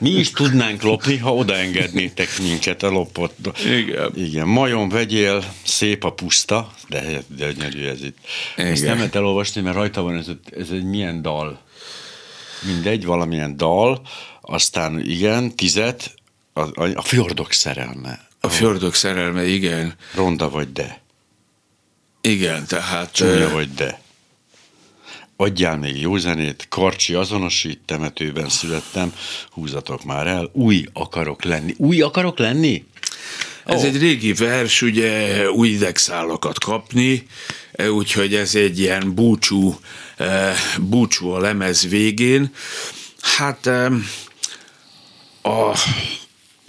Mi 0.00 0.10
is 0.10 0.30
tudnánk 0.30 0.82
lopni, 0.82 1.16
ha 1.16 1.34
odaengednétek 1.34 2.28
minket 2.38 2.82
a 2.82 2.90
lopott. 2.90 3.58
Igen. 3.64 4.12
Igen, 4.14 4.46
majom 4.46 4.88
vegyél, 4.88 5.44
szép 5.62 6.04
a 6.04 6.12
puszta, 6.12 6.72
de, 6.88 7.22
de 7.26 7.52
gyönyörű 7.52 7.86
ez 7.86 8.02
itt. 8.02 8.16
Igen. 8.56 8.70
Ezt 8.70 8.84
nem 8.84 8.96
lehet 8.96 9.14
elolvasni, 9.14 9.60
mert 9.60 9.76
rajta 9.76 10.02
van 10.02 10.16
ez, 10.16 10.26
ez 10.58 10.70
egy 10.70 10.84
milyen 10.84 11.22
dal. 11.22 11.60
Mindegy, 12.62 13.04
valamilyen 13.04 13.56
dal, 13.56 14.02
aztán 14.40 15.00
igen, 15.00 15.56
tizet, 15.56 16.14
a, 16.52 16.60
a, 16.60 16.90
a 16.94 17.02
fjordok 17.02 17.52
szerelme. 17.52 18.28
A 18.40 18.48
fjordok 18.48 18.94
szerelme, 18.94 19.46
igen. 19.46 19.94
Ronda 20.14 20.50
vagy 20.50 20.72
de. 20.72 21.00
Igen, 22.20 22.66
tehát... 22.66 23.12
Csúnya 23.12 23.50
vagy 23.50 23.74
de 23.74 24.04
adjál 25.36 25.78
még 25.78 26.00
jó 26.00 26.16
zenét, 26.16 26.66
Karcsi 26.68 27.14
azonosít, 27.14 27.80
temetőben 27.84 28.48
születtem, 28.48 29.12
húzatok 29.50 30.04
már 30.04 30.26
el, 30.26 30.50
új 30.52 30.84
akarok 30.92 31.44
lenni. 31.44 31.74
Új 31.78 32.00
akarok 32.00 32.38
lenni? 32.38 32.84
Ez 33.64 33.80
oh. 33.80 33.84
egy 33.84 33.98
régi 33.98 34.32
vers, 34.32 34.82
ugye 34.82 35.50
új 35.50 35.68
idegszálakat 35.68 36.58
kapni, 36.58 37.26
úgyhogy 37.88 38.34
ez 38.34 38.54
egy 38.54 38.78
ilyen 38.78 39.14
búcsú, 39.14 39.78
eh, 40.16 40.56
búcsú 40.80 41.28
a 41.28 41.38
lemez 41.38 41.88
végén. 41.88 42.52
Hát 43.20 43.66
a, 45.42 45.78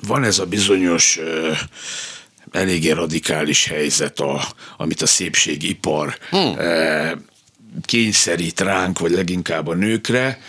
van 0.07 0.23
ez 0.23 0.39
a 0.39 0.45
bizonyos 0.45 1.17
eh, 1.17 1.59
eléggé 2.51 2.91
radikális 2.91 3.65
helyzet, 3.65 4.19
a, 4.19 4.47
amit 4.77 5.01
a 5.01 5.05
szépségipar 5.05 6.17
hmm 6.29 6.55
kényszerít 7.81 8.59
ránk, 8.59 8.99
vagy 8.99 9.11
leginkább 9.11 9.67
a 9.67 9.73
nőkre, 9.73 10.41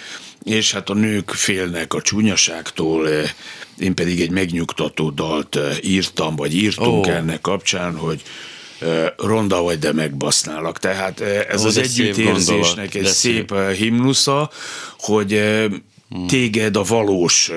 és 0.43 0.73
hát 0.73 0.91
a 0.91 0.95
nők 0.95 1.31
félnek 1.31 1.95
a 1.95 2.03
csúnyaságtól, 2.03 3.09
eh, 3.09 3.31
én 3.79 3.95
pedig 3.95 4.21
egy 4.21 4.31
megnyugtató 4.31 5.11
dalt 5.11 5.57
eh, 5.57 5.77
írtam, 5.83 6.37
vagy 6.37 6.55
írtunk 6.55 7.07
oh. 7.07 7.15
ennek 7.15 7.41
kapcsán, 7.41 7.97
hogy 7.97 8.23
ronda 9.17 9.63
vagy, 9.63 9.79
de 9.79 9.93
megbasználak. 9.93 10.79
Tehát 10.79 11.21
ez 11.21 11.63
Ó, 11.63 11.67
az 11.67 11.75
szép 11.75 11.85
együttérzésnek 11.85 12.95
egy 12.95 13.03
de 13.03 13.09
szép 13.09 13.55
himnusza, 13.77 14.51
hogy 14.99 15.33
téged 16.27 16.77
a 16.77 16.83
valós 16.83 17.51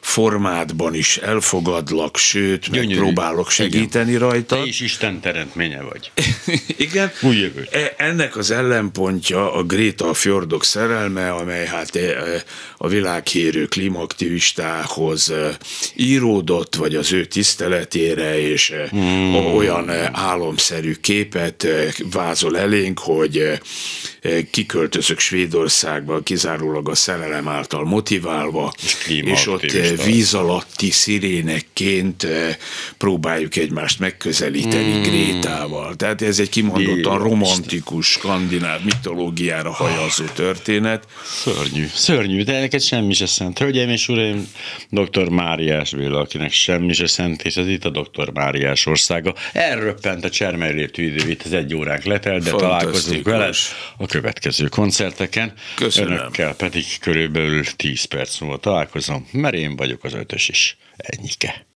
formádban 0.00 0.94
is 0.94 1.16
elfogadlak, 1.16 2.16
sőt, 2.16 2.70
Gyönyörű. 2.70 2.88
megpróbálok 2.88 3.50
segíteni 3.50 4.08
Igen. 4.08 4.20
rajta. 4.20 4.56
Te 4.56 4.62
is 4.66 4.80
Isten 4.80 5.20
teremtménye 5.20 5.82
vagy. 5.82 6.10
Igen. 6.86 7.12
Új 7.22 7.36
jövőt. 7.36 7.74
E- 7.74 7.94
Ennek 7.96 8.36
az 8.36 8.50
ellenpontja 8.50 9.52
a 9.52 9.62
Greta 9.62 10.14
Fjordok 10.14 10.64
szerelme, 10.64 11.30
amely 11.32 11.66
hát 11.66 11.96
e, 11.96 12.42
a 12.76 12.88
világhírű 12.88 13.64
klímaktivistához 13.64 15.30
e, 15.30 15.56
íródott, 15.96 16.74
vagy 16.74 16.94
az 16.94 17.12
ő 17.12 17.24
tiszteletére, 17.24 18.40
és 18.40 18.72
mm. 18.96 19.34
olyan 19.34 19.90
e, 19.90 20.10
álomszerű 20.12 20.94
képet 21.00 21.64
e, 21.64 21.94
vázol 22.12 22.58
elénk, 22.58 22.98
hogy 22.98 23.36
e, 23.36 23.50
e, 23.50 23.60
kiköltözök 24.50 25.18
Svédországba, 25.18 26.20
kizárólag 26.20 26.88
a 26.88 26.94
szerelem 26.94 27.48
által 27.48 27.84
motiválva, 27.84 28.72
és 28.78 29.46
ott 29.46 29.62
e, 29.62 29.66
klímaaktivista. 29.66 30.04
víz 30.04 30.34
alatti 30.34 30.90
szirénekként 30.90 32.22
e, 32.22 32.58
próbáljuk 32.98 33.56
egymást 33.56 33.98
megközelíteni 33.98 35.00
Grétával. 35.00 35.96
Tehát 35.96 36.22
ez 36.22 36.38
egy 36.38 36.48
kimondottan 36.48 37.18
romantikus, 37.18 38.06
skandináv 38.06 38.84
mitológiára 38.84 39.70
hajazó 39.72 40.24
történet. 40.34 41.04
Szörnyű, 41.24 41.86
szörnyű, 41.94 42.42
de 42.42 42.60
neked 42.60 42.82
semmi 42.82 43.12
se 43.12 43.26
szent. 43.26 43.58
Hölgyeim 43.58 43.88
és 43.88 44.08
uraim, 44.08 44.48
dr. 44.90 45.28
Máriás 45.28 45.94
Béla, 45.94 46.18
akinek 46.20 46.52
semmi 46.52 46.92
se 46.92 47.06
szent, 47.06 47.42
és 47.42 47.56
ez 47.56 47.68
itt 47.68 47.84
a 47.84 47.90
dr. 47.90 48.30
Máriás 48.32 48.86
országa. 48.86 49.34
Elröppent 49.52 50.24
a 50.24 50.30
csermelylétű 50.30 51.04
idő, 51.04 51.30
itt 51.30 51.42
az 51.42 51.52
egy 51.52 51.74
óránk 51.74 52.04
letelt, 52.04 52.44
de 52.44 52.50
találkozunk 52.50 53.24
veled 53.24 53.54
a 53.98 54.06
következő 54.20 54.68
koncerteken. 54.68 55.52
Köszönöm. 55.74 56.12
Önökkel 56.12 56.54
pedig 56.54 56.84
körülbelül 57.00 57.64
10 57.64 58.04
perc 58.04 58.38
múlva 58.38 58.56
találkozom, 58.56 59.28
mert 59.32 59.54
én 59.54 59.76
vagyok 59.76 60.04
az 60.04 60.12
ötös 60.14 60.48
is. 60.48 60.76
Ennyike. 60.96 61.64